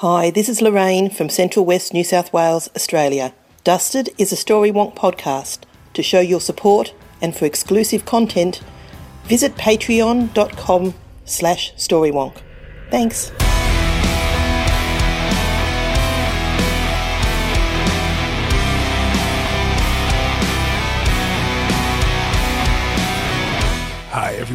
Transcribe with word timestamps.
Hi, 0.00 0.28
this 0.28 0.50
is 0.50 0.60
Lorraine 0.60 1.08
from 1.08 1.30
Central 1.30 1.64
West 1.64 1.94
New 1.94 2.04
South 2.04 2.30
Wales, 2.30 2.68
Australia. 2.76 3.32
Dusted 3.64 4.10
is 4.18 4.30
a 4.30 4.36
Story 4.36 4.70
Wonk 4.70 4.94
podcast. 4.94 5.60
To 5.94 6.02
show 6.02 6.20
your 6.20 6.38
support 6.38 6.92
and 7.22 7.34
for 7.34 7.46
exclusive 7.46 8.04
content, 8.04 8.60
visit 9.24 9.54
patreon.com 9.54 10.92
slash 11.24 11.72
storywonk. 11.76 12.36
Thanks. 12.90 13.32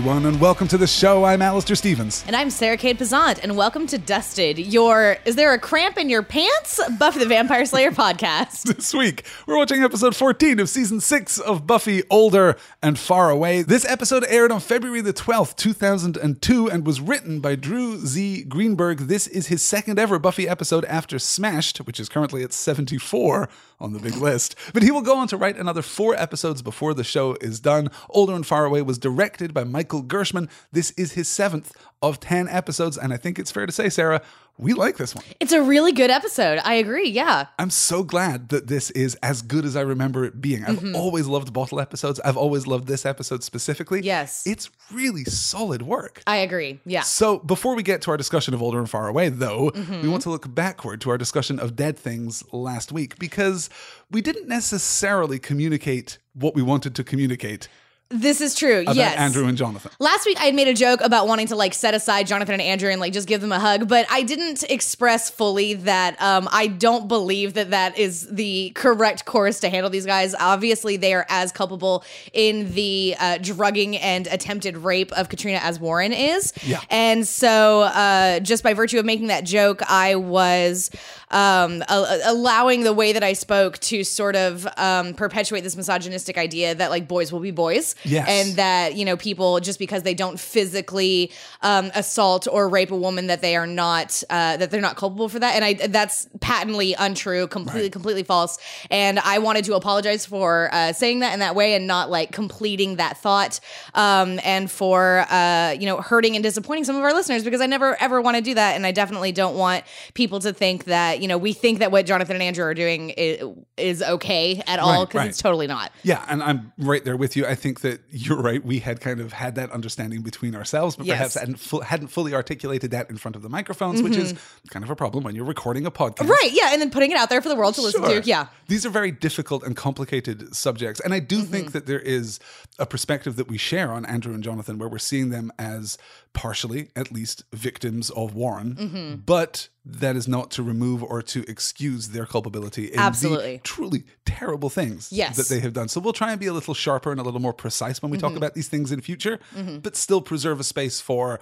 Everyone, 0.01 0.25
and 0.25 0.41
welcome 0.41 0.67
to 0.69 0.79
the 0.79 0.87
show. 0.87 1.25
I'm 1.25 1.43
Alastair 1.43 1.75
Stephens. 1.75 2.23
And 2.25 2.35
I'm 2.35 2.49
Sarah 2.49 2.75
Kate 2.75 2.97
Pazant, 2.97 3.39
and 3.43 3.55
welcome 3.55 3.85
to 3.85 3.99
Dusted, 3.99 4.57
your 4.57 5.17
Is 5.25 5.35
There 5.35 5.53
a 5.53 5.59
Cramp 5.59 5.95
in 5.99 6.09
Your 6.09 6.23
Pants? 6.23 6.81
Buffy 6.97 7.19
the 7.19 7.27
Vampire 7.27 7.67
Slayer 7.67 7.91
podcast. 7.91 8.65
This 8.75 8.95
week, 8.95 9.23
we're 9.45 9.57
watching 9.57 9.83
episode 9.83 10.15
14 10.15 10.59
of 10.59 10.69
season 10.69 11.01
6 11.01 11.37
of 11.37 11.67
Buffy 11.67 12.01
Older 12.09 12.57
and 12.81 12.97
Far 12.97 13.29
Away. 13.29 13.61
This 13.61 13.85
episode 13.85 14.25
aired 14.27 14.51
on 14.51 14.59
February 14.59 15.01
the 15.01 15.13
12th, 15.13 15.55
2002, 15.57 16.67
and 16.67 16.83
was 16.83 16.99
written 16.99 17.39
by 17.39 17.53
Drew 17.53 17.99
Z. 17.99 18.45
Greenberg. 18.45 19.01
This 19.01 19.27
is 19.27 19.47
his 19.47 19.61
second 19.61 19.99
ever 19.99 20.17
Buffy 20.17 20.49
episode 20.49 20.83
after 20.85 21.19
Smashed, 21.19 21.77
which 21.77 21.99
is 21.99 22.09
currently 22.09 22.41
at 22.41 22.53
74 22.53 23.49
on 23.81 23.93
the 23.93 23.99
big 23.99 24.15
list. 24.15 24.55
But 24.73 24.83
he 24.83 24.91
will 24.91 25.01
go 25.01 25.17
on 25.17 25.27
to 25.29 25.37
write 25.37 25.57
another 25.57 25.81
four 25.81 26.15
episodes 26.15 26.61
before 26.61 26.93
the 26.93 27.03
show 27.03 27.35
is 27.41 27.59
done. 27.59 27.89
Older 28.09 28.33
and 28.33 28.45
Far 28.45 28.65
Away 28.65 28.81
was 28.81 28.97
directed 28.97 29.53
by 29.53 29.63
Michael 29.63 30.01
Gershman. 30.01 30.49
This 30.71 30.91
is 30.91 31.13
his 31.13 31.27
seventh 31.27 31.73
of 32.01 32.19
10 32.19 32.47
episodes, 32.47 32.97
and 32.97 33.13
I 33.13 33.17
think 33.17 33.37
it's 33.37 33.51
fair 33.51 33.65
to 33.65 33.71
say, 33.71 33.89
Sarah, 33.89 34.21
we 34.61 34.73
like 34.73 34.95
this 34.97 35.13
one. 35.15 35.25
It's 35.39 35.51
a 35.51 35.61
really 35.61 35.91
good 35.91 36.09
episode. 36.11 36.59
I 36.63 36.75
agree. 36.75 37.09
Yeah. 37.09 37.47
I'm 37.59 37.69
so 37.71 38.03
glad 38.03 38.49
that 38.49 38.67
this 38.67 38.89
is 38.91 39.15
as 39.23 39.41
good 39.41 39.65
as 39.65 39.75
I 39.75 39.81
remember 39.81 40.23
it 40.23 40.39
being. 40.39 40.63
I've 40.63 40.77
Mm-hmm. 40.77 40.95
always 40.95 41.27
loved 41.27 41.51
bottle 41.51 41.79
episodes. 41.79 42.19
I've 42.21 42.37
always 42.37 42.65
loved 42.67 42.87
this 42.87 43.05
episode 43.05 43.43
specifically. 43.43 44.01
Yes. 44.01 44.45
It's 44.45 44.69
really 44.93 45.23
solid 45.25 45.81
work. 45.81 46.21
I 46.27 46.37
agree. 46.37 46.79
Yeah. 46.85 47.01
So, 47.01 47.39
before 47.39 47.75
we 47.75 47.83
get 47.83 48.01
to 48.03 48.11
our 48.11 48.17
discussion 48.17 48.53
of 48.53 48.61
Older 48.61 48.79
and 48.79 48.89
Far 48.89 49.07
Away, 49.07 49.29
though, 49.29 49.71
Mm-hmm. 49.71 50.01
we 50.01 50.07
want 50.09 50.23
to 50.23 50.29
look 50.29 50.53
backward 50.53 51.01
to 51.01 51.09
our 51.09 51.17
discussion 51.17 51.59
of 51.59 51.75
Dead 51.75 51.97
Things 51.97 52.43
last 52.53 52.91
week 52.91 53.17
because 53.19 53.69
we 54.11 54.21
didn't 54.21 54.47
necessarily 54.47 55.39
communicate 55.39 56.19
what 56.33 56.55
we 56.55 56.61
wanted 56.61 56.95
to 56.95 57.03
communicate 57.03 57.67
This 58.11 58.41
is 58.41 58.55
true. 58.55 58.81
about 58.81 58.95
yes. 58.95 59.17
Andrew 59.17 59.45
and 59.45 59.57
Jonathan. 59.57 59.91
Last 59.99 60.25
week 60.25 60.39
I 60.39 60.45
had 60.45 60.55
made 60.55 60.67
a 60.67 60.73
joke 60.73 61.01
about 61.01 61.27
wanting 61.27 61.47
to 61.47 61.55
like 61.55 61.73
set 61.73 61.93
aside 61.93 62.27
Jonathan 62.27 62.53
and 62.53 62.61
Andrew 62.61 62.89
and 62.89 62.99
like 62.99 63.13
just 63.13 63.27
give 63.27 63.41
them 63.41 63.51
a 63.51 63.59
hug, 63.59 63.87
but 63.87 64.05
I 64.09 64.23
didn't 64.23 64.63
express 64.69 65.29
fully 65.29 65.75
that 65.75 66.21
um, 66.21 66.47
I 66.51 66.67
don't 66.67 67.07
believe 67.07 67.53
that 67.53 67.71
that 67.71 67.97
is 67.97 68.27
the 68.27 68.71
correct 68.75 69.25
course 69.25 69.59
to 69.61 69.69
handle 69.69 69.89
these 69.89 70.05
guys. 70.05 70.35
Obviously, 70.39 70.97
they 70.97 71.13
are 71.13 71.25
as 71.29 71.51
culpable 71.51 72.03
in 72.33 72.73
the 72.73 73.15
uh, 73.19 73.37
drugging 73.37 73.97
and 73.97 74.27
attempted 74.27 74.77
rape 74.77 75.11
of 75.13 75.29
Katrina 75.29 75.59
as 75.61 75.79
Warren 75.79 76.13
is. 76.13 76.53
Yeah. 76.63 76.81
And 76.89 77.27
so, 77.27 77.81
uh, 77.81 78.39
just 78.39 78.63
by 78.63 78.73
virtue 78.73 78.99
of 78.99 79.05
making 79.05 79.27
that 79.27 79.43
joke, 79.43 79.81
I 79.89 80.15
was 80.15 80.91
um, 81.31 81.83
a- 81.89 82.19
allowing 82.25 82.83
the 82.83 82.93
way 82.93 83.13
that 83.13 83.23
I 83.23 83.33
spoke 83.33 83.79
to 83.79 84.03
sort 84.03 84.35
of 84.35 84.67
um, 84.77 85.13
perpetuate 85.13 85.61
this 85.61 85.75
misogynistic 85.75 86.37
idea 86.37 86.75
that 86.75 86.89
like 86.89 87.07
boys 87.07 87.31
will 87.31 87.39
be 87.39 87.51
boys. 87.51 87.95
Yes. 88.03 88.27
And 88.27 88.57
that, 88.57 88.95
you 88.95 89.05
know, 89.05 89.17
people, 89.17 89.59
just 89.59 89.79
because 89.79 90.03
they 90.03 90.13
don't 90.13 90.39
physically 90.39 91.31
um, 91.61 91.91
assault 91.95 92.47
or 92.51 92.69
rape 92.69 92.91
a 92.91 92.95
woman, 92.95 93.27
that 93.27 93.41
they 93.41 93.55
are 93.55 93.67
not, 93.67 94.23
uh, 94.29 94.57
that 94.57 94.71
they're 94.71 94.81
not 94.81 94.95
culpable 94.95 95.29
for 95.29 95.39
that. 95.39 95.55
And 95.55 95.63
I, 95.65 95.73
that's 95.73 96.27
patently 96.39 96.95
untrue, 96.97 97.47
completely, 97.47 97.89
completely 97.89 98.23
false. 98.23 98.57
And 98.89 99.19
I 99.19 99.39
wanted 99.39 99.65
to 99.65 99.75
apologize 99.75 100.25
for 100.25 100.69
uh, 100.71 100.93
saying 100.93 101.19
that 101.19 101.33
in 101.33 101.39
that 101.39 101.55
way 101.55 101.75
and 101.75 101.87
not 101.87 102.09
like 102.09 102.31
completing 102.31 102.95
that 102.95 103.17
thought 103.17 103.59
um, 103.93 104.39
and 104.43 104.69
for, 104.69 105.25
uh, 105.29 105.75
you 105.79 105.85
know, 105.85 105.97
hurting 105.97 106.35
and 106.35 106.43
disappointing 106.43 106.83
some 106.83 106.95
of 106.95 107.03
our 107.03 107.13
listeners 107.13 107.43
because 107.43 107.61
I 107.61 107.65
never 107.65 107.99
ever 108.01 108.21
want 108.21 108.37
to 108.37 108.43
do 108.43 108.53
that. 108.55 108.75
And 108.75 108.85
I 108.85 108.91
definitely 108.91 109.31
don't 109.31 109.55
want 109.55 109.83
people 110.13 110.39
to 110.39 110.53
think 110.53 110.85
that, 110.85 111.21
you 111.21 111.27
know, 111.27 111.37
we 111.37 111.53
think 111.53 111.79
that 111.79 111.91
what 111.91 112.05
Jonathan 112.05 112.35
and 112.35 112.43
Andrew 112.43 112.65
are 112.65 112.73
doing 112.73 113.11
is, 113.11 113.47
is 113.77 114.01
okay 114.01 114.61
at 114.67 114.79
all 114.79 115.05
because 115.05 115.19
right. 115.19 115.29
it's 115.29 115.41
totally 115.41 115.67
not. 115.67 115.91
Yeah, 116.03 116.25
and 116.27 116.41
I'm 116.41 116.71
right 116.77 117.03
there 117.03 117.17
with 117.17 117.35
you. 117.35 117.45
I 117.45 117.55
think 117.55 117.81
that 117.81 117.90
you're 118.09 118.41
right. 118.41 118.63
We 118.63 118.79
had 118.79 119.01
kind 119.01 119.19
of 119.19 119.33
had 119.33 119.55
that 119.55 119.71
understanding 119.71 120.21
between 120.21 120.55
ourselves, 120.55 120.95
but 120.95 121.05
Yes. 121.05 121.17
perhaps 121.17 121.33
hadn't, 121.35 121.59
fu- 121.59 121.79
hadn't 121.81 122.07
fully 122.07 122.33
articulated 122.33 122.91
that 122.91 123.09
in 123.09 123.17
front 123.17 123.35
of 123.35 123.41
the 123.41 123.49
microphones, 123.49 124.01
which 124.01 124.15
is 124.15 124.33
kind 124.69 124.83
of 124.85 124.89
a 124.89 124.95
problem 124.95 125.23
when 125.23 125.35
you're 125.35 125.45
recording 125.45 125.85
a 125.85 125.91
podcast. 125.91 126.15
Mm-hmm. 126.23 126.31
Right. 126.31 126.49
Yeah. 126.53 126.69
And 126.71 126.81
then 126.81 126.89
putting 126.91 127.11
it 127.11 127.17
out 127.17 127.29
there 127.29 127.41
for 127.41 127.49
the 127.49 127.55
world 127.55 127.75
to 127.75 127.81
listen 127.81 128.01
to. 128.03 128.21
Yeah. 128.23 128.47
These 128.67 128.85
are 128.85 128.89
very 128.89 129.11
difficult 129.11 129.63
and 129.63 129.75
complicated 129.75 130.55
subjects. 130.55 130.99
And 131.01 131.13
I 131.13 131.19
do 131.19 131.37
Mm-hmm. 131.41 131.51
think 131.51 131.71
that 131.73 131.85
there 131.87 131.99
is 131.99 132.39
a 132.79 132.85
perspective 132.85 133.35
that 133.35 133.47
we 133.47 133.57
share 133.57 133.91
on 133.91 134.05
Andrew 134.05 134.33
and 134.33 134.43
Jonathan 134.43 134.77
where 134.77 134.87
we're 134.89 134.97
seeing 134.99 135.29
them 135.31 135.51
as 135.59 135.97
partially, 136.33 136.89
at 136.95 137.11
least, 137.11 137.43
victims 137.53 138.09
of 138.11 138.33
Warren. 138.35 138.75
Mm-hmm. 138.75 139.15
But 139.25 139.69
that 139.83 140.15
is 140.15 140.27
not 140.27 140.51
to 140.51 140.61
remove 140.63 141.01
or 141.03 141.21
to 141.23 141.43
excuse 141.49 142.09
their 142.09 142.25
culpability 142.27 142.85
in 142.87 142.97
the 142.97 142.99
Absolutely. 142.99 143.61
truly 143.63 144.03
terrible 144.25 144.69
things 144.69 145.11
Yes. 145.11 145.37
that 145.37 145.47
they 145.49 145.59
have 145.61 145.73
done. 145.73 145.87
So 145.87 145.99
we'll 145.99 146.13
try 146.13 146.31
and 146.31 146.39
be 146.39 146.45
a 146.45 146.53
little 146.53 146.75
sharper 146.75 147.09
and 147.11 147.19
a 147.19 147.23
little 147.23 147.39
more 147.39 147.53
precise 147.53 148.01
when 148.01 148.11
we 148.11 148.17
Mm-hmm. 148.17 148.27
talk 148.27 148.37
about 148.37 148.53
these 148.53 148.67
things 148.67 148.91
in 148.91 149.01
future, 149.01 149.39
but 149.81 149.95
still 149.95 150.21
preserve 150.21 150.59
a 150.59 150.63
space 150.63 151.01
for. 151.01 151.39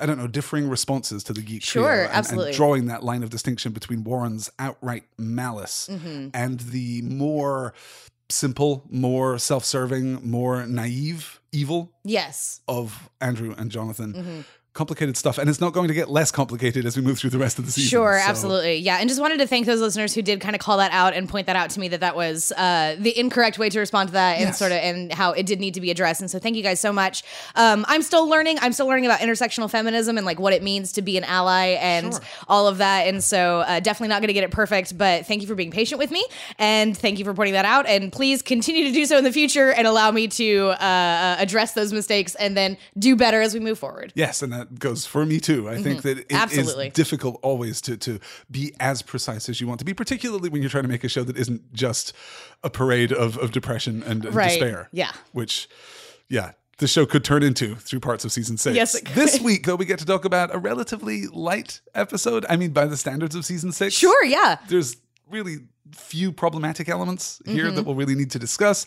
I 0.00 0.06
don't 0.06 0.18
know, 0.18 0.26
differing 0.26 0.68
responses 0.68 1.22
to 1.24 1.32
the 1.32 1.40
geek 1.40 1.62
Sure, 1.62 1.84
trio 1.88 2.08
and- 2.10 2.26
and 2.40 2.52
drawing 2.54 2.86
that 2.86 3.04
line 3.04 3.22
of 3.22 3.30
distinction 3.30 3.70
between 3.72 4.02
Warren's 4.02 4.50
outright 4.58 5.04
malice 5.16 5.88
Mm-hmm. 5.88 6.30
and 6.34 6.58
the 6.60 7.02
more 7.02 7.74
simple, 8.28 8.84
more 8.90 9.38
self 9.38 9.64
serving, 9.64 10.28
more 10.28 10.66
naive 10.66 11.38
evil 11.52 11.92
Yes. 12.02 12.60
of 12.66 13.08
Andrew 13.20 13.54
and 13.56 13.70
Jonathan. 13.70 14.44
Complicated 14.74 15.16
stuff. 15.16 15.38
And 15.38 15.48
it's 15.48 15.60
not 15.60 15.72
going 15.72 15.86
to 15.86 15.94
get 15.94 16.10
less 16.10 16.32
complicated 16.32 16.84
as 16.84 16.96
we 16.96 17.02
move 17.02 17.16
through 17.16 17.30
the 17.30 17.38
rest 17.38 17.60
of 17.60 17.64
the 17.66 17.70
season. 17.70 17.90
Sure, 17.90 18.18
So- 18.20 18.28
absolutely. 18.28 18.78
Yeah. 18.78 18.96
And 18.98 19.08
just 19.08 19.20
wanted 19.20 19.38
to 19.38 19.46
thank 19.46 19.66
those 19.66 19.80
listeners 19.80 20.12
who 20.14 20.20
did 20.20 20.40
kind 20.40 20.56
of 20.56 20.60
call 20.60 20.78
that 20.78 20.90
out 20.90 21.14
and 21.14 21.28
point 21.28 21.46
that 21.46 21.54
out 21.54 21.70
to 21.70 21.80
me 21.80 21.86
that 21.88 22.00
that 22.00 22.16
was 22.16 22.50
uh, 22.56 22.96
the 22.98 23.16
incorrect 23.16 23.56
way 23.56 23.70
to 23.70 23.78
respond 23.78 24.08
to 24.08 24.12
that 24.14 24.32
and 24.38 24.46
Yes. 24.46 24.58
sort 24.58 24.72
of 24.72 24.78
and 24.78 25.12
how 25.12 25.30
it 25.30 25.46
did 25.46 25.60
need 25.60 25.74
to 25.74 25.80
be 25.80 25.92
addressed. 25.92 26.20
And 26.22 26.28
so 26.28 26.40
thank 26.40 26.56
you 26.56 26.62
guys 26.64 26.80
so 26.80 26.92
much. 26.92 27.22
Um, 27.54 27.84
I'm 27.86 28.02
still 28.02 28.28
learning. 28.28 28.58
I'm 28.62 28.72
still 28.72 28.88
learning 28.88 29.06
about 29.06 29.20
intersectional 29.20 29.70
feminism 29.70 30.16
and 30.18 30.26
like 30.26 30.40
what 30.40 30.52
it 30.52 30.60
means 30.60 30.90
to 30.94 31.02
be 31.02 31.16
an 31.16 31.22
ally 31.24 31.76
and 31.80 32.12
Sure. 32.12 32.20
all 32.48 32.66
of 32.66 32.78
that. 32.78 33.06
And 33.06 33.22
so 33.22 33.60
uh, 33.60 33.78
definitely 33.78 34.08
not 34.08 34.22
going 34.22 34.26
to 34.28 34.32
get 34.34 34.42
it 34.42 34.50
perfect, 34.50 34.98
but 34.98 35.24
thank 35.24 35.40
you 35.40 35.46
for 35.46 35.54
being 35.54 35.70
patient 35.70 36.00
with 36.00 36.10
me 36.10 36.26
and 36.58 36.96
thank 36.98 37.20
you 37.20 37.24
for 37.24 37.32
pointing 37.32 37.54
that 37.54 37.64
out. 37.64 37.86
And 37.86 38.12
please 38.12 38.42
continue 38.42 38.82
to 38.88 38.92
do 38.92 39.06
so 39.06 39.18
in 39.18 39.22
the 39.22 39.30
future 39.32 39.70
and 39.72 39.86
allow 39.86 40.10
me 40.10 40.26
to 40.26 40.66
uh, 40.70 40.72
uh, 40.82 41.36
address 41.38 41.74
those 41.74 41.92
mistakes 41.92 42.34
and 42.34 42.56
then 42.56 42.76
do 42.98 43.14
better 43.14 43.40
as 43.40 43.54
we 43.54 43.60
move 43.60 43.78
forward. 43.78 44.12
Yes, 44.16 44.42
and 44.42 44.63
that 44.70 44.78
goes 44.78 45.06
for 45.06 45.24
me 45.26 45.40
too. 45.40 45.68
I 45.68 45.80
think 45.82 46.02
that 46.02 46.18
it 46.18 46.18
is 46.18 46.24
Mm-hmm. 46.26 46.36
Absolutely. 46.36 46.90
difficult 46.90 47.38
always 47.42 47.80
to 47.82 47.96
to 47.98 48.18
be 48.50 48.72
as 48.80 49.02
precise 49.02 49.48
as 49.48 49.60
you 49.60 49.66
want 49.66 49.78
to 49.80 49.84
be, 49.84 49.94
particularly 49.94 50.48
when 50.48 50.62
you're 50.62 50.70
trying 50.70 50.84
to 50.84 50.88
make 50.88 51.04
a 51.04 51.08
show 51.08 51.22
that 51.24 51.36
isn't 51.36 51.72
just 51.72 52.12
a 52.62 52.70
parade 52.70 53.12
of, 53.12 53.36
of 53.38 53.52
depression 53.52 54.02
and, 54.02 54.24
and 54.24 54.34
Right. 54.34 54.48
despair. 54.48 54.88
Yeah. 54.92 55.12
Which, 55.32 55.68
yeah, 56.28 56.52
the 56.78 56.88
show 56.88 57.06
could 57.06 57.24
turn 57.24 57.42
into 57.42 57.74
through 57.76 58.00
parts 58.00 58.24
of 58.24 58.32
season 58.32 58.56
six. 58.56 58.74
Yes. 58.74 59.00
This 59.14 59.40
week, 59.40 59.64
though, 59.66 59.76
we 59.76 59.84
get 59.84 59.98
to 60.00 60.06
talk 60.06 60.24
about 60.24 60.54
a 60.54 60.58
relatively 60.58 61.26
light 61.28 61.80
episode. 61.94 62.44
I 62.48 62.56
mean, 62.56 62.70
by 62.72 62.86
the 62.86 62.96
standards 62.96 63.34
of 63.34 63.44
season 63.44 63.70
six. 63.72 63.94
Sure, 63.94 64.24
yeah. 64.24 64.56
There's 64.68 64.96
really 65.30 65.58
few 65.92 66.32
problematic 66.32 66.88
elements 66.88 67.40
here 67.46 67.66
Mm-hmm. 67.66 67.76
that 67.76 67.84
we'll 67.86 67.94
really 67.94 68.14
need 68.16 68.30
to 68.32 68.38
discuss. 68.38 68.86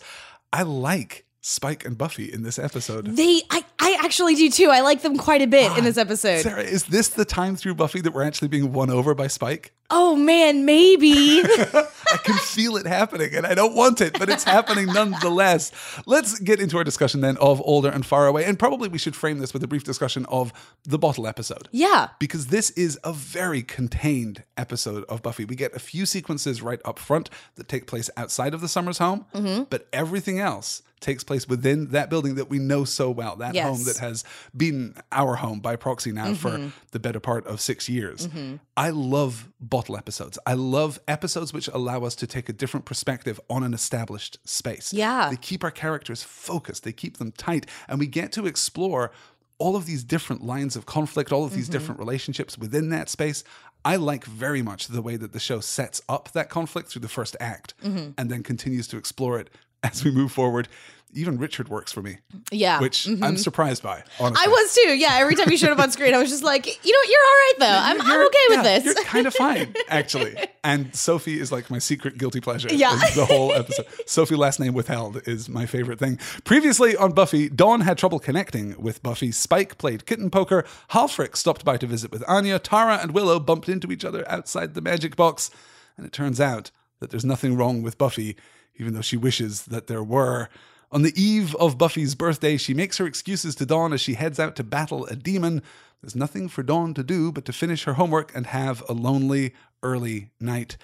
I 0.52 0.62
like 0.62 1.24
Spike 1.40 1.84
and 1.84 1.96
Buffy 1.96 2.30
in 2.32 2.42
this 2.42 2.58
episode. 2.58 3.06
They, 3.16 3.42
I, 3.50 3.64
I 3.78 3.98
actually 4.02 4.34
do 4.34 4.50
too. 4.50 4.70
I 4.70 4.80
like 4.80 5.02
them 5.02 5.16
quite 5.16 5.40
a 5.40 5.46
bit 5.46 5.76
in 5.78 5.84
this 5.84 5.96
episode. 5.96 6.40
Sarah, 6.42 6.62
is 6.62 6.84
this 6.84 7.08
the 7.08 7.24
time 7.24 7.54
through 7.56 7.74
Buffy 7.76 8.00
that 8.00 8.12
we're 8.12 8.24
actually 8.24 8.48
being 8.48 8.72
won 8.72 8.90
over 8.90 9.14
by 9.14 9.28
Spike? 9.28 9.72
Oh 9.90 10.16
man, 10.16 10.66
maybe. 10.66 11.40
I 11.46 12.16
can 12.22 12.36
feel 12.38 12.76
it 12.76 12.86
happening 12.86 13.34
and 13.34 13.46
I 13.46 13.54
don't 13.54 13.74
want 13.74 14.00
it, 14.02 14.18
but 14.18 14.28
it's 14.28 14.44
happening 14.44 14.86
nonetheless. 14.86 15.72
Let's 16.06 16.38
get 16.40 16.60
into 16.60 16.76
our 16.76 16.84
discussion 16.84 17.20
then 17.22 17.36
of 17.38 17.62
Older 17.64 17.88
and 17.88 18.04
Far 18.04 18.26
Away. 18.26 18.44
And 18.44 18.58
probably 18.58 18.88
we 18.88 18.98
should 18.98 19.16
frame 19.16 19.38
this 19.38 19.54
with 19.54 19.62
a 19.62 19.68
brief 19.68 19.84
discussion 19.84 20.26
of 20.26 20.52
the 20.84 20.98
bottle 20.98 21.26
episode. 21.26 21.68
yeah. 21.70 22.08
Because 22.18 22.48
this 22.48 22.70
is 22.70 22.98
a 23.04 23.12
very 23.12 23.62
contained 23.62 24.42
episode 24.56 25.04
of 25.08 25.22
Buffy. 25.22 25.44
We 25.44 25.54
get 25.56 25.74
a 25.74 25.78
few 25.78 26.04
sequences 26.04 26.60
right 26.60 26.80
up 26.84 26.98
front 26.98 27.30
that 27.54 27.68
take 27.68 27.86
place 27.86 28.10
outside 28.16 28.52
of 28.54 28.60
the 28.60 28.68
Summers 28.68 28.98
home, 28.98 29.24
Mm-hmm. 29.34 29.64
but 29.70 29.86
everything 29.92 30.38
else 30.40 30.82
takes 31.00 31.24
place 31.24 31.48
within 31.48 31.88
that 31.88 32.10
building 32.10 32.34
that 32.36 32.50
we 32.50 32.58
know 32.58 32.84
so 32.84 33.10
well, 33.10 33.36
that 33.36 33.54
Yes. 33.54 33.66
home 33.66 33.84
that 33.84 33.98
has 33.98 34.24
been 34.56 34.94
our 35.12 35.36
home 35.36 35.60
by 35.60 35.76
proxy 35.76 36.12
now 36.12 36.28
Mm-hmm. 36.28 36.68
for 36.68 36.72
the 36.92 36.98
better 36.98 37.20
part 37.20 37.46
of 37.46 37.60
six 37.60 37.88
years. 37.88 38.26
Mm-hmm. 38.26 38.56
I 38.76 38.90
love 38.90 39.48
bottle 39.60 39.96
episodes. 39.96 40.38
I 40.46 40.54
love 40.54 41.00
episodes 41.08 41.52
which 41.52 41.68
allow 41.68 42.04
us 42.04 42.14
to 42.16 42.26
take 42.26 42.48
a 42.48 42.52
different 42.52 42.86
perspective 42.86 43.40
on 43.48 43.62
an 43.62 43.74
established 43.74 44.38
space. 44.44 44.92
Yeah. 44.92 45.30
They 45.30 45.36
keep 45.36 45.64
our 45.64 45.70
characters 45.70 46.22
focused, 46.22 46.84
they 46.84 46.92
keep 46.92 47.18
them 47.18 47.32
tight, 47.32 47.66
and 47.88 47.98
we 47.98 48.06
get 48.06 48.32
to 48.32 48.46
explore 48.46 49.12
all 49.58 49.74
of 49.74 49.86
these 49.86 50.04
different 50.04 50.44
lines 50.44 50.76
of 50.76 50.86
conflict, 50.86 51.32
all 51.32 51.44
of 51.44 51.52
these 51.52 51.64
mm-hmm. 51.64 51.72
different 51.72 51.98
relationships 51.98 52.56
within 52.56 52.90
that 52.90 53.08
space. 53.08 53.42
I 53.84 53.96
like 53.96 54.24
very 54.24 54.62
much 54.62 54.88
the 54.88 55.02
way 55.02 55.16
that 55.16 55.32
the 55.32 55.40
show 55.40 55.60
sets 55.60 56.00
up 56.08 56.30
that 56.32 56.48
conflict 56.48 56.90
through 56.90 57.02
the 57.02 57.08
first 57.08 57.36
act 57.40 57.74
mm-hmm. 57.82 58.10
and 58.18 58.30
then 58.30 58.42
continues 58.42 58.88
to 58.88 58.96
explore 58.96 59.38
it 59.38 59.50
as 59.82 60.04
we 60.04 60.10
move 60.10 60.32
forward. 60.32 60.68
Even 61.14 61.38
Richard 61.38 61.70
works 61.70 61.90
for 61.90 62.02
me, 62.02 62.18
Yeah. 62.50 62.80
which 62.80 63.06
I'm 63.06 63.16
mm-hmm. 63.16 63.36
surprised 63.36 63.82
by. 63.82 64.04
Honestly. 64.20 64.44
I 64.44 64.48
was 64.48 64.74
too. 64.74 64.94
Yeah. 64.94 65.14
Every 65.14 65.34
time 65.36 65.50
you 65.50 65.56
showed 65.56 65.70
up 65.70 65.78
on 65.78 65.90
screen, 65.90 66.12
I 66.12 66.18
was 66.18 66.28
just 66.28 66.44
like, 66.44 66.66
you 66.66 66.92
know 66.92 66.98
what? 66.98 67.08
You're 67.08 67.20
all 67.20 67.34
right 67.34 67.54
though. 67.60 67.66
I'm, 67.66 68.00
I'm 68.02 68.26
okay 68.26 68.38
with 68.50 68.56
yeah, 68.58 68.62
this. 68.62 68.84
You're 68.84 69.04
kind 69.04 69.26
of 69.26 69.32
fine, 69.32 69.74
actually. 69.88 70.36
And 70.62 70.94
Sophie 70.94 71.40
is 71.40 71.50
like 71.50 71.70
my 71.70 71.78
secret 71.78 72.18
guilty 72.18 72.42
pleasure. 72.42 72.68
Yeah. 72.70 72.94
the 73.14 73.24
whole 73.24 73.54
episode. 73.54 73.86
Sophie, 74.06 74.34
last 74.34 74.60
name 74.60 74.74
withheld, 74.74 75.26
is 75.26 75.48
my 75.48 75.64
favorite 75.64 75.98
thing. 75.98 76.18
Previously 76.44 76.94
on 76.94 77.12
Buffy, 77.12 77.48
Dawn 77.48 77.80
had 77.80 77.96
trouble 77.96 78.18
connecting 78.18 78.78
with 78.78 79.02
Buffy. 79.02 79.32
Spike 79.32 79.78
played 79.78 80.04
kitten 80.04 80.28
poker. 80.28 80.66
Halfrek 80.90 81.36
stopped 81.36 81.64
by 81.64 81.78
to 81.78 81.86
visit 81.86 82.12
with 82.12 82.22
Anya. 82.28 82.58
Tara 82.58 82.98
and 82.98 83.12
Willow 83.12 83.40
bumped 83.40 83.70
into 83.70 83.90
each 83.90 84.04
other 84.04 84.30
outside 84.30 84.74
the 84.74 84.82
magic 84.82 85.16
box. 85.16 85.50
And 85.96 86.04
it 86.04 86.12
turns 86.12 86.38
out 86.38 86.70
that 87.00 87.10
there's 87.10 87.24
nothing 87.24 87.56
wrong 87.56 87.82
with 87.82 87.96
Buffy, 87.96 88.36
even 88.78 88.94
though 88.94 89.00
she 89.00 89.16
wishes 89.16 89.66
that 89.66 89.86
there 89.86 90.02
were. 90.02 90.48
On 90.90 91.02
the 91.02 91.12
eve 91.20 91.54
of 91.56 91.76
Buffy's 91.76 92.14
birthday, 92.14 92.56
she 92.56 92.72
makes 92.72 92.96
her 92.96 93.06
excuses 93.06 93.54
to 93.56 93.66
Dawn 93.66 93.92
as 93.92 94.00
she 94.00 94.14
heads 94.14 94.40
out 94.40 94.56
to 94.56 94.64
battle 94.64 95.04
a 95.06 95.16
demon. 95.16 95.62
There's 96.00 96.16
nothing 96.16 96.48
for 96.48 96.62
Dawn 96.62 96.94
to 96.94 97.02
do 97.02 97.30
but 97.30 97.44
to 97.44 97.52
finish 97.52 97.84
her 97.84 97.94
homework 97.94 98.34
and 98.34 98.46
have 98.46 98.82
a 98.88 98.92
lonely, 98.92 99.54
early 99.82 100.30
night. 100.40 100.76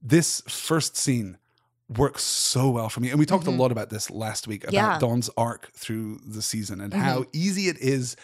This 0.00 0.42
first 0.48 0.96
scene 0.96 1.38
works 1.88 2.24
so 2.24 2.70
well 2.70 2.88
for 2.88 3.00
me. 3.00 3.10
And 3.10 3.18
we 3.18 3.26
talked 3.26 3.46
a 3.46 3.50
mm-hmm. 3.50 3.60
lot 3.60 3.72
about 3.72 3.90
this 3.90 4.10
last 4.10 4.48
week 4.48 4.64
about 4.64 4.72
Yeah. 4.72 4.98
Dawn's 4.98 5.30
arc 5.36 5.70
through 5.72 6.20
the 6.26 6.42
season 6.42 6.80
and 6.80 6.94
how 6.94 7.20
mm-hmm. 7.20 7.30
easy 7.32 7.68
it 7.68 7.78
is 7.78 8.16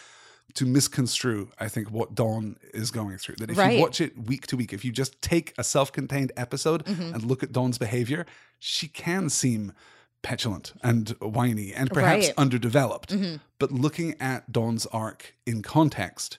to 0.55 0.65
misconstrue, 0.65 1.49
I 1.59 1.67
think, 1.67 1.91
what 1.91 2.15
Dawn 2.15 2.57
is 2.73 2.91
going 2.91 3.17
through. 3.17 3.35
That 3.35 3.51
if 3.51 3.57
Right. 3.57 3.75
you 3.75 3.81
watch 3.81 4.01
it 4.01 4.17
week 4.17 4.47
to 4.47 4.57
week, 4.57 4.73
if 4.73 4.83
you 4.83 4.91
just 4.91 5.21
take 5.21 5.53
a 5.57 5.63
self 5.63 5.91
contained 5.91 6.31
episode 6.35 6.85
mm-hmm. 6.85 7.13
and 7.13 7.23
look 7.23 7.43
at 7.43 7.51
Dawn's 7.51 7.77
behavior, 7.77 8.25
she 8.59 8.87
can 8.87 9.29
seem 9.29 9.73
petulant 10.21 10.73
and 10.83 11.09
whiny 11.21 11.73
and 11.73 11.89
perhaps 11.89 12.27
Right. 12.27 12.33
underdeveloped. 12.37 13.11
Mm-hmm. 13.11 13.37
But 13.57 13.71
looking 13.71 14.15
at 14.19 14.51
Dawn's 14.51 14.85
arc 14.87 15.35
in 15.45 15.61
context, 15.61 16.37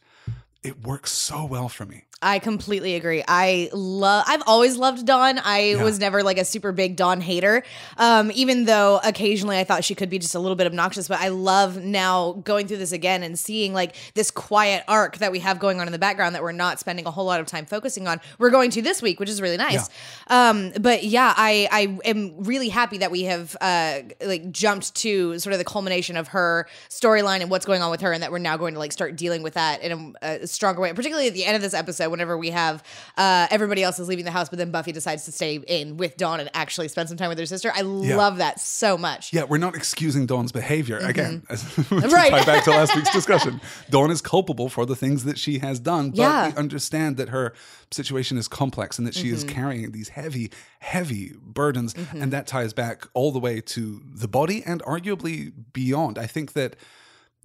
it 0.62 0.85
works 0.85 1.12
so 1.12 1.45
well 1.45 1.69
for 1.69 1.87
me. 1.87 2.05
I 2.22 2.38
completely 2.38 2.96
agree. 2.96 3.25
I 3.26 3.70
love. 3.72 4.25
I've 4.26 4.43
always 4.46 4.76
loved 4.76 5.06
Dawn. 5.06 5.40
I 5.43 5.76
was 5.82 5.99
never 5.99 6.22
like 6.22 6.37
a 6.37 6.44
super 6.44 6.70
big 6.70 6.94
Dawn 6.94 7.22
hater, 7.22 7.62
um, 7.96 8.31
even 8.34 8.67
though 8.67 9.00
occasionally 9.02 9.58
I 9.58 9.64
thought 9.64 9.84
she 9.84 9.94
could 9.94 10.11
be 10.11 10.19
just 10.19 10.34
a 10.34 10.38
little 10.38 10.55
bit 10.55 10.67
obnoxious. 10.67 11.08
But 11.08 11.20
I 11.20 11.28
love 11.28 11.82
now 11.82 12.32
going 12.44 12.67
through 12.67 12.76
this 12.76 12.93
again 12.93 13.22
and 13.22 13.38
seeing 13.38 13.72
like 13.72 13.96
this 14.12 14.31
quiet 14.31 14.84
arc 14.87 15.17
that 15.19 15.32
we 15.32 15.38
have 15.38 15.58
going 15.58 15.81
on 15.81 15.87
in 15.88 15.93
the 15.93 15.99
background 15.99 16.34
that 16.34 16.43
we're 16.43 16.52
not 16.52 16.78
spending 16.78 17.06
a 17.06 17.11
whole 17.11 17.25
lot 17.25 17.40
of 17.40 17.46
time 17.46 17.64
focusing 17.64 18.06
on. 18.06 18.20
We're 18.38 18.50
going 18.50 18.70
to 18.73 18.82
this 18.82 19.00
week, 19.00 19.19
which 19.19 19.31
is 19.31 19.40
really 19.40 19.56
nice. 19.56 19.88
Um, 20.26 20.73
but 20.78 21.05
yeah, 21.05 21.32
I 21.34 21.69
I 21.73 21.99
am 22.08 22.44
really 22.44 22.69
happy 22.69 22.99
that 22.99 23.11
we 23.11 23.23
have 23.23 23.56
uh, 23.62 24.00
like 24.23 24.52
jumped 24.52 24.94
to 24.96 25.38
sort 25.38 25.55
of 25.55 25.58
the 25.58 25.64
culmination 25.64 26.19
of 26.19 26.28
her 26.28 26.66
storyline 26.90 27.40
and 27.40 27.50
what's 27.50 27.64
going 27.64 27.81
on 27.81 27.90
with 27.90 28.02
her, 28.02 28.12
and 28.12 28.23
that 28.23 28.31
we're 28.31 28.38
now 28.38 28.58
going 28.58 28.75
to 28.75 28.78
like 28.78 28.93
start 28.93 29.16
dealing 29.16 29.43
with 29.43 29.55
that 29.55 29.81
in 29.81 30.14
a, 30.20 30.40
a 30.43 30.46
stronger 30.46 30.82
way. 30.82 30.93
Particularly 30.93 31.26
at 31.26 31.32
the 31.34 31.46
end 31.46 31.56
of 31.56 31.62
this 31.62 31.73
episode, 31.73 32.10
whenever 32.11 32.37
we 32.37 32.51
have 32.51 32.83
uh, 33.17 33.47
everybody 33.51 33.83
else 33.83 33.99
is 33.99 34.09
leaving 34.09 34.25
the 34.25 34.31
house, 34.31 34.49
but 34.49 34.59
then 34.59 34.71
Buffy 34.71 34.93
decides 34.93 35.25
to 35.25 35.33
stay 35.33 35.57
in 35.57 35.97
with 35.97 36.17
Dawn 36.17 36.41
and 36.41 36.51
actually 36.55 36.89
spend 36.89 37.09
some 37.09 37.17
time 37.17 37.29
with 37.29 37.39
her 37.39 37.47
sister. 37.47 37.73
I 37.75 37.81
love 37.83 38.39
that 38.39 38.61
so 38.61 38.99
much. 38.99 39.33
Yeah, 39.33 39.45
we're 39.45 39.59
not 39.59 39.75
excusing 39.75 40.27
Dawn's 40.27 40.53
behavior 40.53 40.99
again. 40.99 41.43
Mm-hmm. 41.51 42.11
Right. 42.15 42.31
tie 42.31 42.45
back 42.45 42.65
to 42.65 42.71
last 42.71 42.95
week's 42.97 43.11
discussion, 43.12 43.61
Dawn 43.91 44.11
is 44.11 44.21
culpable 44.21 44.69
for 44.69 44.85
the 44.87 44.97
things 44.97 45.25
that 45.25 45.39
she 45.39 45.59
has 45.61 45.79
done, 45.81 46.11
but 46.11 46.19
Yeah. 46.19 46.49
we 46.49 46.55
understand 46.57 47.17
that 47.17 47.29
her 47.31 47.53
situation 47.91 48.37
is 48.39 48.49
complex 48.49 48.99
and 48.99 49.07
that 49.07 49.15
she 49.15 49.27
Mm-hmm. 49.29 49.35
is 49.35 49.45
carrying 49.45 49.93
these 49.93 50.11
heavy, 50.11 50.51
heavy 50.81 51.33
burdens, 51.41 51.95
and 52.12 52.33
that 52.33 52.47
ties 52.47 52.73
back 52.73 53.07
all 53.15 53.31
the 53.33 53.39
way 53.39 53.61
to 53.61 54.01
the 54.12 54.29
body 54.29 54.62
and 54.65 54.83
arguably 54.83 55.53
beyond. 55.73 56.19
I 56.19 56.27
think 56.27 56.53
that 56.55 56.77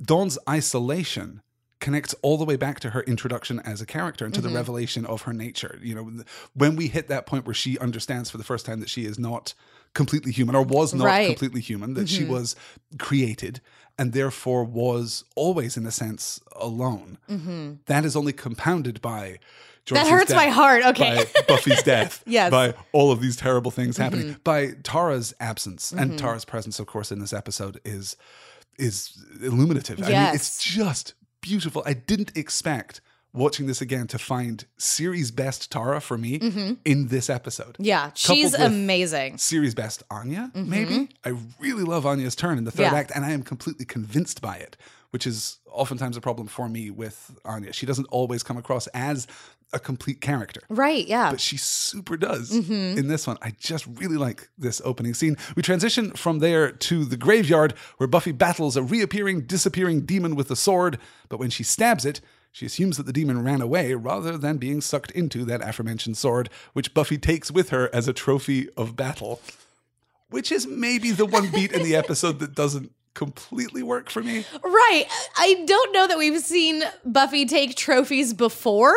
Dawn's 0.02 0.38
isolation 0.50 1.42
connects 1.86 2.16
all 2.24 2.36
the 2.36 2.46
way 2.46 2.56
back 2.56 2.80
to 2.80 2.90
her 2.90 3.02
introduction 3.04 3.60
as 3.60 3.80
a 3.80 3.86
character 3.86 4.26
and 4.26 4.34
to 4.34 4.42
Mm-hmm. 4.42 4.50
the 4.50 4.56
revelation 4.56 5.06
of 5.06 5.22
her 5.22 5.34
nature. 5.34 5.80
You 5.84 5.94
know, 5.94 6.24
when 6.56 6.76
we 6.76 6.88
hit 6.88 7.10
that 7.10 7.28
point 7.28 7.46
where 7.46 7.54
she 7.54 7.78
understands 7.78 8.32
for 8.32 8.40
the 8.40 8.44
first 8.44 8.66
time 8.66 8.80
that 8.80 8.90
she 8.90 9.06
is 9.06 9.20
not 9.20 9.54
completely 9.94 10.32
human 10.32 10.56
or 10.56 10.64
was 10.64 10.96
not 10.96 11.06
Right. 11.06 11.28
completely 11.28 11.62
human, 11.62 11.94
that 11.94 12.10
she 12.10 12.24
mm-hmm. 12.24 12.32
was 12.32 12.56
created 12.98 13.62
and 14.00 14.14
therefore 14.14 14.64
was 14.64 15.26
always, 15.36 15.78
in 15.78 15.86
a 15.86 15.92
sense, 15.92 16.42
alone. 16.56 17.20
Mm-hmm. 17.30 17.74
That 17.86 18.04
is 18.04 18.16
only 18.16 18.34
compounded 18.34 19.00
by. 19.00 19.38
Joyce's 19.86 20.06
that 20.06 20.12
hurts 20.12 20.30
death, 20.31 20.38
my 20.38 20.48
heart. 20.48 20.84
Okay. 20.88 21.24
By 21.36 21.42
Buffy's 21.48 21.84
death. 21.84 22.24
Yes. 22.26 22.50
By 22.50 22.74
all 22.94 23.12
of 23.12 23.22
these 23.22 23.36
terrible 23.36 23.70
things 23.70 23.98
happening. 23.98 24.30
Mm-hmm. 24.30 24.42
By 24.44 24.72
Tara's 24.81 25.36
absence. 25.40 25.92
And 25.92 26.18
Tara's 26.18 26.46
presence, 26.46 26.80
of 26.80 26.88
course, 26.88 27.12
in 27.12 27.20
this 27.20 27.31
episode 27.31 27.80
is 27.86 28.18
is 28.80 29.24
illuminative. 29.44 30.02
I 30.04 30.08
mean, 30.10 30.36
it's 30.36 30.64
just 30.64 31.14
beautiful. 31.45 31.83
I 31.86 31.94
didn't 31.94 32.36
expect 32.36 33.01
watching 33.31 33.68
this 33.68 33.80
again 33.80 34.07
to 34.07 34.18
find 34.18 34.65
series 34.77 35.30
best 35.30 35.71
Tara 35.71 36.01
for 36.01 36.18
me 36.18 36.39
mm-hmm. 36.39 36.74
in 36.86 37.09
this 37.09 37.30
episode. 37.30 37.75
Yeah, 37.77 38.09
she's 38.15 38.56
amazing. 38.56 39.38
Series 39.38 39.75
best 39.75 40.01
Anya, 40.09 40.51
mm-hmm. 40.56 40.69
maybe. 40.69 41.09
I 41.24 41.38
really 41.59 41.83
love 41.83 42.06
Anya's 42.06 42.36
turn 42.36 42.57
in 42.57 42.63
the 42.63 42.71
third 42.71 42.92
Yeah. 42.92 42.95
act, 42.95 43.12
and 43.13 43.24
I 43.24 43.31
am 43.31 43.44
completely 43.44 43.86
convinced 43.86 44.42
by 44.42 44.56
it, 44.56 44.75
which 45.12 45.27
is 45.27 45.59
oftentimes 45.71 46.18
a 46.18 46.21
problem 46.21 46.47
for 46.47 46.68
me 46.68 46.89
with 46.89 47.38
Anya. 47.45 47.74
She 47.74 47.86
doesn't 47.86 48.07
always 48.07 48.42
come 48.42 48.57
across 48.57 48.88
as 48.88 49.27
a 49.75 49.80
complete 49.80 50.22
character 50.22 50.62
Right, 50.69 51.06
yeah. 51.07 51.30
but 51.30 51.39
she 51.39 51.57
super 51.57 52.18
does 52.18 52.50
Mm-hmm. 52.51 52.98
in 52.98 53.07
this 53.07 53.27
one. 53.27 53.38
I 53.42 53.51
just 53.60 53.86
really 53.86 54.18
like 54.18 54.50
this 54.57 54.81
opening 54.83 55.13
scene. 55.13 55.36
We 55.56 55.62
transition 55.62 56.12
from 56.13 56.39
there 56.39 56.72
to 56.72 57.06
the 57.06 57.18
graveyard 57.18 57.74
where 57.98 58.07
Buffy 58.07 58.31
battles 58.31 58.75
a 58.77 58.81
reappearing, 58.83 59.42
disappearing 59.42 60.01
demon 60.06 60.36
with 60.36 60.50
a 60.50 60.56
sword, 60.56 60.98
but 61.30 61.38
when 61.39 61.50
she 61.51 61.63
stabs 61.63 62.06
it, 62.06 62.22
she 62.51 62.66
assumes 62.66 62.95
that 62.95 63.06
the 63.06 63.12
demon 63.13 63.44
ran 63.44 63.62
away 63.62 63.94
rather 63.95 64.38
than 64.38 64.57
being 64.57 64.80
sucked 64.80 65.12
into 65.12 65.44
that 65.45 65.62
aforementioned 65.62 66.16
sword, 66.18 66.50
which 66.74 66.94
Buffy 66.94 67.18
takes 67.18 67.51
with 67.51 67.69
her 67.69 67.89
as 67.94 68.07
a 68.07 68.13
trophy 68.13 68.69
of 68.78 68.95
battle. 68.95 69.42
Which 70.30 70.51
is 70.51 70.66
maybe 70.66 71.12
the 71.12 71.25
one 71.25 71.51
beat 71.51 71.71
in 71.71 71.83
the 71.83 71.95
episode 72.04 72.39
that 72.39 72.56
doesn't 72.56 72.92
completely 73.16 73.82
work 73.82 74.12
for 74.12 74.22
me. 74.22 74.46
Right. 74.64 75.06
I 75.38 75.64
don't 75.66 75.92
know 75.94 76.06
that 76.08 76.18
we've 76.20 76.40
seen 76.40 76.84
Buffy 77.04 77.46
take 77.46 77.76
trophies 77.76 78.34
before. 78.34 78.96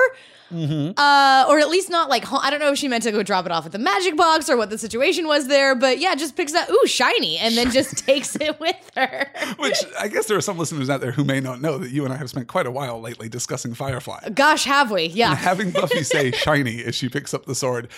Uh, 0.50 1.44
or 1.46 1.58
at 1.58 1.68
least 1.68 1.90
not 1.90 2.08
like 2.08 2.24
I 2.32 2.48
don't 2.48 2.58
know 2.58 2.72
if 2.72 2.78
she 2.78 2.88
meant 2.88 3.02
to 3.02 3.12
go 3.12 3.22
drop 3.22 3.44
it 3.44 3.52
off 3.52 3.66
at 3.66 3.72
the 3.72 3.78
magic 3.78 4.16
box 4.16 4.48
or 4.48 4.56
what 4.56 4.70
the 4.70 4.78
situation 4.78 5.26
was 5.26 5.46
there, 5.46 5.74
but 5.74 5.98
yeah, 5.98 6.14
just 6.14 6.36
picks 6.36 6.54
up 6.54 6.70
ooh 6.70 6.86
shiny 6.86 7.36
and 7.36 7.54
then 7.54 7.70
just 7.70 7.98
takes 8.06 8.34
it 8.36 8.58
with 8.58 8.90
her. 8.96 9.30
Which 9.58 9.76
I 9.98 10.08
guess 10.08 10.24
there 10.24 10.38
are 10.38 10.42
some 10.42 10.56
listeners 10.56 10.88
out 10.88 11.02
there 11.02 11.12
who 11.12 11.22
may 11.22 11.40
not 11.40 11.60
know 11.60 11.76
that 11.76 11.90
you 11.90 12.04
and 12.06 12.14
I 12.14 12.16
have 12.16 12.30
spent 12.30 12.48
quite 12.48 12.64
a 12.66 12.70
while 12.70 12.98
lately 12.98 13.28
discussing 13.28 13.74
Firefly. 13.74 14.30
Gosh, 14.30 14.64
have 14.64 14.90
we? 14.90 15.04
Yeah. 15.08 15.34
having 15.34 15.70
Buffy 15.70 16.02
say 16.02 16.30
shiny 16.32 16.82
as 16.82 16.94
she 16.94 17.10
picks 17.10 17.34
up 17.34 17.44
the 17.44 17.54
sword. 17.54 17.88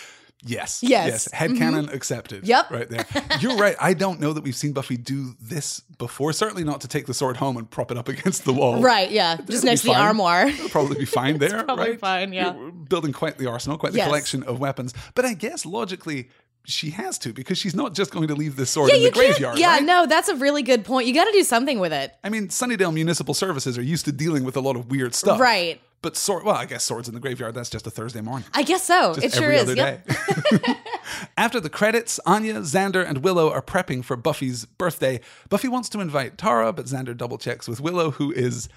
Yes. 0.45 0.83
Yes. 0.83 1.29
Mm-hmm. 1.29 1.55
Headcanon 1.57 1.93
accepted. 1.93 2.47
Yep. 2.47 2.71
Right 2.71 2.89
there. 2.89 3.05
You're 3.41 3.57
right. 3.57 3.77
I 3.81 3.95
don't 3.95 4.21
know 4.21 4.33
that 4.33 4.43
we've 4.43 4.57
seen 4.57 4.73
Buffy 4.73 4.97
do 4.97 5.35
this 5.41 5.81
before. 5.99 6.33
Certainly 6.33 6.65
not 6.65 6.81
to 6.81 6.89
take 6.89 7.07
the 7.07 7.15
sword 7.15 7.37
home 7.37 7.57
and 7.57 7.71
prop 7.71 7.91
it 7.91 7.99
up 7.99 8.09
against 8.15 8.45
the 8.45 8.53
wall. 8.53 8.81
Right, 8.83 9.11
yeah. 9.11 9.35
It'll 9.35 9.45
Just 9.47 9.65
next 9.65 9.83
to 9.83 9.89
the 9.89 9.95
armoire. 9.97 10.47
It'll 10.47 10.69
probably 10.71 10.99
be 10.99 11.05
fine 11.05 11.39
there. 11.39 11.63
probably 11.65 11.91
right? 11.91 12.01
fine, 12.01 12.33
yeah. 12.33 12.55
We're 12.55 12.71
building 12.71 13.13
quite 13.13 13.39
the 13.39 13.49
arsenal, 13.51 13.77
quite 13.79 13.93
the 13.93 13.99
Yes. 13.99 14.07
collection 14.09 14.43
of 14.45 14.59
weapons. 14.61 14.95
But 15.15 15.25
I 15.27 15.35
guess 15.35 15.67
logically, 15.67 16.31
she 16.65 16.91
has 16.91 17.19
to 17.19 17.33
because 17.33 17.59
she's 17.59 17.75
not 17.75 17.95
just 17.95 18.11
going 18.11 18.29
to 18.29 18.35
leave 18.35 18.57
this 18.57 18.71
sword 18.71 18.91
Yeah, 18.91 18.97
in 18.97 19.03
the 19.05 19.11
graveyard. 19.11 19.59
Yeah, 19.59 19.69
right? 19.75 19.83
no, 19.83 20.07
that's 20.07 20.29
a 20.29 20.37
really 20.37 20.63
good 20.63 20.85
point. 20.85 21.07
You 21.07 21.15
got 21.15 21.25
to 21.25 21.33
do 21.33 21.43
something 21.43 21.79
with 21.81 21.93
it. 21.93 22.15
I 22.25 22.29
mean, 22.29 22.49
Sunnydale 22.49 22.93
Municipal 22.95 23.35
Services 23.35 23.77
are 23.79 23.83
used 23.83 24.05
to 24.07 24.13
dealing 24.13 24.45
with 24.45 24.57
a 24.57 24.61
lot 24.61 24.77
of 24.77 24.91
weird 24.91 25.15
stuff. 25.15 25.41
Right. 25.41 25.81
But 26.03 26.17
sword, 26.17 26.45
well, 26.45 26.57
I 26.57 26.65
guess 26.65 26.85
swords 26.85 27.09
in 27.09 27.15
the 27.15 27.21
graveyard, 27.21 27.55
that's 27.55 27.69
just 27.69 27.87
a 27.87 27.91
Thursday 27.91 28.23
morning. 28.23 28.49
I 28.55 28.63
guess 28.63 28.85
so. 28.85 29.15
Just 29.15 29.27
it 29.27 29.33
sure 29.35 29.51
is. 29.51 29.75
Yep. 29.75 30.09
After 31.37 31.61
the 31.61 31.69
credits, 31.69 32.19
Anya, 32.25 32.61
Xander, 32.61 33.07
and 33.07 33.23
Willow 33.23 33.51
are 33.51 33.61
prepping 33.61 34.03
for 34.03 34.17
Buffy's 34.17 34.65
birthday. 34.65 35.21
Buffy 35.51 35.69
wants 35.69 35.91
to 35.91 36.01
invite 36.01 36.39
Tara, 36.39 36.73
but 36.73 36.87
Xander 36.87 37.15
double 37.15 37.37
checks 37.37 37.69
with 37.69 37.81
Willow, 37.81 38.13
who 38.13 38.33
is 38.33 38.69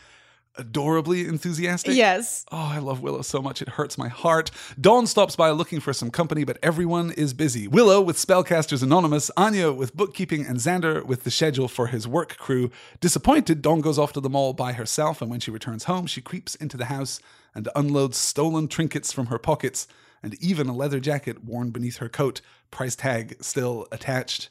adorably 0.55 1.27
enthusiastic. 1.27 1.95
Yes. 1.95 2.45
Oh, 2.51 2.57
I 2.57 2.79
love 2.79 3.01
Willow 3.01 3.21
so 3.21 3.41
much, 3.41 3.61
it 3.61 3.69
hurts 3.69 3.97
my 3.97 4.07
heart. 4.07 4.51
Dawn 4.79 5.07
stops 5.07 5.35
by 5.35 5.49
looking 5.49 5.79
for 5.79 5.93
some 5.93 6.11
company, 6.11 6.43
but 6.43 6.57
everyone 6.61 7.11
is 7.11 7.33
busy. 7.33 7.67
Willow 7.67 8.01
with 8.01 8.17
Spellcasters 8.17 8.83
Anonymous, 8.83 9.31
Anya 9.35 9.71
with 9.71 9.95
bookkeeping, 9.95 10.45
and 10.45 10.57
Xander 10.57 11.03
with 11.05 11.23
the 11.23 11.31
schedule 11.31 11.67
for 11.67 11.87
his 11.87 12.07
work 12.07 12.37
crew. 12.37 12.69
Disappointed, 12.99 13.61
Dawn 13.61 13.81
goes 13.81 13.97
off 13.97 14.13
to 14.13 14.21
the 14.21 14.29
mall 14.29 14.53
by 14.53 14.73
herself, 14.73 15.21
and 15.21 15.31
when 15.31 15.39
she 15.39 15.51
returns 15.51 15.85
home, 15.85 16.05
she 16.05 16.21
creeps 16.21 16.55
into 16.55 16.77
the 16.77 16.85
house 16.85 17.19
and 17.55 17.67
unloads 17.75 18.17
stolen 18.17 18.67
trinkets 18.67 19.11
from 19.11 19.27
her 19.27 19.39
pockets 19.39 19.87
and 20.23 20.41
even 20.41 20.69
a 20.69 20.75
leather 20.75 20.99
jacket 20.99 21.43
worn 21.43 21.69
beneath 21.69 21.97
her 21.97 22.09
coat, 22.09 22.41
price 22.71 22.95
tag 22.95 23.35
still 23.41 23.87
attached. 23.91 24.49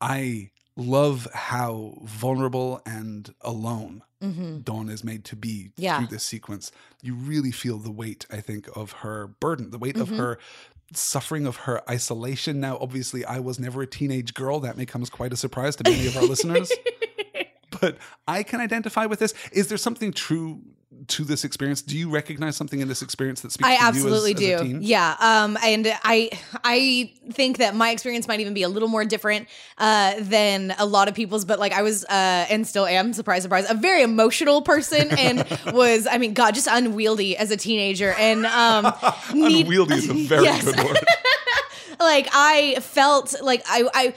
I 0.00 0.50
love 0.74 1.28
how 1.32 1.98
vulnerable 2.02 2.80
and 2.86 3.32
alone 3.42 4.02
Dawn 4.20 4.88
is 4.88 5.04
made 5.04 5.24
to 5.26 5.36
be 5.36 5.70
Mm-hmm. 5.76 5.82
Yeah. 5.82 5.98
through 5.98 6.08
this 6.08 6.24
sequence. 6.24 6.72
You 7.02 7.14
really 7.14 7.52
feel 7.52 7.78
the 7.78 7.90
weight, 7.92 8.26
I 8.30 8.40
think, 8.40 8.68
of 8.76 8.92
her 8.92 9.26
burden, 9.28 9.70
the 9.70 9.78
weight 9.78 9.96
of 9.96 10.08
Mm-hmm. 10.08 10.16
her 10.18 10.38
suffering 10.92 11.46
of 11.46 11.56
her 11.56 11.82
isolation. 11.90 12.60
Now, 12.60 12.78
obviously, 12.80 13.24
I 13.24 13.40
was 13.40 13.58
never 13.58 13.82
a 13.82 13.86
teenage 13.86 14.34
girl. 14.34 14.60
That 14.60 14.76
may 14.76 14.86
come 14.86 15.02
as 15.02 15.10
quite 15.10 15.32
a 15.32 15.36
surprise 15.36 15.74
to 15.76 15.84
many 15.90 16.06
of 16.06 16.16
our 16.16 16.22
listeners. 16.24 16.70
But 17.80 17.98
I 18.26 18.42
can 18.42 18.60
identify 18.60 19.04
with 19.04 19.18
this. 19.18 19.34
Is 19.52 19.68
there 19.68 19.76
something 19.76 20.10
true 20.12 20.62
to 21.08 21.24
this 21.24 21.44
experience? 21.44 21.82
Do 21.82 21.96
you 21.96 22.10
recognize 22.10 22.56
something 22.56 22.80
in 22.80 22.88
this 22.88 23.02
experience 23.02 23.40
that 23.42 23.52
speaks 23.52 23.68
I 23.68 23.76
to 23.76 23.82
you 23.82 23.88
absolutely 23.88 24.32
as, 24.34 24.40
as 24.40 24.60
a 24.60 24.64
do. 24.64 24.64
teen? 24.72 24.82
Yeah. 24.82 25.14
Um, 25.20 25.58
and 25.62 25.92
I 26.04 26.30
I 26.64 27.12
think 27.32 27.58
that 27.58 27.74
my 27.74 27.90
experience 27.90 28.26
might 28.28 28.40
even 28.40 28.54
be 28.54 28.62
a 28.62 28.68
little 28.68 28.88
more 28.88 29.04
different 29.04 29.48
uh, 29.78 30.14
than 30.20 30.74
a 30.78 30.86
lot 30.86 31.08
of 31.08 31.14
people's. 31.14 31.44
But 31.44 31.58
like 31.58 31.72
I 31.72 31.82
was 31.82 32.04
uh, 32.04 32.46
and 32.50 32.66
still 32.66 32.86
am, 32.86 33.12
surprise, 33.12 33.42
surprise, 33.42 33.68
a 33.70 33.74
very 33.74 34.02
emotional 34.02 34.62
person, 34.62 35.10
and 35.18 35.46
was 35.72 36.06
I 36.06 36.18
mean, 36.18 36.34
God, 36.34 36.54
just 36.54 36.68
unwieldy 36.70 37.36
as 37.36 37.50
a 37.50 37.56
teenager, 37.56 38.12
and 38.18 38.46
um, 38.46 38.92
need- 39.34 39.66
Unwieldy 39.66 39.94
is 39.94 40.08
a 40.08 40.14
very 40.14 40.44
Yes. 40.46 40.64
good 40.64 40.76
word. 40.76 40.98
like 41.98 42.28
I 42.32 42.76
felt 42.80 43.34
like 43.42 43.62
I 43.66 43.88
I 43.94 44.14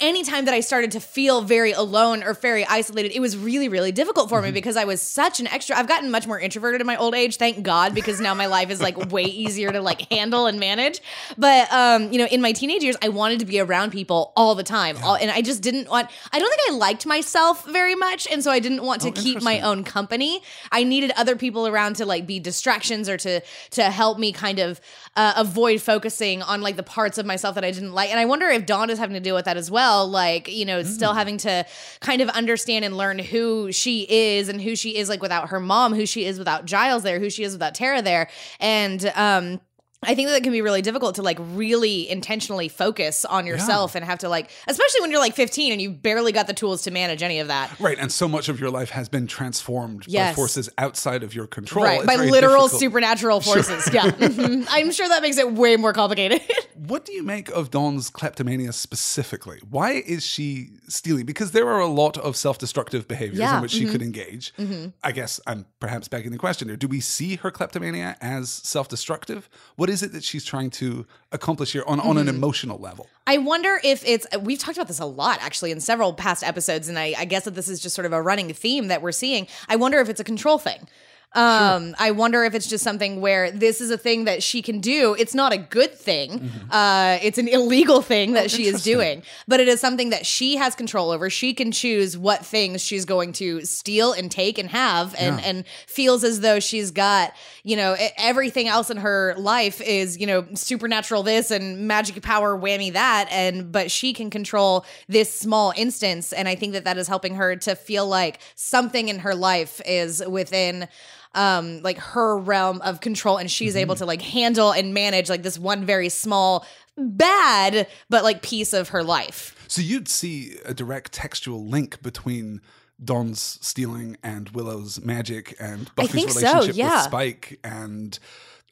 anytime 0.00 0.44
that 0.46 0.54
I 0.54 0.60
started 0.60 0.92
to 0.92 1.00
feel 1.00 1.42
very 1.42 1.72
alone 1.72 2.22
or 2.22 2.34
very 2.34 2.64
isolated, 2.64 3.12
it 3.14 3.20
was 3.20 3.36
really 3.36 3.68
really 3.68 3.92
difficult 3.92 4.28
for 4.28 4.40
me 4.42 4.50
because 4.50 4.76
I 4.76 4.84
was 4.84 5.00
such 5.02 5.40
an 5.40 5.46
extra. 5.46 5.76
I've 5.76 5.88
gotten 5.88 6.10
much 6.10 6.26
more 6.26 6.38
introverted 6.38 6.80
in 6.80 6.86
my 6.86 6.96
old 6.96 7.14
age, 7.14 7.36
thank 7.36 7.62
God, 7.62 7.94
because 7.94 8.20
now 8.20 8.34
my 8.34 8.46
life 8.46 8.70
is 8.70 8.80
like 8.80 8.96
way 9.10 9.24
easier 9.24 9.70
to 9.72 9.80
like 9.80 10.10
handle 10.10 10.46
and 10.46 10.58
manage. 10.58 11.00
But 11.36 11.72
um, 11.72 12.12
you 12.12 12.18
know, 12.18 12.26
in 12.26 12.40
my 12.40 12.52
teenage 12.52 12.82
years, 12.82 12.96
I 13.02 13.08
wanted 13.08 13.40
to 13.40 13.46
be 13.46 13.60
around 13.60 13.92
people 13.92 14.32
all 14.36 14.54
the 14.54 14.62
time, 14.62 14.96
all, 15.02 15.16
and 15.16 15.30
I 15.30 15.42
just 15.42 15.62
didn't 15.62 15.88
want. 15.88 16.08
I 16.32 16.38
don't 16.38 16.48
think 16.48 16.70
I 16.70 16.74
liked 16.74 17.06
myself 17.06 17.64
very 17.66 17.94
much, 17.94 18.26
and 18.30 18.42
so 18.42 18.50
I 18.50 18.58
didn't 18.60 18.82
want 18.82 19.02
to 19.02 19.08
Oh, 19.08 19.12
keep 19.12 19.42
my 19.42 19.60
own 19.60 19.84
company. 19.84 20.42
I 20.70 20.84
needed 20.84 21.12
other 21.16 21.34
people 21.36 21.66
around 21.66 21.96
to 21.96 22.06
like 22.06 22.26
be 22.26 22.40
distractions 22.40 23.08
or 23.08 23.16
to 23.18 23.40
to 23.70 23.84
help 23.84 24.18
me 24.18 24.32
kind 24.32 24.58
of 24.58 24.80
uh, 25.16 25.34
avoid 25.36 25.80
focusing 25.80 26.42
on 26.42 26.60
like 26.60 26.76
the 26.76 26.82
parts 26.82 27.18
of 27.18 27.26
myself 27.26 27.54
that 27.54 27.64
I 27.64 27.70
didn't 27.70 27.92
like. 27.92 28.10
And 28.10 28.20
I 28.20 28.24
wonder 28.26 28.46
if 28.48 28.66
Dawn 28.66 28.90
is 28.90 28.98
having 28.98 29.14
to 29.14 29.20
deal 29.20 29.34
with 29.34 29.46
that 29.46 29.56
as 29.56 29.67
well. 29.70 30.08
Like 30.08 30.48
you 30.48 30.64
know, 30.64 30.82
still 30.82 31.14
having 31.14 31.38
to 31.38 31.64
kind 32.00 32.20
of 32.20 32.28
understand 32.30 32.84
and 32.84 32.96
learn 32.96 33.18
who 33.18 33.70
she 33.72 34.06
is 34.08 34.48
and 34.48 34.60
who 34.60 34.76
she 34.76 34.96
is 34.96 35.08
like 35.08 35.22
without 35.22 35.50
her 35.50 35.60
mom, 35.60 35.94
who 35.94 36.06
she 36.06 36.24
is 36.24 36.38
without 36.38 36.64
Giles 36.64 37.02
there, 37.02 37.18
who 37.20 37.30
she 37.30 37.44
is 37.44 37.52
without 37.52 37.74
Tara 37.74 38.02
there, 38.02 38.28
and 38.60 39.04
um. 39.14 39.60
I 40.00 40.14
think 40.14 40.28
that 40.28 40.36
it 40.36 40.44
can 40.44 40.52
be 40.52 40.62
really 40.62 40.80
difficult 40.80 41.16
to 41.16 41.22
like 41.22 41.38
really 41.40 42.08
intentionally 42.08 42.68
focus 42.68 43.24
on 43.24 43.46
yourself 43.46 43.96
and 43.96 44.04
have 44.04 44.20
to 44.20 44.28
like, 44.28 44.48
especially 44.68 45.00
when 45.00 45.10
you're 45.10 45.18
like 45.18 45.34
15 45.34 45.72
and 45.72 45.82
you 45.82 45.90
barely 45.90 46.30
got 46.30 46.46
the 46.46 46.52
tools 46.54 46.82
to 46.82 46.92
manage 46.92 47.20
any 47.20 47.40
of 47.40 47.48
that. 47.48 47.80
Right, 47.80 47.98
and 47.98 48.12
so 48.12 48.28
much 48.28 48.48
of 48.48 48.60
your 48.60 48.70
life 48.70 48.90
has 48.90 49.08
been 49.08 49.26
transformed 49.26 50.06
by 50.06 50.34
forces 50.34 50.70
outside 50.78 51.24
of 51.24 51.34
your 51.34 51.48
control. 51.48 51.84
right 51.84 51.98
It's 51.98 52.06
by 52.06 52.14
literal 52.14 52.66
difficult. 52.68 52.80
supernatural 52.80 53.40
forces 53.40 53.92
yeah 53.92 54.02
Mhm. 54.12 54.68
i'm 54.70 54.92
sure 54.92 55.08
that 55.08 55.20
makes 55.20 55.36
it 55.36 55.52
way 55.54 55.74
more 55.76 55.92
complicated 55.92 56.42
What 56.78 57.04
do 57.04 57.12
you 57.12 57.22
make 57.22 57.48
of 57.50 57.70
Dawn's 57.70 58.08
kleptomania 58.08 58.72
specifically? 58.72 59.60
Why 59.68 59.92
is 59.92 60.24
she 60.24 60.70
stealing? 60.88 61.26
Because 61.26 61.50
there 61.50 61.68
are 61.68 61.80
a 61.80 61.86
lot 61.86 62.16
of 62.16 62.36
self-destructive 62.36 63.08
behaviors 63.08 63.40
Yeah, 63.40 63.56
in 63.56 63.62
which 63.62 63.72
she 63.72 63.84
could 63.84 64.00
mm-hmm. 64.00 64.02
engage. 64.02 64.54
Mm-hmm. 64.54 64.88
I 65.02 65.12
guess 65.12 65.40
I'm 65.46 65.66
perhaps 65.80 66.08
begging 66.08 66.30
the 66.30 66.38
question 66.38 66.68
here: 66.68 66.76
Do 66.76 66.88
we 66.88 67.00
see 67.00 67.36
her 67.36 67.50
kleptomania 67.50 68.16
as 68.20 68.50
self-destructive? 68.50 69.48
What 69.76 69.90
is 69.90 70.02
it 70.02 70.12
that 70.12 70.22
she's 70.22 70.44
trying 70.44 70.70
to 70.70 71.06
accomplish 71.32 71.72
here 71.72 71.84
on, 71.86 72.00
on 72.00 72.16
an 72.16 72.26
mm-hmm. 72.26 72.36
emotional 72.36 72.78
level? 72.78 73.08
i 73.28 73.36
wonder 73.38 73.78
if 73.84 74.04
it's 74.06 74.26
we've 74.40 74.58
talked 74.58 74.76
about 74.76 74.88
this 74.88 74.98
a 74.98 75.04
lot 75.04 75.38
actually 75.40 75.70
in 75.70 75.78
several 75.78 76.12
past 76.12 76.42
episodes 76.42 76.88
and 76.88 76.98
I, 76.98 77.14
I 77.16 77.24
guess 77.26 77.44
that 77.44 77.54
this 77.54 77.68
is 77.68 77.78
just 77.78 77.94
sort 77.94 78.06
of 78.06 78.12
a 78.12 78.20
running 78.20 78.52
theme 78.52 78.88
that 78.88 79.02
we're 79.02 79.12
seeing 79.12 79.46
i 79.68 79.76
wonder 79.76 80.00
if 80.00 80.08
it's 80.08 80.18
a 80.18 80.24
control 80.24 80.58
thing 80.58 80.88
um 81.34 81.94
i 81.98 82.10
wonder 82.10 82.42
if 82.44 82.54
it's 82.54 82.66
just 82.66 82.82
something 82.82 83.20
where 83.20 83.50
this 83.50 83.82
is 83.82 83.90
a 83.90 83.98
thing 83.98 84.24
that 84.24 84.42
she 84.42 84.62
can 84.62 84.80
do. 84.80 85.14
It's 85.18 85.34
not 85.34 85.52
a 85.52 85.58
good 85.58 85.92
thing. 85.94 86.50
Uh 86.70 87.18
it's 87.22 87.36
an 87.36 87.48
illegal 87.48 88.00
thing 88.00 88.32
that 88.32 88.50
she 88.50 88.64
is 88.66 88.82
doing. 88.82 89.22
But 89.46 89.60
it 89.60 89.68
is 89.68 89.78
something 89.78 90.08
that 90.10 90.24
she 90.24 90.56
has 90.56 90.74
control 90.74 91.10
over. 91.10 91.28
She 91.28 91.52
can 91.52 91.70
choose 91.70 92.16
what 92.16 92.46
things 92.46 92.82
she's 92.82 93.04
going 93.04 93.34
to 93.34 93.60
steal 93.66 94.12
and 94.12 94.30
take 94.30 94.56
and 94.58 94.70
have 94.70 95.14
and 95.18 95.38
Yeah. 95.38 95.44
and 95.48 95.64
feels 95.86 96.24
as 96.24 96.40
though 96.40 96.60
she's 96.60 96.90
got 96.90 97.34
you 97.62 97.76
know 97.76 97.94
everything 98.16 98.66
else 98.66 98.88
in 98.88 98.96
her 98.96 99.34
life 99.36 99.82
is 99.82 100.16
you 100.18 100.26
know 100.26 100.46
supernatural 100.54 101.22
this 101.22 101.50
and 101.50 101.86
magic 101.86 102.22
power 102.22 102.58
whammy 102.58 102.92
that. 102.94 103.28
And 103.30 103.70
but 103.70 103.90
she 103.90 104.14
can 104.14 104.30
control 104.30 104.86
this 105.08 105.32
small 105.32 105.74
instance. 105.76 106.32
And 106.32 106.48
i 106.48 106.54
think 106.54 106.72
that 106.72 106.84
that 106.84 106.96
is 106.96 107.06
helping 107.06 107.34
her 107.34 107.54
to 107.56 107.76
feel 107.76 108.06
like 108.08 108.40
something 108.54 109.10
in 109.10 109.18
her 109.20 109.34
life 109.34 109.82
is 109.84 110.22
within 110.26 110.88
um 111.34 111.82
like 111.82 111.98
her 111.98 112.36
realm 112.38 112.80
of 112.82 113.00
control 113.00 113.36
and 113.36 113.50
she's 113.50 113.76
able 113.76 113.94
to 113.94 114.06
like 114.06 114.22
handle 114.22 114.72
and 114.72 114.94
manage 114.94 115.28
like 115.28 115.42
this 115.42 115.58
one 115.58 115.84
very 115.84 116.08
small 116.08 116.66
bad 116.96 117.86
but 118.08 118.24
like 118.24 118.42
piece 118.42 118.72
of 118.72 118.88
her 118.90 119.02
life 119.02 119.54
So 119.68 119.82
you'd 119.82 120.08
see 120.08 120.56
a 120.64 120.72
direct 120.74 121.12
textual 121.12 121.64
link 121.66 122.02
between 122.02 122.60
Dawn's 123.04 123.58
stealing 123.62 124.16
and 124.22 124.48
Willow's 124.48 125.00
magic 125.00 125.54
and 125.60 125.94
Buffy's 125.94 126.12
think 126.12 126.30
so, 126.30 126.40
relationship 126.40 126.76
yeah. 126.76 126.96
with 126.96 127.04
Spike 127.04 127.60
and 127.62 128.18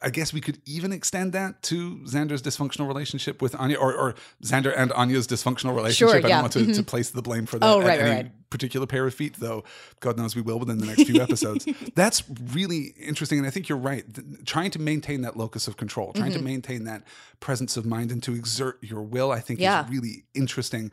I 0.02 0.10
guess 0.10 0.30
we 0.32 0.42
could 0.42 0.60
even 0.66 0.92
extend 0.92 1.32
that 1.32 1.62
to 1.64 1.96
Xander's 2.04 2.42
dysfunctional 2.42 2.86
relationship 2.86 3.40
with 3.40 3.54
Anya, 3.54 3.76
or, 3.78 3.94
or 3.94 4.14
Xander 4.42 4.72
and 4.76 4.92
Anya's 4.92 5.26
dysfunctional 5.26 5.74
relationship. 5.74 6.22
I 6.24 6.28
yeah. 6.28 6.42
don't 6.42 6.42
want 6.42 6.52
to, 6.52 6.74
to 6.74 6.82
place 6.82 7.08
the 7.10 7.22
blame 7.22 7.46
for 7.46 7.58
that 7.58 7.66
Oh, 7.66 7.80
at 7.80 7.86
right, 7.86 8.00
right, 8.00 8.00
any 8.00 8.10
right. 8.24 8.50
particular 8.50 8.86
pair 8.86 9.06
of 9.06 9.14
feet, 9.14 9.36
though 9.38 9.64
God 10.00 10.18
knows 10.18 10.36
we 10.36 10.42
will 10.42 10.58
within 10.58 10.76
the 10.78 10.84
next 10.86 11.04
few 11.04 11.20
episodes. 11.22 11.66
That's 11.94 12.22
really 12.52 12.94
interesting. 13.00 13.38
And 13.38 13.46
I 13.46 13.50
think 13.50 13.70
you're 13.70 13.78
right. 13.78 14.04
Th- 14.14 14.26
trying 14.44 14.70
to 14.72 14.78
maintain 14.78 15.22
that 15.22 15.36
locus 15.38 15.66
of 15.66 15.78
control, 15.78 16.12
trying 16.12 16.30
Mm-hmm. 16.32 16.38
to 16.40 16.44
maintain 16.44 16.84
that 16.84 17.02
presence 17.40 17.78
of 17.78 17.86
mind 17.86 18.12
and 18.12 18.22
to 18.24 18.34
exert 18.34 18.78
your 18.82 19.00
will, 19.02 19.32
I 19.32 19.40
think 19.40 19.60
Yeah. 19.60 19.84
is 19.84 19.90
really 19.90 20.24
interesting. 20.34 20.92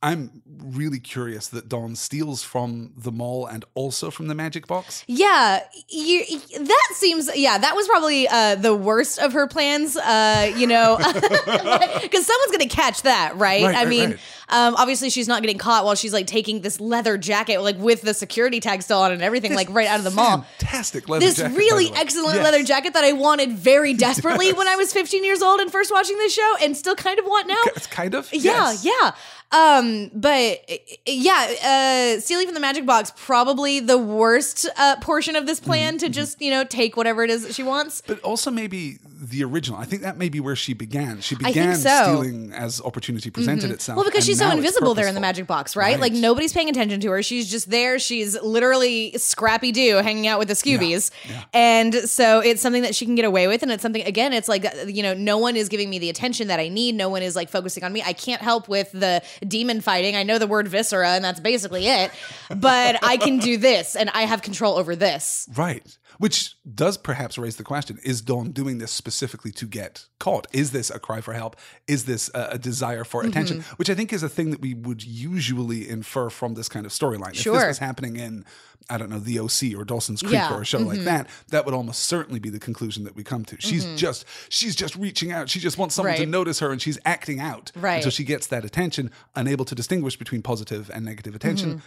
I'm 0.00 0.42
really 0.46 1.00
curious 1.00 1.48
that 1.48 1.68
Dawn 1.68 1.96
steals 1.96 2.44
from 2.44 2.92
the 2.96 3.10
mall 3.10 3.46
and 3.46 3.64
also 3.74 4.12
from 4.12 4.28
the 4.28 4.34
magic 4.34 4.68
box. 4.68 5.02
Yeah, 5.08 5.60
you, 5.88 6.24
that 6.60 6.88
seems. 6.94 7.28
Yeah, 7.34 7.58
that 7.58 7.74
was 7.74 7.88
probably 7.88 8.28
uh, 8.28 8.54
the 8.54 8.76
worst 8.76 9.18
of 9.18 9.32
her 9.32 9.48
plans. 9.48 9.96
Uh, 9.96 10.52
you 10.56 10.68
know, 10.68 10.96
because 11.42 12.26
someone's 12.26 12.52
gonna 12.52 12.68
catch 12.68 13.02
that, 13.02 13.36
right? 13.36 13.64
Right, 13.64 13.74
I 13.74 13.78
right, 13.80 13.88
mean, 13.88 14.10
right. 14.10 14.18
um, 14.50 14.76
obviously 14.76 15.10
she's 15.10 15.26
not 15.26 15.42
getting 15.42 15.58
caught 15.58 15.84
while 15.84 15.96
she's 15.96 16.12
like 16.12 16.28
taking 16.28 16.60
this 16.60 16.80
leather 16.80 17.18
jacket, 17.18 17.60
like 17.62 17.76
with 17.78 18.02
the 18.02 18.14
security 18.14 18.60
tag 18.60 18.82
still 18.82 19.00
on 19.00 19.10
and 19.10 19.20
everything, 19.22 19.54
like 19.54 19.68
right 19.70 19.88
out 19.88 19.98
of 19.98 20.04
the 20.04 20.10
mall. 20.12 20.46
Fantastic 20.58 21.08
leather 21.08 21.26
This 21.26 21.38
jacket, 21.38 21.56
really 21.56 21.90
excellent 21.96 22.36
Yes. 22.36 22.44
leather 22.44 22.62
jacket 22.62 22.94
that 22.94 23.02
I 23.04 23.12
wanted 23.12 23.52
very 23.52 23.94
desperately 24.08 24.52
when 24.52 24.68
I 24.68 24.76
was 24.76 24.92
15 24.92 25.24
years 25.24 25.42
old 25.42 25.58
and 25.60 25.72
first 25.72 25.90
watching 25.90 26.16
this 26.18 26.32
show, 26.32 26.54
and 26.62 26.76
still 26.76 26.94
kind 26.94 27.18
of 27.18 27.24
want 27.24 27.48
now. 27.48 27.56
It's 27.74 27.88
kind 27.88 28.14
of. 28.14 28.28
Yeah, 28.32 28.70
Yes. 28.72 28.84
yeah. 28.84 29.10
Um, 29.50 30.10
but 30.14 30.60
yeah, 31.06 32.16
uh, 32.16 32.20
stealing 32.20 32.46
from 32.46 32.54
the 32.54 32.60
magic 32.60 32.84
box 32.84 33.12
probably 33.16 33.80
the 33.80 33.96
worst 33.96 34.68
uh, 34.76 34.96
portion 35.00 35.36
of 35.36 35.46
this 35.46 35.58
plan 35.60 35.78
Mm-hmm. 35.78 35.98
to 35.98 36.08
just 36.08 36.42
you 36.42 36.50
know 36.50 36.64
take 36.64 36.96
whatever 36.96 37.22
it 37.22 37.30
is 37.30 37.46
that 37.46 37.54
she 37.54 37.62
wants. 37.62 38.02
But 38.06 38.20
also 38.20 38.50
maybe 38.50 38.98
the 39.20 39.42
original. 39.44 39.78
I 39.78 39.84
think 39.84 40.02
that 40.02 40.16
may 40.18 40.28
be 40.28 40.38
where 40.38 40.54
she 40.56 40.74
began. 40.74 41.20
She 41.20 41.34
began 41.34 41.76
so. 41.76 41.88
Mm-hmm. 41.88 42.04
stealing 42.12 42.52
as 42.52 42.80
opportunity 42.82 43.30
presented 43.30 43.70
itself. 43.70 43.96
Well, 43.96 44.04
because 44.04 44.24
she's 44.24 44.38
so 44.38 44.50
invisible 44.50 44.94
there 44.94 45.06
in 45.08 45.14
the 45.14 45.20
magic 45.20 45.46
box, 45.46 45.74
right? 45.76 45.92
Right. 45.92 46.00
Like 46.00 46.12
nobody's 46.12 46.52
paying 46.52 46.68
attention 46.68 47.00
to 47.00 47.10
her. 47.10 47.22
She's 47.22 47.50
just 47.50 47.70
there. 47.70 47.98
She's 47.98 48.40
literally 48.42 49.16
Scrappy 49.16 49.72
Doo 49.72 49.96
hanging 49.96 50.26
out 50.26 50.38
with 50.38 50.48
the 50.48 50.54
Scoobies. 50.54 51.10
And 51.52 51.94
so 51.94 52.40
it's 52.40 52.60
something 52.60 52.82
that 52.82 52.94
she 52.94 53.06
can 53.06 53.14
get 53.14 53.24
away 53.24 53.46
with. 53.48 53.62
And 53.62 53.72
it's 53.72 53.82
something, 53.82 54.04
again, 54.04 54.32
it's 54.32 54.48
like, 54.48 54.66
uh, 54.66 54.86
you 54.86 55.02
know, 55.02 55.14
no 55.14 55.38
one 55.38 55.56
is 55.56 55.68
giving 55.68 55.88
me 55.90 55.98
the 55.98 56.10
attention 56.10 56.48
that 56.48 56.60
I 56.60 56.68
need. 56.68 56.94
No 56.94 57.08
one 57.08 57.22
is 57.22 57.34
like 57.34 57.48
focusing 57.48 57.82
on 57.84 57.92
me. 57.92 58.02
I 58.04 58.12
can't 58.12 58.42
help 58.42 58.68
with 58.68 58.92
the 58.92 59.22
demon 59.46 59.80
fighting. 59.80 60.16
I 60.16 60.22
know 60.22 60.38
the 60.38 60.46
word 60.46 60.68
viscera, 60.68 61.10
and 61.10 61.24
that's 61.24 61.40
basically 61.40 61.86
it. 61.86 62.10
But 62.54 63.02
I 63.04 63.16
can 63.16 63.38
do 63.38 63.56
this, 63.56 63.96
and 63.96 64.10
I 64.10 64.22
have 64.22 64.42
control 64.42 64.76
over 64.78 64.96
this. 64.96 65.48
Right. 65.56 65.97
Which 66.18 66.56
does 66.74 66.96
perhaps 66.98 67.38
raise 67.38 67.56
the 67.56 67.62
question 67.64 67.98
is 68.02 68.20
Dawn 68.20 68.50
doing 68.50 68.78
this 68.78 68.90
specifically 68.90 69.52
to 69.52 69.66
get 69.66 70.06
caught? 70.18 70.46
Is 70.52 70.72
this 70.72 70.90
a 70.90 70.98
cry 70.98 71.20
for 71.20 71.32
help? 71.32 71.54
Is 71.86 72.04
this 72.06 72.28
a, 72.34 72.48
a 72.52 72.58
desire 72.58 73.04
for 73.04 73.20
Mm-hmm. 73.22 73.30
attention? 73.30 73.64
Which 73.76 73.88
I 73.88 73.94
think 73.94 74.12
is 74.12 74.22
a 74.24 74.28
thing 74.28 74.50
that 74.50 74.60
we 74.60 74.74
would 74.74 75.04
usually 75.04 75.88
infer 75.88 76.28
from 76.28 76.54
this 76.54 76.68
kind 76.68 76.84
of 76.86 76.92
storyline. 76.92 77.34
Sure. 77.34 77.54
If 77.54 77.60
this 77.60 77.68
was 77.68 77.78
happening 77.78 78.16
in, 78.16 78.44
I 78.90 78.98
don't 78.98 79.10
know, 79.10 79.20
The 79.20 79.38
OC 79.38 79.78
or 79.78 79.84
Dawson's 79.84 80.20
Creek 80.22 80.32
Yeah. 80.34 80.46
Mm-hmm. 80.46 80.54
or 80.54 80.62
a 80.62 80.64
show 80.64 80.78
like 80.78 81.00
that, 81.00 81.28
that 81.50 81.64
would 81.64 81.74
almost 81.74 82.00
certainly 82.06 82.40
be 82.40 82.50
the 82.50 82.58
conclusion 82.58 83.04
that 83.04 83.14
we 83.14 83.22
come 83.22 83.44
to. 83.44 83.56
She's 83.60 83.84
just, 83.94 84.24
she's 84.48 84.74
just 84.74 84.96
reaching 84.96 85.30
out. 85.30 85.48
She 85.48 85.60
just 85.60 85.78
wants 85.78 85.94
someone 85.94 86.16
to 86.16 86.26
notice 86.26 86.58
her 86.58 86.72
and 86.72 86.82
she's 86.82 86.98
acting 87.04 87.38
out. 87.38 87.70
Right. 87.76 87.96
Until 87.96 88.10
she 88.10 88.24
gets 88.24 88.48
that 88.48 88.64
attention, 88.64 89.12
unable 89.36 89.64
to 89.66 89.74
distinguish 89.76 90.16
between 90.16 90.42
positive 90.42 90.90
and 90.92 91.04
negative 91.04 91.34
attention 91.36 91.68
Mm-hmm. 91.70 91.78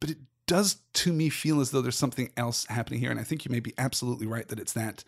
but 0.00 0.10
it 0.10 0.18
does 0.52 0.76
to 0.92 1.12
me 1.12 1.28
feel 1.30 1.60
as 1.60 1.70
though 1.70 1.80
there's 1.80 1.98
something 1.98 2.28
else 2.36 2.66
happening 2.66 3.00
here 3.00 3.10
and 3.10 3.18
i 3.20 3.24
think 3.24 3.44
you 3.44 3.50
may 3.50 3.60
be 3.60 3.72
absolutely 3.78 4.26
right 4.26 4.48
that 4.48 4.58
it's 4.58 4.72
that 4.74 5.04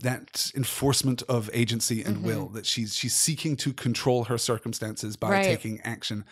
that 0.00 0.50
enforcement 0.54 1.22
of 1.28 1.48
agency 1.52 2.02
and 2.02 2.16
Mm-hmm. 2.16 2.26
will 2.26 2.46
that 2.56 2.66
she's 2.66 2.94
she's 2.94 3.14
seeking 3.14 3.56
to 3.64 3.72
control 3.72 4.24
her 4.24 4.38
circumstances 4.38 5.16
by 5.16 5.30
Right. 5.30 5.44
taking 5.44 5.80
action 5.82 6.24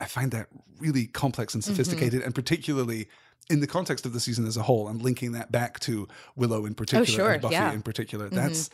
i 0.00 0.04
find 0.06 0.30
that 0.32 0.46
really 0.78 1.06
complex 1.06 1.54
and 1.54 1.64
sophisticated 1.64 2.20
Mm-hmm. 2.20 2.26
and 2.26 2.34
particularly 2.34 3.08
in 3.48 3.60
the 3.60 3.66
context 3.66 4.04
of 4.06 4.12
the 4.12 4.20
season 4.20 4.44
as 4.46 4.56
a 4.56 4.62
whole 4.62 4.88
and 4.88 5.00
linking 5.02 5.32
that 5.32 5.50
back 5.52 5.78
to 5.80 6.08
Willow 6.34 6.66
in 6.66 6.74
particular 6.74 7.02
Oh, 7.02 7.16
sure, 7.18 7.30
and 7.32 7.42
Buffy 7.42 7.54
yeah. 7.54 7.66
Mm-hmm. 7.68 7.76
in 7.76 7.82
particular, 7.82 8.28
that's 8.28 8.70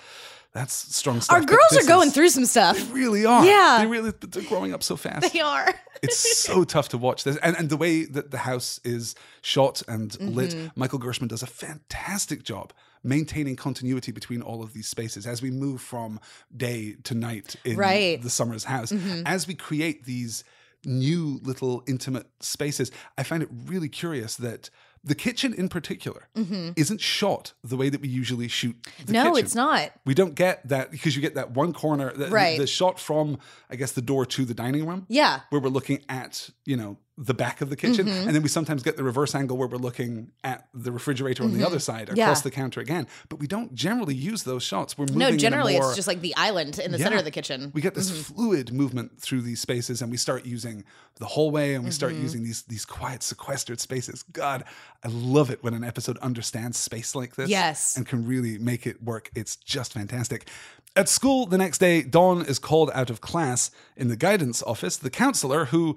that's 0.52 0.94
strong 0.97 1.21
stuff. 1.21 1.35
Our 1.37 1.44
girls 1.44 1.76
are 1.78 1.87
going 1.87 2.09
is- 2.09 2.14
through 2.14 2.28
some 2.30 2.44
stuff. 2.47 2.76
They 2.78 2.92
really 2.92 3.25
are. 3.25 3.44
Yeah. 3.44 3.78
They 3.80 3.87
really 3.87 4.11
they're 4.21 4.42
growing 4.42 4.73
up 4.75 4.82
so 4.82 4.97
fast. 4.97 5.32
They 5.32 5.40
are. 5.40 5.75
It's 6.04 6.40
so 6.42 6.64
tough 6.64 6.88
to 6.88 6.99
watch 6.99 7.23
this. 7.23 7.37
And, 7.37 7.56
and 7.56 7.71
the 7.71 7.76
way 7.76 8.04
that 8.06 8.32
the 8.32 8.38
house 8.38 8.80
is 8.82 9.14
shot 9.40 9.82
and 9.87 10.11
Mm-hmm. 10.11 10.35
lit, 10.35 10.56
Michael 10.75 10.99
Gershman 10.99 11.28
does 11.28 11.44
a 11.44 11.47
fantastic 11.47 12.42
job 12.42 12.73
maintaining 13.04 13.54
continuity 13.54 14.11
between 14.11 14.42
all 14.42 14.64
of 14.64 14.73
these 14.73 14.88
spaces 14.88 15.28
as 15.28 15.40
we 15.42 15.52
move 15.52 15.80
from 15.80 16.18
day 16.56 16.97
to 17.04 17.14
night 17.14 17.54
in 17.64 17.76
Right. 17.76 18.16
Mm-hmm. 18.16 18.25
the 18.25 18.30
Summers 18.30 18.64
house. 18.64 18.92
As 19.25 19.47
we 19.47 19.54
create 19.54 20.04
these 20.04 20.42
new 20.85 21.38
little 21.44 21.85
intimate 21.87 22.26
spaces, 22.40 22.90
I 23.16 23.23
find 23.23 23.40
it 23.40 23.49
really 23.66 23.88
curious 23.88 24.35
that 24.37 24.71
the 25.04 25.14
kitchen 25.16 25.52
in 25.54 25.68
particular 25.68 26.28
isn't 26.76 27.00
shot 27.00 27.52
the 27.64 27.76
way 27.76 27.88
that 27.88 28.00
we 28.00 28.09
usually 28.09 28.47
shoot 28.49 28.76
the 28.82 28.90
Mm-hmm. 29.04 29.12
no, 29.12 29.23
kitchen. 29.32 29.44
it's 29.44 29.54
not. 29.54 29.90
We 30.04 30.14
don't 30.14 30.35
get 30.35 30.68
that 30.68 30.90
because 30.92 31.16
you 31.16 31.23
get 31.23 31.35
that 31.35 31.50
one 31.52 31.73
corner, 31.73 32.12
the, 32.12 32.28
Right. 32.28 32.56
the 32.59 32.66
shot 32.68 33.00
from, 33.00 33.38
I 33.68 33.76
guess, 33.76 33.92
the 33.92 34.02
door 34.02 34.25
to 34.26 34.44
the 34.44 34.54
dining 34.54 34.87
room 34.87 35.06
Yeah. 35.09 35.40
where 35.50 35.61
we're 35.61 35.71
looking 35.71 36.04
at 36.09 36.50
you 36.64 36.76
know 36.76 36.99
the 37.19 37.35
back 37.35 37.61
of 37.61 37.69
the 37.69 37.76
kitchen 37.76 38.07
Mm-hmm. 38.07 38.26
and 38.26 38.35
then 38.35 38.42
we 38.42 38.49
sometimes 38.49 38.83
get 38.83 38.97
the 38.97 39.04
reverse 39.04 39.35
angle 39.35 39.59
where 39.59 39.69
we're 39.69 39.76
looking 39.76 40.33
at 40.42 40.66
the 40.73 40.90
refrigerator 40.90 41.42
on 41.42 41.52
the 41.52 41.64
other 41.64 41.78
side 41.78 42.09
across 42.09 42.16
Mm-hmm. 42.19 42.19
Yeah. 42.21 42.40
the 42.42 42.50
counter 42.50 42.81
again 42.81 43.07
but 43.28 43.38
we 43.38 43.47
don't 43.47 43.75
generally 43.75 44.14
use 44.14 44.45
those 44.45 44.62
shots 44.62 44.97
we're 44.97 45.04
moving 45.04 45.19
No, 45.19 45.37
generally 45.37 45.75
more- 45.75 45.88
it's 45.88 45.97
just 45.97 46.09
like 46.09 46.23
the 46.23 46.35
island 46.37 46.78
in 46.78 46.90
the 46.90 46.97
Yeah. 46.99 47.04
center 47.04 47.19
of 47.19 47.25
the 47.25 47.31
kitchen. 47.31 47.71
we 47.75 47.83
get 47.83 47.95
this 47.95 48.11
Mm-hmm. 48.11 48.35
fluid 48.35 48.73
movement 48.73 49.21
through 49.21 49.42
these 49.42 49.61
spaces 49.61 50.00
and 50.00 50.11
we 50.11 50.16
start 50.16 50.47
using 50.47 50.85
the 51.16 51.26
hallway 51.26 51.75
and 51.75 51.85
we 51.85 51.90
start 51.90 52.14
Mm-hmm. 52.14 52.23
using 52.23 52.45
these 52.45 52.62
these 52.62 52.87
quiet 52.87 53.23
sequestered 53.23 53.78
spaces 53.78 54.23
god 54.33 54.64
i 55.04 55.09
love 55.09 55.50
it 55.50 55.62
when 55.62 55.75
an 55.75 55.85
episode 55.85 56.16
understands 56.19 56.78
space 56.78 57.14
like 57.14 57.37
this 57.37 57.50
Yes. 57.50 57.95
and 57.95 58.07
can 58.07 58.26
really 58.26 58.57
make 58.57 58.87
it 58.87 59.02
work 59.02 59.31
it's 59.35 59.54
just 59.57 59.92
fantastic 59.92 60.49
at 60.97 61.11
school 61.11 61.45
the 61.45 61.59
next 61.59 61.76
day 61.78 62.02
dawn 62.02 62.40
is 62.47 62.59
called 62.59 62.90
out 62.95 63.11
of 63.11 63.21
class 63.21 63.71
in 63.99 64.09
the 64.09 64.16
guidance 64.16 64.62
office 64.62 64.97
the 64.97 65.11
counselor 65.11 65.66
who 65.66 65.97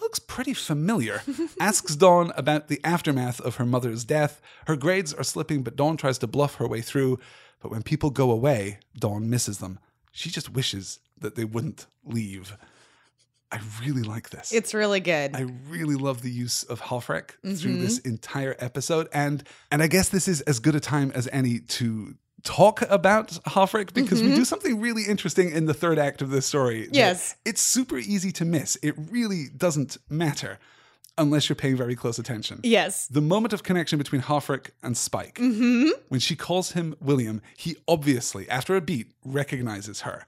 looks 0.00 0.18
pretty 0.18 0.54
familiar 0.54 1.22
asks 1.60 1.96
dawn 1.96 2.32
about 2.36 2.68
the 2.68 2.80
aftermath 2.84 3.40
of 3.40 3.56
her 3.56 3.64
mother's 3.66 4.04
death 4.04 4.40
her 4.66 4.76
grades 4.76 5.12
are 5.14 5.24
slipping 5.24 5.62
but 5.62 5.76
dawn 5.76 5.96
tries 5.96 6.18
to 6.18 6.26
bluff 6.26 6.56
her 6.56 6.66
way 6.68 6.80
through 6.80 7.18
but 7.60 7.70
when 7.70 7.82
people 7.82 8.10
go 8.10 8.30
away 8.30 8.78
dawn 8.98 9.30
misses 9.30 9.58
them 9.58 9.78
she 10.12 10.30
just 10.30 10.50
wishes 10.52 10.98
that 11.18 11.34
they 11.36 11.44
wouldn't 11.44 11.86
leave. 12.04 12.56
I 13.50 13.60
really 13.80 14.02
like 14.02 14.30
this. 14.30 14.52
It's 14.52 14.74
really 14.74 14.98
good. 15.00 15.34
I 15.34 15.46
really 15.68 15.94
love 15.94 16.22
the 16.22 16.30
use 16.30 16.64
of 16.64 16.80
Halfrek 16.80 17.30
Mm-hmm. 17.44 17.54
through 17.54 17.76
this 17.78 17.98
entire 18.00 18.56
episode, 18.58 19.08
and 19.12 19.42
and 19.70 19.80
I 19.82 19.86
guess 19.86 20.08
this 20.08 20.26
is 20.28 20.40
as 20.42 20.58
good 20.58 20.74
a 20.74 20.80
time 20.80 21.12
as 21.14 21.28
any 21.32 21.60
to 21.60 22.14
talk 22.44 22.82
about 22.82 23.28
Halfrek 23.46 23.92
because 23.94 24.22
we 24.22 24.34
do 24.34 24.44
something 24.44 24.80
really 24.80 25.04
interesting 25.04 25.50
in 25.50 25.66
the 25.66 25.74
third 25.74 25.98
act 25.98 26.22
of 26.22 26.30
this 26.30 26.46
story. 26.46 26.82
Mm-hmm. 26.84 26.94
Yes. 26.94 27.36
it's 27.44 27.60
super 27.60 27.96
easy 27.98 28.30
to 28.32 28.44
miss. 28.44 28.76
It 28.82 28.94
really 29.10 29.46
doesn't 29.56 29.96
matter 30.08 30.58
unless 31.16 31.48
you're 31.48 31.56
paying 31.56 31.76
very 31.76 31.94
close 31.96 32.18
attention. 32.18 32.60
yes. 32.64 33.06
The 33.06 33.20
moment 33.20 33.52
of 33.52 33.62
connection 33.62 33.98
between 33.98 34.20
Halfrek 34.22 34.70
and 34.82 34.96
Spike, 34.96 35.36
Mm-hmm. 35.36 35.90
when 36.08 36.20
she 36.20 36.34
calls 36.36 36.72
him 36.72 36.94
William, 37.00 37.40
he 37.56 37.76
obviously, 37.86 38.48
after 38.50 38.74
a 38.76 38.80
beat, 38.80 39.12
recognizes 39.24 40.00
her. 40.02 40.26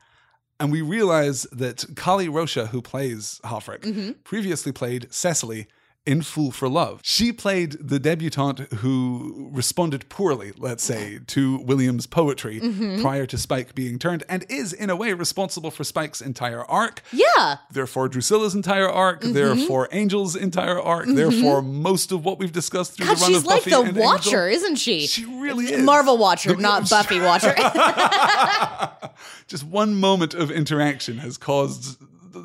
And 0.60 0.72
we 0.72 0.80
realize 0.82 1.42
that 1.52 1.84
Kali 1.96 2.28
Rocha, 2.28 2.66
who 2.68 2.80
plays 2.80 3.40
Halfrek, 3.44 3.80
Mm-hmm. 3.80 4.10
previously 4.24 4.72
played 4.72 5.12
Cecily 5.12 5.66
in 6.06 6.22
Fool 6.22 6.50
for 6.52 6.68
Love. 6.68 7.00
She 7.02 7.32
played 7.32 7.72
the 7.80 7.98
debutante 7.98 8.72
who 8.76 9.48
responded 9.52 10.08
poorly, 10.08 10.52
let's 10.56 10.84
say, 10.84 11.18
to 11.26 11.58
William's 11.58 12.06
poetry 12.06 12.60
Mm-hmm. 12.60 13.02
prior 13.02 13.26
to 13.26 13.36
Spike 13.36 13.74
being 13.74 13.98
turned, 13.98 14.22
and 14.28 14.44
is, 14.48 14.72
in 14.72 14.88
a 14.88 14.96
way, 14.96 15.12
responsible 15.12 15.70
for 15.70 15.82
Spike's 15.84 16.20
entire 16.20 16.64
arc 16.64 17.02
Yeah. 17.12 17.56
therefore 17.70 18.08
Drusilla's 18.08 18.54
entire 18.54 18.88
arc, 18.88 19.22
Mm-hmm. 19.22 19.32
therefore 19.32 19.88
Angel's 19.92 20.36
entire 20.36 20.80
arc, 20.80 21.06
therefore 21.08 21.60
most 21.62 22.12
of 22.12 22.24
what 22.24 22.38
we've 22.38 22.52
discussed 22.52 22.92
through 22.96 23.06
God, 23.06 23.16
the 23.16 23.20
run 23.22 23.28
she's 23.30 23.38
of 23.38 23.44
like 23.46 23.58
Buffy 23.64 23.70
the 23.70 23.78
and 23.80 23.88
Angel. 23.88 24.04
Watcher, 24.04 24.48
isn't 24.48 24.76
she? 24.76 25.06
She 25.06 25.24
really 25.24 25.66
is. 25.66 25.82
Marvel 25.82 26.16
Watcher, 26.18 26.54
The- 26.54 26.62
not 26.62 26.88
Buffy 26.88 27.20
Watcher. 27.20 27.54
Just 29.48 29.64
one 29.64 29.94
moment 29.94 30.34
of 30.34 30.50
interaction 30.50 31.18
has 31.18 31.36
caused 31.38 31.98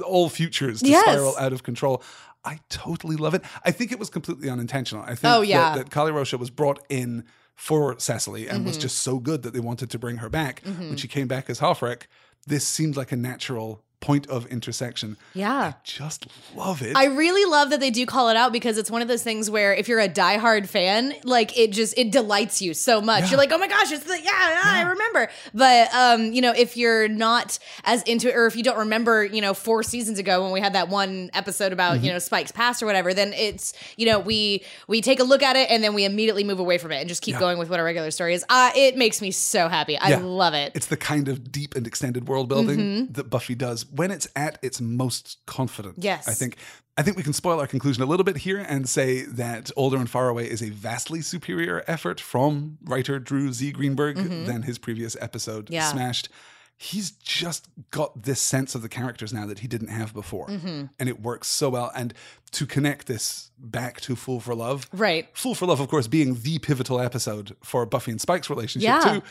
all 0.06 0.30
futures 0.30 0.82
to 0.82 0.88
Yes. 0.88 1.04
spiral 1.04 1.36
out 1.38 1.54
of 1.54 1.64
control. 1.64 2.02
I 2.44 2.60
totally 2.70 3.16
love 3.16 3.34
it. 3.34 3.44
I 3.64 3.72
think 3.72 3.92
it 3.92 4.00
was 4.00 4.10
completely 4.10 4.50
unintentional. 4.50 5.04
I 5.04 5.16
think 5.16 5.34
Oh, 5.34 5.42
yeah. 5.42 5.76
that, 5.76 5.86
that 5.86 5.92
Kali 5.92 6.12
Rocha 6.12 6.38
was 6.38 6.50
brought 6.50 6.84
in 6.90 7.24
for 7.56 8.00
Cecily 8.00 8.48
and 8.48 8.60
Mm-hmm. 8.60 8.68
was 8.68 8.78
just 8.78 8.98
so 9.00 9.20
good 9.20 9.44
that 9.44 9.54
they 9.54 9.60
wanted 9.60 9.90
to 9.92 10.00
bring 10.00 10.18
her 10.18 10.30
back. 10.30 10.62
When 10.66 10.98
she 10.98 11.08
came 11.08 11.28
back 11.28 11.50
as 11.50 11.60
Halfrek, 11.60 12.04
this 12.48 12.66
seemed 12.68 12.96
like 12.98 13.12
a 13.12 13.16
natural 13.16 13.84
point 14.02 14.28
of 14.28 14.46
intersection. 14.48 15.16
yeah. 15.34 15.52
I 15.72 15.76
just 15.84 16.28
love 16.56 16.82
it. 16.82 16.98
I 16.98 17.06
really 17.06 17.50
love 17.50 17.70
that 17.70 17.80
they 17.80 17.92
do 17.92 18.06
call 18.06 18.30
it 18.30 18.36
out 18.36 18.52
because 18.52 18.78
it's 18.78 18.92
one 18.92 19.02
of 19.02 19.08
those 19.08 19.24
things 19.24 19.50
where 19.50 19.74
if 19.74 19.88
you're 19.88 20.00
a 20.00 20.10
diehard 20.10 20.68
fan, 20.68 21.14
like 21.24 21.58
it 21.58 21.72
just 21.72 21.98
it 21.98 22.12
delights 22.12 22.62
you 22.62 22.74
so 22.74 23.00
much. 23.00 23.24
Yeah. 23.26 23.30
You're 23.30 23.38
like, 23.38 23.52
oh 23.52 23.58
my 23.60 23.68
gosh, 23.68 23.92
it's 23.92 24.04
the 24.04 24.20
yeah, 24.20 24.50
yeah, 24.50 24.62
I 24.66 24.82
remember. 24.90 25.30
But 25.54 25.94
um, 25.94 26.34
you 26.34 26.42
know, 26.42 26.52
if 26.52 26.76
you're 26.78 27.08
not 27.08 27.60
as 27.86 28.02
into 28.04 28.28
it, 28.30 28.36
or 28.36 28.48
if 28.48 28.56
you 28.56 28.64
don't 28.64 28.80
remember, 28.80 29.24
you 29.24 29.40
know, 29.40 29.54
four 29.54 29.84
seasons 29.84 30.18
ago 30.20 30.42
when 30.44 30.52
we 30.52 30.60
had 30.60 30.74
that 30.74 30.90
one 30.90 31.30
episode 31.34 31.72
about 31.72 31.92
Mm-hmm. 31.98 32.06
you 32.06 32.12
know 32.14 32.20
Spike's 32.20 32.52
past 32.52 32.82
or 32.82 32.88
whatever, 32.88 33.14
then 33.14 33.34
it's 33.34 33.74
you 33.98 34.06
know 34.08 34.20
we 34.20 34.64
we 34.88 35.02
take 35.02 35.20
a 35.20 35.24
look 35.24 35.44
at 35.44 35.56
it 35.56 35.70
and 35.70 35.84
then 35.84 35.94
we 35.94 36.06
immediately 36.06 36.44
move 36.44 36.60
away 36.60 36.78
from 36.80 36.92
it 36.92 36.98
and 36.98 37.08
just 37.08 37.22
keep 37.22 37.38
going 37.38 37.58
with 37.60 37.70
what 37.70 37.80
our 37.80 37.86
regular 37.86 38.10
story 38.12 38.34
is. 38.34 38.44
Uh, 38.50 38.72
it 38.76 38.98
makes 38.98 39.22
me 39.22 39.30
so 39.32 39.68
happy. 39.68 39.98
I 39.98 40.10
Yeah. 40.10 40.18
love 40.24 40.54
it. 40.56 40.72
It's 40.74 40.88
the 40.88 40.98
kind 40.98 41.28
of 41.28 41.52
deep 41.52 41.76
and 41.76 41.86
extended 41.86 42.28
world 42.28 42.50
building 42.50 42.80
Mm-hmm. 42.80 43.14
that 43.14 43.30
Buffy 43.30 43.54
does 43.56 43.84
when 43.94 44.12
it's 44.12 44.28
at 44.36 44.58
its 44.62 44.80
most 44.82 45.38
confident. 45.46 45.96
Yes. 46.00 46.28
I 46.28 46.34
think 46.34 46.58
I 46.98 47.04
think 47.04 47.18
we 47.18 47.24
can 47.24 47.34
spoil 47.34 47.60
our 47.60 47.68
conclusion 47.68 48.04
a 48.04 48.06
little 48.06 48.24
bit 48.24 48.38
here 48.38 48.60
and 48.60 48.88
say 48.88 49.24
that 49.24 49.72
Older 49.76 49.98
and 49.98 50.10
Far 50.10 50.28
Away 50.30 50.50
is 50.50 50.62
a 50.62 50.70
vastly 50.70 51.22
superior 51.22 51.84
effort 51.88 52.20
from 52.20 52.78
writer 52.84 53.18
Drew 53.20 53.52
Z. 53.54 53.72
Greenberg 53.72 54.18
than 54.18 54.64
his 54.64 54.78
previous 54.78 55.16
episode, 55.22 55.66
Mm-hmm. 55.66 55.74
Yeah. 55.76 55.92
Smashed. 55.92 56.30
He's 56.78 57.12
just 57.12 57.68
got 57.92 58.24
this 58.24 58.42
sense 58.42 58.74
of 58.74 58.82
the 58.82 58.90
characters 58.90 59.32
now 59.32 59.46
that 59.46 59.60
he 59.60 59.68
didn't 59.68 59.90
have 59.90 60.16
before. 60.16 60.48
Mm-hmm. 60.48 60.86
And 61.00 61.10
it 61.10 61.22
works 61.22 61.48
so 61.48 61.70
well. 61.70 61.92
And 61.96 62.12
to 62.54 62.66
connect 62.66 63.06
this 63.06 63.52
back 63.60 64.02
to 64.02 64.16
Fool 64.16 64.40
for 64.40 64.56
Love. 64.56 64.90
Right. 64.92 65.28
Fool 65.38 65.54
for 65.54 65.68
Love, 65.68 65.80
of 65.80 65.88
course, 65.90 66.08
being 66.08 66.42
the 66.42 66.58
pivotal 66.58 67.00
episode 67.00 67.56
for 67.64 67.86
Buffy 67.86 68.10
and 68.10 68.20
Spike's 68.20 68.50
relationship, 68.50 68.88
Yeah. 68.88 69.20
too. 69.20 69.22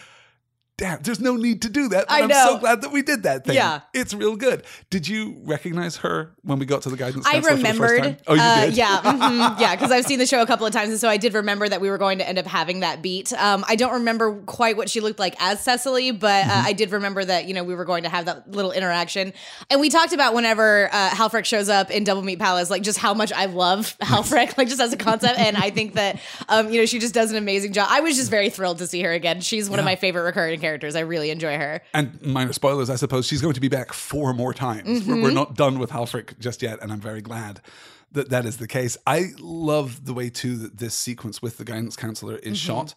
Damn, 0.81 1.03
there's 1.03 1.21
no 1.21 1.37
need 1.37 1.61
to 1.63 1.69
do 1.69 1.89
that. 1.89 2.07
But 2.09 2.15
I 2.15 2.23
I'm 2.23 2.31
so 2.31 2.57
glad 2.59 2.81
that 2.81 2.91
we 2.91 3.03
did 3.03 3.25
that 3.25 3.45
thing. 3.45 3.55
Yeah. 3.55 3.83
It's 3.93 4.15
real 4.15 4.35
good. 4.35 4.65
Did 4.89 5.07
you 5.07 5.37
recognize 5.45 5.97
her 5.99 6.33
when 6.43 6.59
we 6.59 6.65
got 6.65 6.81
to 6.83 6.89
the 6.89 6.97
guidance 6.97 7.27
I 7.27 7.35
counselor 7.35 7.51
for 7.51 7.57
the 7.59 7.63
first 7.75 7.81
remembered. 7.81 8.03
time? 8.03 8.25
Oh, 8.27 8.35
you 8.35 8.41
uh, 8.41 8.65
did? 8.65 8.77
Yeah, 8.79 9.01
mhm, 9.03 9.61
yeah, 9.61 9.77
because 9.77 9.93
I've 9.93 10.07
seen 10.07 10.19
the 10.19 10.27
show 10.27 10.41
a 10.41 10.47
couple 10.47 10.65
of 10.67 10.73
times, 10.73 10.89
and 10.89 10.99
so 10.99 11.07
I 11.07 11.19
did 11.19 11.35
remember 11.35 11.69
that 11.69 11.83
we 11.83 11.91
were 11.91 11.99
going 11.99 12.17
to 12.19 12.27
end 12.27 12.39
up 12.39 12.47
having 12.47 12.81
that 12.81 13.03
beat. 13.03 13.31
Um, 13.35 13.63
I 13.69 13.77
don't 13.77 13.93
remember 13.93 14.41
quite 14.47 14.79
what 14.79 14.89
she 14.89 15.01
looked 15.03 15.19
like 15.19 15.37
as 15.39 15.61
Cecily, 15.61 16.13
but 16.13 16.31
Mm-hmm. 16.31 16.51
uh, 16.51 16.63
I 16.65 16.73
did 16.73 16.93
remember 16.93 17.23
that 17.23 17.45
you 17.47 17.53
know 17.53 17.63
we 17.63 17.75
were 17.75 17.85
going 17.85 18.05
to 18.05 18.09
have 18.09 18.25
that 18.25 18.51
little 18.51 18.73
interaction. 18.73 19.35
And 19.69 19.81
we 19.83 19.91
talked 19.91 20.15
about 20.15 20.33
whenever 20.33 20.89
uh, 20.91 21.11
Halfrek 21.11 21.45
shows 21.45 21.69
up 21.69 21.91
in 21.91 22.05
Double 22.05 22.23
Meat 22.23 22.39
Palace, 22.39 22.71
like 22.71 22.81
just 22.83 22.99
how 22.99 23.13
much 23.13 23.33
I 23.35 23.45
love 23.45 23.99
Halfrek, 24.01 24.57
like 24.57 24.69
just 24.69 24.81
as 24.81 24.95
a 24.95 24.97
concept. 24.97 25.39
And 25.39 25.59
I 25.59 25.69
think 25.69 25.95
that 25.95 26.19
um, 26.49 26.71
you 26.73 26.81
know 26.81 26.87
she 26.87 26.99
just 26.99 27.13
does 27.13 27.31
an 27.31 27.37
amazing 27.37 27.75
job. 27.75 27.89
I 27.91 28.01
was 28.01 28.17
just 28.17 28.31
very 28.31 28.49
thrilled 28.49 28.79
to 28.79 28.87
see 28.87 29.03
her 29.03 29.13
again. 29.13 29.43
She's 29.43 29.69
one 29.69 29.79
of 29.79 29.85
my 29.85 29.97
favorite 29.97 30.23
recurring 30.23 30.59
characters. 30.61 30.70
I 30.97 31.01
really 31.01 31.31
enjoy 31.31 31.57
her. 31.57 31.81
And 31.95 32.21
minor 32.23 32.53
spoilers, 32.53 32.91
I 32.91 32.97
suppose 32.97 33.27
she's 33.27 33.43
going 33.43 33.55
to 33.55 33.61
be 33.61 33.69
back 33.69 33.93
four 33.93 34.33
more 34.35 34.53
times. 34.55 34.87
We're, 35.07 35.15
Mm-hmm. 35.15 35.23
we're 35.23 35.31
not 35.33 35.57
done 35.57 35.79
with 35.79 35.91
Halfrek 35.91 36.39
just 36.39 36.63
yet, 36.63 36.79
and 36.83 36.93
I'm 36.93 37.01
very 37.01 37.23
glad 37.23 37.61
that 38.13 38.31
that 38.31 38.45
is 38.47 38.57
the 38.57 38.67
case. 38.67 38.97
I 39.07 39.27
love 39.39 40.05
the 40.05 40.13
way 40.15 40.31
too 40.31 40.57
that 40.57 40.79
this 40.79 40.95
sequence 40.95 41.41
with 41.41 41.59
the 41.59 41.65
guidance 41.65 41.97
counselor 41.97 42.37
is 42.37 42.59
shot. 42.59 42.95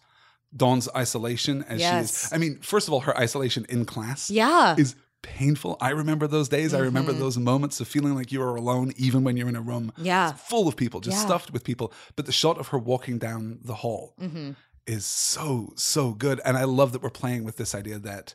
Dawn's 0.56 0.88
isolation 0.94 1.62
as 1.64 1.68
Mm-hmm. 1.68 1.78
Yes. 1.80 2.20
she 2.20 2.26
is. 2.26 2.32
I 2.32 2.38
mean, 2.38 2.58
first 2.60 2.88
of 2.88 2.94
all, 2.94 3.00
her 3.00 3.16
isolation 3.18 3.66
in 3.68 3.84
class, 3.84 4.30
Yeah. 4.30 4.74
is 4.78 4.94
painful. 5.22 5.76
I 5.80 5.90
remember 5.90 6.26
those 6.26 6.48
days. 6.48 6.74
I 6.74 6.80
remember 6.80 7.12
Mm-hmm. 7.12 7.20
those 7.20 7.38
moments 7.38 7.80
of 7.80 7.88
feeling 7.88 8.14
like 8.14 8.30
you 8.30 8.42
are 8.42 8.54
alone, 8.56 8.92
even 8.96 9.24
when 9.24 9.36
you're 9.36 9.48
in 9.48 9.56
a 9.56 9.60
room 9.60 9.90
Yeah. 9.96 10.32
full 10.32 10.68
of 10.68 10.76
people, 10.76 11.00
just 11.00 11.16
Yeah. 11.16 11.24
stuffed 11.24 11.52
with 11.52 11.64
people. 11.64 11.92
But 12.14 12.26
the 12.26 12.32
shot 12.32 12.58
of 12.58 12.68
her 12.68 12.78
walking 12.78 13.18
down 13.18 13.58
the 13.64 13.74
hall 13.76 14.14
Mm-hmm. 14.20 14.50
Is 14.86 15.06
so 15.06 15.72
so 15.76 16.12
good, 16.12 16.40
and 16.44 16.56
I 16.56 16.64
love 16.64 16.92
that 16.92 17.02
we're 17.02 17.10
playing 17.10 17.44
with 17.44 17.56
this 17.56 17.74
idea 17.74 17.98
that 18.00 18.34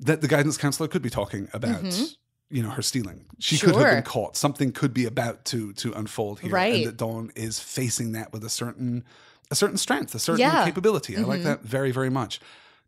that 0.00 0.20
the 0.20 0.28
guidance 0.28 0.56
counselor 0.56 0.88
could 0.88 1.02
be 1.02 1.10
talking 1.10 1.48
about. 1.52 2.14
You 2.50 2.62
know 2.62 2.70
her 2.70 2.82
stealing. 2.82 3.24
She 3.40 3.58
could 3.58 3.70
have 3.74 3.78
Mm-hmm. 3.82 3.94
Been 3.96 4.02
caught. 4.04 4.36
Something 4.36 4.70
could 4.70 4.94
be 4.94 5.06
about 5.06 5.44
to 5.46 5.72
to 5.74 5.92
unfold 5.94 6.40
here, 6.40 6.52
Right. 6.52 6.74
and 6.74 6.86
that 6.86 6.96
Dawn 6.96 7.32
is 7.34 7.58
facing 7.58 8.12
that 8.12 8.32
with 8.32 8.44
a 8.44 8.50
certain 8.50 9.02
a 9.50 9.54
certain 9.54 9.76
strength, 9.78 10.14
a 10.14 10.18
certain 10.18 10.40
Yeah. 10.40 10.56
Mm-hmm. 10.56 10.64
capability. 10.66 11.16
I 11.16 11.22
like 11.22 11.42
that 11.42 11.62
very 11.62 11.90
very 11.90 12.10
much. 12.10 12.40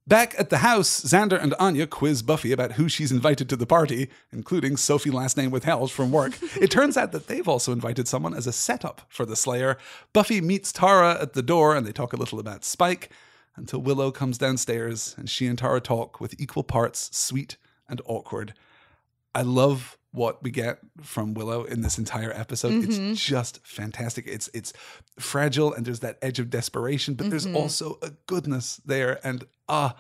Back 0.08 0.36
at 0.38 0.50
the 0.50 0.58
house, 0.58 1.00
Xander 1.00 1.42
and 1.42 1.52
Anya 1.58 1.84
quiz 1.84 2.22
Buffy 2.22 2.52
about 2.52 2.72
who 2.72 2.88
she's 2.88 3.10
invited 3.10 3.48
to 3.48 3.56
the 3.56 3.66
party, 3.66 4.08
including 4.32 4.76
Sophie 4.76 5.10
last 5.10 5.36
name 5.36 5.50
withheld 5.50 5.90
from 5.90 6.12
work. 6.12 6.38
it 6.60 6.70
turns 6.70 6.96
out 6.96 7.10
that 7.10 7.26
they've 7.26 7.48
also 7.48 7.72
invited 7.72 8.06
someone 8.06 8.32
as 8.32 8.46
a 8.46 8.52
setup 8.52 9.02
for 9.08 9.26
the 9.26 9.34
Slayer. 9.34 9.76
Buffy 10.12 10.40
meets 10.40 10.70
Tara 10.70 11.20
at 11.20 11.32
the 11.32 11.42
door 11.42 11.74
and 11.74 11.84
they 11.84 11.90
talk 11.90 12.12
a 12.12 12.16
little 12.16 12.38
about 12.38 12.64
Spike 12.64 13.10
until 13.56 13.80
Willow 13.80 14.12
comes 14.12 14.38
downstairs 14.38 15.16
and 15.18 15.28
she 15.28 15.48
and 15.48 15.58
Tara 15.58 15.80
talk 15.80 16.20
with 16.20 16.40
equal 16.40 16.62
parts 16.62 17.10
sweet 17.12 17.56
and 17.88 18.00
awkward. 18.06 18.54
I 19.34 19.42
love 19.42 19.98
what 20.16 20.42
we 20.42 20.50
get 20.50 20.78
from 21.02 21.34
Willow 21.34 21.64
in 21.64 21.82
this 21.82 21.98
entire 21.98 22.32
episode. 22.32 22.72
It's 22.84 23.22
just 23.24 23.60
fantastic. 23.66 24.26
It's 24.26 24.48
it's 24.54 24.72
fragile 25.18 25.72
and 25.74 25.84
there's 25.86 26.00
that 26.00 26.16
edge 26.22 26.38
of 26.38 26.48
desperation, 26.50 27.14
but 27.14 27.30
there's 27.30 27.46
also 27.46 27.98
a 28.02 28.10
goodness 28.26 28.80
there. 28.86 29.20
And 29.22 29.44
ah, 29.68 29.94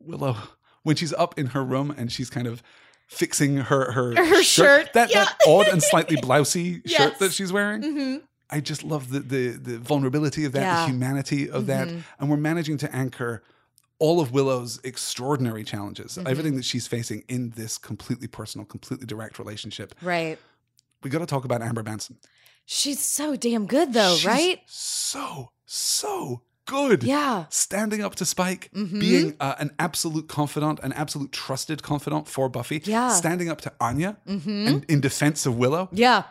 Willow, 0.00 0.36
when 0.82 0.96
she's 0.96 1.12
up 1.12 1.38
in 1.38 1.46
her 1.48 1.62
room 1.64 1.94
and 1.96 2.10
she's 2.10 2.30
kind 2.30 2.46
of 2.46 2.62
fixing 3.08 3.56
her 3.58 3.92
her, 3.92 4.14
Her 4.24 4.42
shirt, 4.42 4.92
that, 4.94 5.10
yeah. 5.10 5.24
that 5.24 5.36
odd 5.46 5.68
and 5.68 5.82
slightly 5.82 6.16
blousy 6.26 6.80
Yes. 6.84 7.00
Mm-hmm. 7.00 7.02
shirt 7.10 7.18
that 7.20 7.32
she's 7.32 7.52
wearing. 7.52 8.22
I 8.50 8.60
just 8.60 8.82
love 8.82 9.10
the 9.10 9.20
the 9.20 9.48
the 9.50 9.78
vulnerability 9.78 10.44
of 10.46 10.52
that, 10.52 10.60
Yeah. 10.62 10.80
the 10.86 10.92
humanity 10.92 11.50
of 11.50 11.66
that, 11.66 11.88
Mm-hmm. 11.88 12.00
and 12.20 12.30
we're 12.30 12.36
managing 12.38 12.78
to 12.78 12.94
anchor 12.96 13.42
all 13.98 14.20
of 14.20 14.32
Willow's 14.32 14.80
extraordinary 14.84 15.64
challenges, 15.64 16.12
Mm-hmm. 16.16 16.26
everything 16.28 16.56
that 16.56 16.64
she's 16.64 16.86
facing 16.86 17.24
in 17.28 17.50
this 17.50 17.78
completely 17.78 18.28
personal, 18.28 18.64
completely 18.64 19.06
direct 19.06 19.38
relationship. 19.38 19.94
Right. 20.02 20.38
We 21.02 21.10
got 21.10 21.18
to 21.20 21.26
talk 21.26 21.44
about 21.44 21.62
Amber 21.62 21.82
Benson. 21.82 22.16
She's 22.64 23.00
so 23.00 23.34
damn 23.36 23.66
good 23.66 23.92
though, 23.92 24.14
She's 24.16 24.26
right? 24.26 24.60
So 24.66 25.50
so 25.64 26.42
good. 26.66 27.02
Yeah. 27.02 27.46
Standing 27.48 28.02
up 28.02 28.14
to 28.16 28.26
Spike, 28.26 28.70
Mhm. 28.74 29.00
being 29.00 29.36
uh, 29.40 29.54
an 29.58 29.70
absolute 29.78 30.28
confidant, 30.28 30.80
an 30.82 30.92
absolute 30.92 31.32
trusted 31.32 31.82
confidant 31.82 32.28
for 32.28 32.48
Buffy. 32.50 32.82
Yeah. 32.84 33.08
Standing 33.08 33.48
up 33.48 33.60
to 33.62 33.72
Anya 33.80 34.18
Mm-hmm. 34.28 34.66
and 34.68 34.84
in 34.84 35.00
defense 35.00 35.46
of 35.46 35.56
Willow. 35.56 35.88
Yeah. 35.92 36.24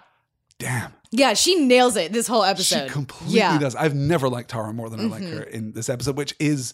Damn. 0.60 0.94
Yeah, 1.12 1.34
she 1.34 1.56
nails 1.66 1.96
it 1.96 2.12
this 2.14 2.28
whole 2.28 2.44
episode. 2.44 2.88
She 2.88 2.90
completely 2.94 3.38
yeah. 3.40 3.52
Mm-hmm. 3.54 3.60
does. 3.62 3.76
I've 3.76 3.96
never 3.96 4.30
liked 4.30 4.50
Tara 4.52 4.74
more 4.74 4.90
than 4.90 5.00
I 5.00 5.04
like 5.04 5.24
her 5.24 5.42
in 5.44 5.72
this 5.74 5.90
episode, 5.90 6.18
which 6.18 6.36
is 6.40 6.74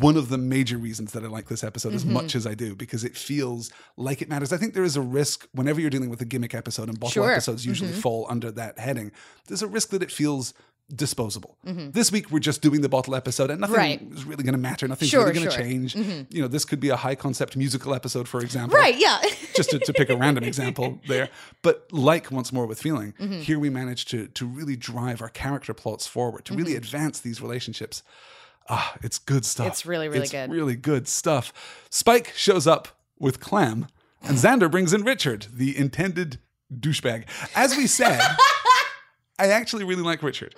one 0.00 0.16
of 0.16 0.30
the 0.30 0.38
major 0.38 0.78
reasons 0.78 1.12
that 1.12 1.22
I 1.24 1.26
like 1.26 1.48
this 1.48 1.62
episode 1.62 1.92
as 1.94 2.04
Mm-hmm. 2.04 2.14
much 2.14 2.34
as 2.34 2.46
I 2.46 2.54
do 2.54 2.74
because 2.74 3.04
it 3.04 3.16
feels 3.16 3.70
like 3.98 4.22
it 4.22 4.28
matters. 4.30 4.52
I 4.52 4.56
think 4.56 4.72
there 4.74 4.84
is 4.84 4.96
a 4.96 5.02
risk 5.02 5.46
whenever 5.52 5.80
you're 5.80 5.90
dealing 5.90 6.08
with 6.10 6.20
a 6.22 6.24
gimmick 6.24 6.54
episode, 6.54 6.88
and 6.88 6.98
bottle 6.98 7.12
Sure. 7.12 7.24
Mm-hmm. 7.24 7.32
episodes 7.32 7.66
usually 7.66 7.92
fall 7.92 8.26
under 8.30 8.50
that 8.52 8.78
heading. 8.78 9.12
There's 9.46 9.62
a 9.62 9.66
risk 9.66 9.90
that 9.90 10.02
it 10.02 10.10
feels 10.10 10.54
disposable. 10.94 11.56
Mm-hmm. 11.66 11.90
This 11.92 12.12
week 12.12 12.30
we're 12.30 12.38
just 12.40 12.60
doing 12.62 12.80
the 12.82 12.88
bottle 12.88 13.14
episode, 13.14 13.50
and 13.50 13.60
nothing 13.60 13.76
Right. 13.76 14.02
is 14.12 14.24
really 14.24 14.42
going 14.44 14.52
to 14.54 14.58
matter. 14.60 14.86
Nothing's 14.88 15.10
Sure, 15.10 15.20
really 15.20 15.34
going 15.34 15.46
to 15.48 15.52
sure. 15.52 15.62
Mm-hmm. 15.62 15.88
change. 15.96 16.26
You 16.30 16.42
know, 16.42 16.48
this 16.48 16.64
could 16.64 16.80
be 16.80 16.90
a 16.90 16.96
high 16.96 17.14
concept 17.14 17.56
musical 17.56 17.94
episode, 17.94 18.28
for 18.28 18.40
example 18.40 18.78
Right, 18.78 18.96
yeah. 18.98 19.20
just 19.56 19.70
to, 19.70 19.78
to 19.78 19.92
pick 19.94 20.10
a 20.10 20.16
random 20.16 20.44
example 20.44 21.00
there. 21.08 21.28
But 21.62 21.88
like 21.92 22.30
once 22.30 22.52
more 22.52 22.66
with 22.66 22.80
feeling, 22.80 23.12
Mm-hmm. 23.20 23.40
here 23.40 23.58
we 23.58 23.70
manage 23.70 24.04
to 24.06 24.28
to 24.28 24.46
really 24.46 24.76
drive 24.76 25.20
our 25.22 25.28
character 25.30 25.72
plots 25.74 26.06
forward, 26.06 26.44
to 26.46 26.52
Mm-hmm. 26.52 26.62
really 26.62 26.76
advance 26.76 27.20
these 27.20 27.40
relationships. 27.42 28.02
Ah, 28.68 28.96
it's 29.02 29.18
good 29.18 29.44
stuff. 29.44 29.66
It's 29.66 29.84
really, 29.84 30.08
really 30.08 30.22
It's 30.22 30.30
good. 30.32 30.50
Really 30.50 30.76
good 30.76 31.06
stuff. 31.06 31.52
Spike 31.90 32.32
shows 32.34 32.66
up 32.66 32.88
with 33.18 33.40
Clem, 33.40 33.88
and 34.22 34.36
Xander 34.36 34.70
brings 34.70 34.92
in 34.92 35.02
Richard, 35.02 35.46
the 35.52 35.76
intended 35.76 36.38
douchebag. 36.72 37.24
As 37.54 37.76
we 37.76 37.86
said. 37.86 38.20
I 39.36 39.48
actually 39.48 39.82
really 39.84 40.02
like 40.02 40.22
Richard. 40.22 40.54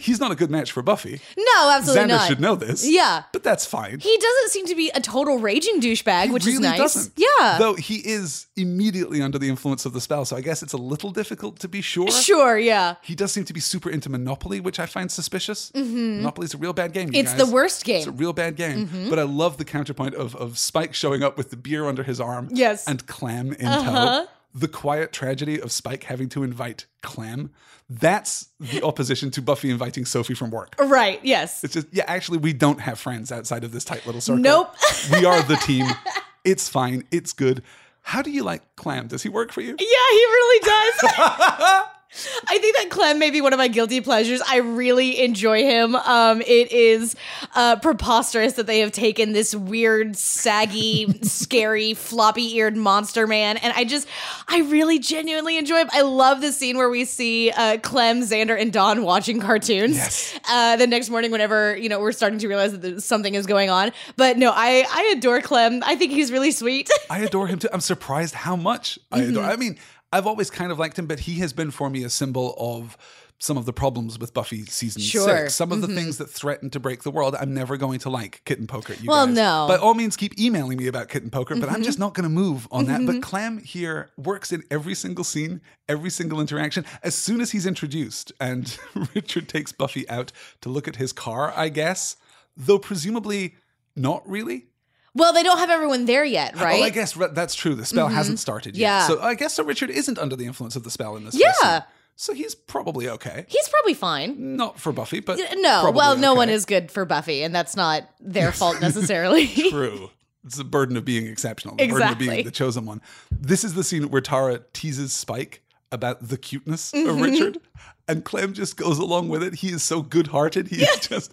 He's 0.00 0.20
not 0.20 0.30
a 0.30 0.36
good 0.36 0.50
match 0.50 0.70
for 0.70 0.82
Buffy. 0.82 1.20
no, 1.36 1.70
absolutely 1.72 2.04
Xander 2.04 2.08
not. 2.08 2.28
should 2.28 2.40
know 2.40 2.54
this. 2.54 2.88
Yeah. 2.88 3.24
But 3.32 3.42
that's 3.42 3.66
fine. 3.66 3.98
He 3.98 4.16
doesn't 4.18 4.50
seem 4.50 4.66
to 4.66 4.76
be 4.76 4.88
a 4.94 5.00
total 5.00 5.38
raging 5.38 5.80
douchebag, 5.80 6.26
He 6.26 6.30
which 6.30 6.46
is 6.46 6.54
really 6.54 6.68
nice. 6.68 6.78
doesn't. 6.78 7.12
Yeah. 7.16 7.56
Though 7.58 7.74
he 7.74 7.96
is 7.96 8.46
immediately 8.56 9.20
under 9.20 9.36
the 9.38 9.48
influence 9.48 9.84
of 9.84 9.92
the 9.94 10.00
spell, 10.00 10.24
so 10.24 10.36
I 10.36 10.42
guess 10.42 10.62
it's 10.62 10.72
a 10.72 10.76
little 10.76 11.10
difficult 11.10 11.58
to 11.60 11.68
be 11.68 11.80
sure. 11.80 12.10
Sure, 12.10 12.56
yeah. 12.56 12.94
He 13.02 13.16
does 13.16 13.32
seem 13.32 13.44
to 13.46 13.52
be 13.52 13.60
super 13.60 13.90
into 13.90 14.08
Monopoly, 14.08 14.60
which 14.60 14.78
I 14.78 14.86
find 14.86 15.10
suspicious. 15.10 15.72
Monopoly's 15.74 16.54
a 16.54 16.58
real 16.58 16.72
bad 16.72 16.92
game. 16.92 17.08
you 17.08 17.12
Mm-hmm. 17.12 17.20
It's 17.20 17.32
guys. 17.34 17.48
the 17.48 17.52
worst 17.52 17.84
game. 17.84 17.96
It's 17.98 18.06
a 18.06 18.12
real 18.12 18.32
bad 18.32 18.54
game. 18.54 18.86
Mm-hmm. 18.86 19.10
But 19.10 19.18
I 19.18 19.24
love 19.24 19.56
the 19.56 19.64
counterpoint 19.64 20.14
of, 20.14 20.36
of 20.36 20.56
Spike 20.56 20.94
showing 20.94 21.24
up 21.24 21.36
with 21.36 21.50
the 21.50 21.56
beer 21.56 21.86
under 21.86 22.04
his 22.04 22.20
arm 22.20 22.48
Yes. 22.52 22.86
and 22.86 23.04
Clem 23.08 23.52
in 23.54 23.66
Uh-huh. 23.66 24.22
tow. 24.24 24.30
The 24.54 24.68
quiet 24.68 25.12
tragedy 25.12 25.60
of 25.60 25.70
Spike 25.72 26.04
having 26.04 26.28
to 26.30 26.42
invite 26.42 26.86
Clem. 27.02 27.50
That's 27.88 28.48
the 28.60 28.82
opposition 28.82 29.30
to 29.32 29.42
Buffy 29.42 29.70
inviting 29.70 30.04
Sophie 30.04 30.34
from 30.34 30.50
work. 30.50 30.74
Right, 30.78 31.20
yes. 31.24 31.64
It's 31.64 31.74
just, 31.74 31.88
yeah, 31.92 32.04
actually, 32.06 32.38
we 32.38 32.52
don't 32.52 32.80
have 32.80 32.98
friends 32.98 33.32
outside 33.32 33.64
of 33.64 33.72
this 33.72 33.84
tight 33.84 34.06
little 34.06 34.20
circle. 34.20 34.42
Nope. 34.42 34.74
we 35.12 35.24
are 35.24 35.42
the 35.42 35.56
team. 35.56 35.86
It's 36.42 36.70
fine. 36.70 37.04
It's 37.10 37.34
good. 37.34 37.62
How 38.00 38.22
do 38.22 38.30
you 38.30 38.42
like 38.42 38.74
Clem? 38.74 39.08
Does 39.08 39.22
he 39.22 39.28
work 39.28 39.52
for 39.52 39.60
you? 39.60 39.76
Yeah, 39.78 40.10
he 40.10 40.18
really 40.18 40.60
does. 40.64 41.82
I 42.48 42.58
think 42.58 42.76
that 42.76 42.90
Clem 42.90 43.18
may 43.20 43.30
be 43.30 43.40
one 43.40 43.52
of 43.52 43.58
my 43.58 43.68
guilty 43.68 44.00
pleasures. 44.00 44.42
I 44.46 44.58
really 44.58 45.22
enjoy 45.22 45.62
him. 45.62 45.94
Um, 45.94 46.40
it 46.40 46.72
is 46.72 47.14
uh, 47.54 47.76
preposterous 47.76 48.54
that 48.54 48.66
they 48.66 48.80
have 48.80 48.90
taken 48.90 49.32
this 49.32 49.54
weird, 49.54 50.16
saggy, 50.16 51.06
scary, 51.22 51.94
floppy-eared 51.94 52.76
monster 52.76 53.26
man, 53.28 53.58
and 53.58 53.72
I 53.74 53.84
just, 53.84 54.08
I 54.48 54.60
really 54.62 54.98
genuinely 54.98 55.56
enjoy 55.56 55.78
him. 55.78 55.90
I 55.92 56.02
love 56.02 56.40
the 56.40 56.52
scene 56.52 56.76
where 56.76 56.90
we 56.90 57.04
see 57.04 57.50
uh, 57.50 57.78
Clem, 57.78 58.22
Xander, 58.22 58.60
and 58.60 58.72
Dawn 58.72 59.04
watching 59.04 59.40
cartoons. 59.40 59.96
Yes. 59.96 60.38
Uh, 60.48 60.76
the 60.76 60.88
next 60.88 61.10
morning, 61.10 61.30
whenever 61.30 61.76
you 61.76 61.88
know 61.88 62.00
we're 62.00 62.12
starting 62.12 62.40
to 62.40 62.48
realize 62.48 62.76
that 62.76 63.02
something 63.02 63.34
is 63.34 63.46
going 63.46 63.70
on, 63.70 63.92
but 64.16 64.36
no, 64.36 64.52
I 64.54 64.84
I 64.90 65.14
adore 65.16 65.40
Clem. 65.40 65.82
I 65.84 65.94
think 65.94 66.12
he's 66.12 66.32
really 66.32 66.50
sweet. 66.50 66.90
I 67.08 67.20
adore 67.20 67.46
him 67.46 67.60
too. 67.60 67.68
I'm 67.72 67.80
surprised 67.80 68.34
how 68.34 68.56
much 68.56 68.98
I 69.12 69.20
adore. 69.20 69.44
Mm-hmm. 69.44 69.52
I 69.52 69.56
mean, 69.56 69.78
I've 70.12 70.26
always 70.26 70.50
kind 70.50 70.72
of 70.72 70.78
liked 70.78 70.98
him, 70.98 71.06
but 71.06 71.20
he 71.20 71.34
has 71.40 71.52
been 71.52 71.70
for 71.70 71.88
me 71.90 72.02
a 72.04 72.10
symbol 72.10 72.54
of 72.58 72.96
some 73.42 73.56
of 73.56 73.64
the 73.64 73.72
problems 73.72 74.18
with 74.18 74.34
Buffy 74.34 74.66
season 74.66 75.00
Sure. 75.00 75.26
Mm-hmm. 75.26 75.38
six. 75.44 75.54
Some 75.54 75.72
of 75.72 75.80
the 75.80 75.86
things 75.88 76.18
that 76.18 76.28
threaten 76.28 76.68
to 76.70 76.78
break 76.80 77.04
the 77.04 77.10
world. 77.10 77.34
I'm 77.40 77.54
never 77.54 77.78
going 77.78 77.98
to 78.00 78.10
like 78.10 78.42
Kitten 78.44 78.66
Poker. 78.66 78.92
You 78.92 79.08
Well, 79.08 79.26
guys. 79.26 79.34
no. 79.36 79.42
Mm-hmm. 79.42 79.68
By 79.68 79.76
all 79.78 79.94
means, 79.94 80.14
keep 80.14 80.38
emailing 80.38 80.76
me 80.76 80.88
about 80.88 81.08
Kitten 81.08 81.30
Poker, 81.30 81.56
but 81.56 81.70
I'm 81.70 81.82
just 81.82 81.98
not 81.98 82.12
going 82.12 82.24
to 82.24 82.28
move 82.28 82.68
on 82.70 82.84
that. 82.86 83.06
But 83.06 83.22
Clem 83.22 83.56
here 83.58 84.10
works 84.18 84.52
in 84.52 84.62
every 84.70 84.94
single 84.94 85.24
scene, 85.24 85.62
every 85.88 86.10
single 86.10 86.38
interaction. 86.38 86.84
As 87.02 87.14
soon 87.14 87.40
as 87.40 87.52
he's 87.52 87.64
introduced, 87.64 88.30
and 88.38 88.76
Richard 89.14 89.48
takes 89.48 89.72
Buffy 89.72 90.06
out 90.10 90.32
to 90.60 90.68
look 90.68 90.86
at 90.86 90.96
his 90.96 91.12
car, 91.14 91.50
I 91.56 91.70
guess, 91.70 92.16
though 92.58 92.78
presumably 92.78 93.54
not 93.96 94.28
really. 94.28 94.66
Well, 95.14 95.32
they 95.32 95.42
don't 95.42 95.58
have 95.58 95.70
everyone 95.70 96.04
there 96.06 96.24
yet, 96.24 96.54
right? 96.56 96.74
Mm-hmm. 96.74 96.82
Oh, 96.82 96.86
I 96.86 96.90
guess 96.90 97.12
that's 97.34 97.54
true. 97.54 97.74
The 97.74 97.84
spell 97.84 98.08
hasn't 98.08 98.38
started 98.38 98.76
yet. 98.76 98.86
Yeah. 98.86 99.06
So 99.08 99.20
I 99.20 99.34
guess 99.34 99.54
so 99.54 99.64
Richard 99.64 99.90
isn't 99.90 100.18
under 100.18 100.36
the 100.36 100.46
influence 100.46 100.76
of 100.76 100.84
the 100.84 100.90
spell 100.90 101.16
in 101.16 101.24
this. 101.24 101.34
Yeah. 101.34 101.82
So 102.16 102.34
he's 102.34 102.54
probably 102.54 103.08
okay. 103.08 103.46
He's 103.48 103.68
probably 103.70 103.94
fine. 103.94 104.56
Not 104.56 104.78
for 104.78 104.92
Buffy, 104.92 105.20
but 105.20 105.38
No, 105.56 105.90
well, 105.90 106.16
no 106.18 106.32
okay. 106.32 106.36
one 106.36 106.48
is 106.50 106.66
good 106.66 106.90
for 106.90 107.04
Buffy, 107.06 107.42
and 107.42 107.54
that's 107.54 107.76
not 107.76 108.04
their 108.20 108.52
fault 108.52 108.78
necessarily. 108.82 109.46
True. 109.46 110.10
It's 110.44 110.56
the 110.56 110.64
burden 110.64 110.96
of 110.98 111.04
being 111.04 111.26
exceptional. 111.26 111.76
The 111.76 111.86
burden 111.88 111.96
of 112.02 112.02
Exactly. 112.12 112.28
being 112.28 112.44
the 112.44 112.50
chosen 112.50 112.84
one. 112.86 113.00
This 113.30 113.64
is 113.64 113.72
the 113.74 113.82
scene 113.84 114.10
where 114.10 114.20
Tara 114.20 114.60
teases 114.74 115.12
Spike 115.14 115.62
about 115.92 116.28
the 116.28 116.36
cuteness 116.38 116.92
of 116.92 117.00
Mm-hmm. 117.00 117.22
Richard, 117.22 117.58
and 118.06 118.22
Clem 118.24 118.52
just 118.52 118.76
goes 118.76 118.98
along 118.98 119.28
with 119.30 119.42
it. 119.42 119.54
He 119.54 119.68
is 119.68 119.82
so 119.82 120.02
good-hearted. 120.02 120.68
He 120.68 120.82
is 120.82 121.00
just. 121.08 121.32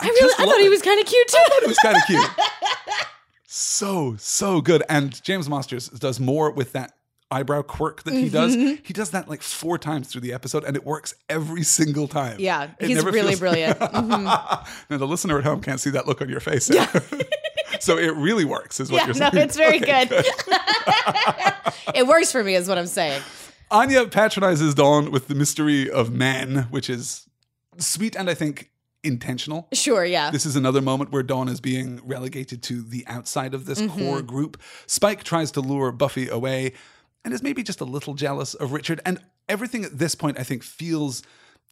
I 0.00 0.06
really, 0.08 0.34
I 0.38 0.44
thought 0.46 0.60
he 0.60 0.68
was 0.68 0.82
kind 0.82 1.00
of 1.00 1.06
cute 1.06 1.28
too. 1.28 1.36
I 1.38 1.48
thought 1.48 1.62
he 1.62 1.68
was 1.68 1.78
kind 1.78 1.96
of 1.96 2.02
cute. 2.06 2.30
so 3.46 4.16
so 4.18 4.60
good, 4.60 4.82
and 4.88 5.22
James 5.22 5.48
Marsters 5.48 5.88
does 5.88 6.20
more 6.20 6.50
with 6.50 6.72
that 6.72 6.92
eyebrow 7.30 7.62
quirk 7.62 8.02
that 8.04 8.14
he 8.14 8.28
does. 8.28 8.54
Mm-hmm. 8.54 8.82
He 8.84 8.92
does 8.92 9.10
that 9.10 9.28
like 9.28 9.42
four 9.42 9.78
times 9.78 10.08
through 10.08 10.20
the 10.20 10.32
episode, 10.32 10.64
and 10.64 10.76
it 10.76 10.84
works 10.84 11.14
every 11.28 11.62
single 11.62 12.06
time. 12.08 12.36
Yeah, 12.38 12.70
It 12.78 12.88
he's 12.88 13.04
really 13.04 13.28
feels- 13.34 13.40
brilliant. 13.40 13.78
Mm-hmm. 13.96 14.24
now 14.90 14.96
the 14.98 15.06
listener 15.06 15.38
at 15.38 15.44
home 15.44 15.60
can't 15.60 15.80
see 15.80 15.90
that 15.90 16.06
look 16.06 16.20
on 16.20 16.28
your 16.28 16.40
face. 16.40 16.70
Yeah. 16.70 16.86
so 17.80 17.98
it 17.98 18.14
really 18.14 18.44
works, 18.44 18.78
is 18.80 18.92
what 18.92 18.98
Yeah, 18.98 19.06
you're 19.06 19.14
saying. 19.14 19.30
no, 19.34 19.40
it's 19.40 19.56
very 19.56 19.78
Okay, 19.82 20.06
good. 20.06 20.24
it 21.94 22.06
works 22.06 22.30
for 22.30 22.44
me, 22.44 22.54
is 22.54 22.68
what 22.68 22.78
I'm 22.78 22.86
saying. 22.86 23.22
Anya 23.70 24.06
patronizes 24.06 24.74
Dawn 24.74 25.10
with 25.10 25.26
the 25.28 25.34
mystery 25.34 25.90
of 25.90 26.12
man, 26.12 26.68
which 26.70 26.88
is 26.88 27.28
sweet 27.78 28.14
and 28.14 28.30
I 28.30 28.34
think 28.34 28.70
intentional. 29.06 29.68
Sure, 29.72 30.04
yeah. 30.04 30.30
This 30.30 30.44
is 30.44 30.56
another 30.56 30.82
moment 30.82 31.12
where 31.12 31.22
Dawn 31.22 31.48
is 31.48 31.60
being 31.60 32.00
relegated 32.04 32.62
to 32.64 32.82
the 32.82 33.04
outside 33.06 33.54
of 33.54 33.64
this 33.66 33.80
Mm-hmm. 33.80 33.98
core 34.04 34.22
group. 34.22 34.60
Spike 34.86 35.22
tries 35.24 35.50
to 35.52 35.60
lure 35.60 35.92
Buffy 35.92 36.28
away 36.28 36.72
and 37.24 37.32
is 37.32 37.42
maybe 37.42 37.62
just 37.62 37.80
a 37.80 37.84
little 37.84 38.14
jealous 38.14 38.54
of 38.54 38.72
Richard. 38.72 39.00
And 39.06 39.18
everything 39.48 39.84
at 39.84 39.98
this 39.98 40.14
point, 40.14 40.38
I 40.38 40.42
think, 40.42 40.62
feels 40.62 41.22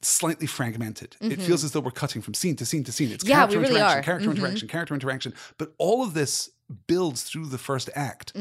slightly 0.02 0.46
fragmented. 0.46 1.16
It 1.20 1.40
feels 1.40 1.64
as 1.64 1.72
though 1.72 1.80
we're 1.80 1.90
cutting 1.90 2.20
from 2.22 2.34
scene 2.34 2.56
to 2.56 2.66
scene 2.66 2.84
to 2.84 2.92
scene. 2.92 3.10
It's 3.10 3.24
Mm-hmm. 3.24 3.30
Yeah, 3.30 3.46
we 3.46 3.54
character 3.54 3.60
really 3.60 3.80
interaction, 3.80 3.84
are. 3.84 4.00
Mm-hmm. 4.00 4.04
character 4.04 4.30
interaction, 4.30 4.68
character 4.68 4.94
interaction. 4.94 5.34
But 5.58 5.72
all 5.78 6.02
of 6.02 6.12
this 6.14 6.50
builds 6.86 7.22
through 7.24 7.46
the 7.46 7.58
first 7.58 7.90
act 7.94 8.32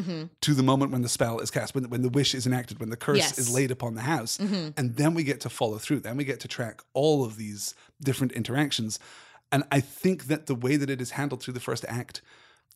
to 0.42 0.54
the 0.54 0.64
moment 0.64 0.92
when 0.92 1.02
the 1.02 1.10
spell 1.10 1.40
is 1.40 1.52
cast, 1.52 1.76
when, 1.76 1.90
when 1.90 2.02
the 2.02 2.10
wish 2.10 2.34
is 2.34 2.46
enacted, 2.48 2.80
when 2.80 2.90
the 2.90 2.96
curse 2.98 3.18
Yes. 3.18 3.38
is 3.38 3.54
laid 3.54 3.70
upon 3.72 3.96
the 3.96 4.02
house. 4.02 4.40
And 4.40 4.96
then 4.96 5.14
we 5.14 5.24
get 5.24 5.42
to 5.42 5.50
follow 5.50 5.78
through. 5.78 6.00
Then 6.02 6.16
we 6.18 6.24
get 6.24 6.40
to 6.42 6.48
track 6.48 6.82
all 6.94 7.26
of 7.26 7.36
these 7.38 7.76
different 8.02 8.32
interactions. 8.34 8.98
And 9.52 9.64
I 9.72 9.82
think 9.82 10.28
that 10.28 10.46
the 10.48 10.56
way 10.56 10.78
that 10.78 10.90
it 10.90 11.02
is 11.02 11.12
handled 11.12 11.44
through 11.44 11.54
the 11.54 11.60
first 11.60 11.86
act 11.88 12.22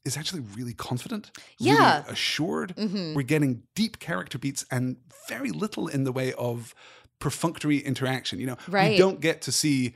is 0.06 0.16
actually 0.18 0.42
really 0.56 0.74
confident, 0.74 1.32
Yeah. 1.60 2.02
Mm-hmm. 2.02 2.12
assured. 2.12 2.74
We're 2.78 3.24
getting 3.24 3.64
deep 3.76 4.00
character 4.00 4.38
beats 4.38 4.66
and 4.70 4.98
very 5.28 5.52
little 5.52 5.88
in 5.88 6.04
the 6.04 6.12
way 6.12 6.34
of 6.34 6.76
perfunctory 7.20 7.80
interaction. 7.80 8.40
You 8.40 8.48
know, 8.48 8.58
we 8.92 8.98
don't 8.98 9.20
get 9.22 9.42
to 9.44 9.52
see 9.52 9.96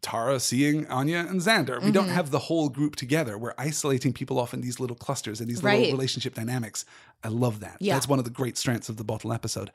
Tara 0.00 0.38
seeing 0.40 0.86
Anya 0.86 1.26
and 1.28 1.40
Xander. 1.40 1.76
We 1.78 1.86
Mm-hmm. 1.86 1.92
don't 1.92 2.08
have 2.08 2.30
the 2.30 2.38
whole 2.38 2.68
group 2.68 2.94
together. 2.96 3.36
We're 3.36 3.54
isolating 3.58 4.12
people 4.12 4.38
off 4.38 4.54
in 4.54 4.60
these 4.60 4.78
little 4.78 4.96
clusters 4.96 5.40
and 5.40 5.48
these 5.50 5.62
Right. 5.62 5.80
little 5.80 5.92
relationship 5.96 6.34
dynamics. 6.34 6.84
I 7.24 7.28
love 7.28 7.60
that. 7.60 7.76
Yeah. 7.80 7.94
That's 7.94 8.08
one 8.08 8.18
of 8.18 8.24
the 8.24 8.30
great 8.30 8.56
strengths 8.56 8.88
of 8.88 8.96
the 8.96 9.04
bottle 9.04 9.32
episode. 9.32 9.70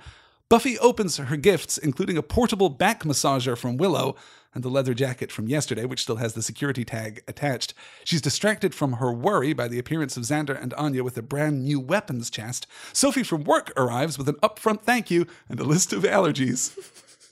Buffy 0.49 0.77
opens 0.79 1.17
her 1.17 1.36
gifts, 1.38 1.77
including 1.77 2.17
a 2.17 2.21
portable 2.21 2.69
back 2.69 3.03
massager 3.03 3.57
from 3.57 3.75
Willow 3.77 4.15
and 4.53 4.63
the 4.63 4.69
leather 4.69 4.93
jacket 4.93 5.31
from 5.31 5.47
yesterday, 5.47 5.83
which 5.86 6.01
still 6.03 6.17
has 6.17 6.33
the 6.33 6.43
security 6.43 6.86
tag 6.86 7.23
attached. 7.27 7.73
She's 8.03 8.21
distracted 8.21 8.75
from 8.75 8.93
her 8.93 9.12
worry 9.12 9.53
by 9.53 9.67
the 9.67 9.79
appearance 9.79 10.15
of 10.15 10.23
Xander 10.23 10.62
and 10.62 10.73
Anya 10.75 11.03
with 11.03 11.17
a 11.17 11.23
brand 11.23 11.63
new 11.63 11.79
weapons 11.79 12.29
chest. 12.29 12.67
Sophie 12.91 13.23
from 13.23 13.43
work 13.45 13.71
arrives 13.75 14.17
with 14.17 14.29
an 14.29 14.36
upfront 14.43 14.81
thank 14.83 15.09
you 15.09 15.25
and 15.49 15.59
a 15.59 15.63
list 15.63 15.91
of 15.91 16.03
allergies. 16.03 16.77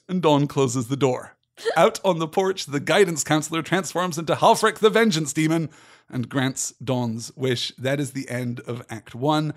and 0.09 0.21
Dawn 0.21 0.47
closes 0.47 0.87
the 0.87 0.97
door. 0.97 1.35
Out 1.75 1.99
on 2.03 2.19
the 2.19 2.27
porch, 2.27 2.65
the 2.65 2.79
guidance 2.79 3.23
counselor 3.23 3.61
transforms 3.61 4.17
into 4.17 4.35
Halfrek 4.35 4.79
the 4.79 4.89
Vengeance 4.89 5.33
Demon 5.33 5.69
and 6.09 6.29
grants 6.29 6.73
Dawn's 6.83 7.31
wish. 7.35 7.71
That 7.77 7.99
is 7.99 8.11
the 8.11 8.29
end 8.29 8.59
of 8.61 8.85
Act 8.89 9.15
One. 9.15 9.53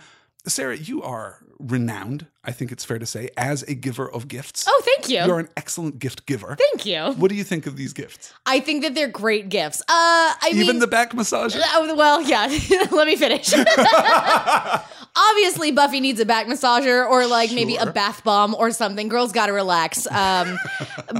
Sarah, 0.46 0.76
you 0.76 1.02
are 1.02 1.38
renowned, 1.58 2.26
I 2.44 2.52
think 2.52 2.70
it's 2.70 2.84
fair 2.84 2.98
to 2.98 3.06
say, 3.06 3.30
as 3.36 3.62
a 3.62 3.74
giver 3.74 4.10
of 4.10 4.28
gifts. 4.28 4.66
Oh, 4.68 4.82
thank 4.84 5.08
you. 5.08 5.24
You're 5.24 5.38
an 5.38 5.48
excellent 5.56 5.98
gift 5.98 6.26
giver. 6.26 6.56
Thank 6.58 6.84
you. 6.84 7.12
What 7.16 7.30
do 7.30 7.34
you 7.34 7.44
think 7.44 7.66
of 7.66 7.76
these 7.76 7.94
gifts? 7.94 8.32
I 8.44 8.60
think 8.60 8.82
that 8.82 8.94
they're 8.94 9.08
great 9.08 9.48
gifts. 9.48 9.80
Uh, 9.82 9.84
I 9.88 10.50
Even 10.50 10.66
mean, 10.66 10.78
the 10.80 10.86
back 10.86 11.14
massage? 11.14 11.56
Oh, 11.58 11.94
well, 11.96 12.20
yeah. 12.20 12.46
Let 12.90 13.06
me 13.06 13.16
finish. 13.16 13.54
Obviously, 15.16 15.70
Buffy 15.70 16.00
needs 16.00 16.18
a 16.18 16.24
back 16.24 16.46
massager 16.46 17.08
or 17.08 17.26
like 17.28 17.52
maybe 17.52 17.76
a 17.76 17.86
bath 17.92 18.24
bomb 18.24 18.52
or 18.54 18.72
something. 18.72 19.08
Girls 19.08 19.30
got 19.30 19.46
to 19.46 19.52
relax. 19.52 20.06
Um, 20.08 20.58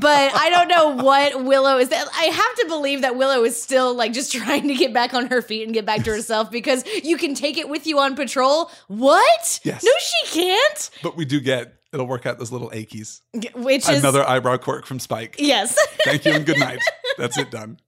but 0.00 0.34
I 0.34 0.50
don't 0.50 0.66
know 0.68 0.96
what 1.04 1.44
Willow 1.44 1.78
is. 1.78 1.92
I 1.92 2.24
have 2.24 2.54
to 2.56 2.66
believe 2.66 3.02
that 3.02 3.14
Willow 3.16 3.44
is 3.44 3.60
still 3.60 3.94
like 3.94 4.12
just 4.12 4.32
trying 4.32 4.66
to 4.66 4.74
get 4.74 4.92
back 4.92 5.14
on 5.14 5.26
her 5.26 5.40
feet 5.40 5.62
and 5.64 5.72
get 5.72 5.86
back 5.86 6.02
to 6.04 6.10
herself 6.10 6.50
because 6.50 6.84
you 7.04 7.16
can 7.16 7.34
take 7.36 7.56
it 7.56 7.68
with 7.68 7.86
you 7.86 8.00
on 8.00 8.16
patrol. 8.16 8.70
What? 8.88 9.60
Yes. 9.62 9.84
No, 9.84 9.92
she 10.00 10.40
can't. 10.40 10.90
But 11.02 11.16
we 11.16 11.24
do 11.24 11.38
get, 11.40 11.74
it'll 11.92 12.08
work 12.08 12.26
out 12.26 12.38
those 12.40 12.50
little 12.50 12.70
achies. 12.70 13.20
Which 13.54 13.88
is 13.88 14.00
Another 14.00 14.28
eyebrow 14.28 14.56
quirk 14.56 14.86
from 14.86 14.98
Spike. 14.98 15.36
yes. 15.38 15.78
Thank 16.04 16.24
you 16.24 16.32
and 16.32 16.44
good 16.44 16.58
night. 16.58 16.80
That's 17.18 17.38
it 17.38 17.52
done. 17.52 17.78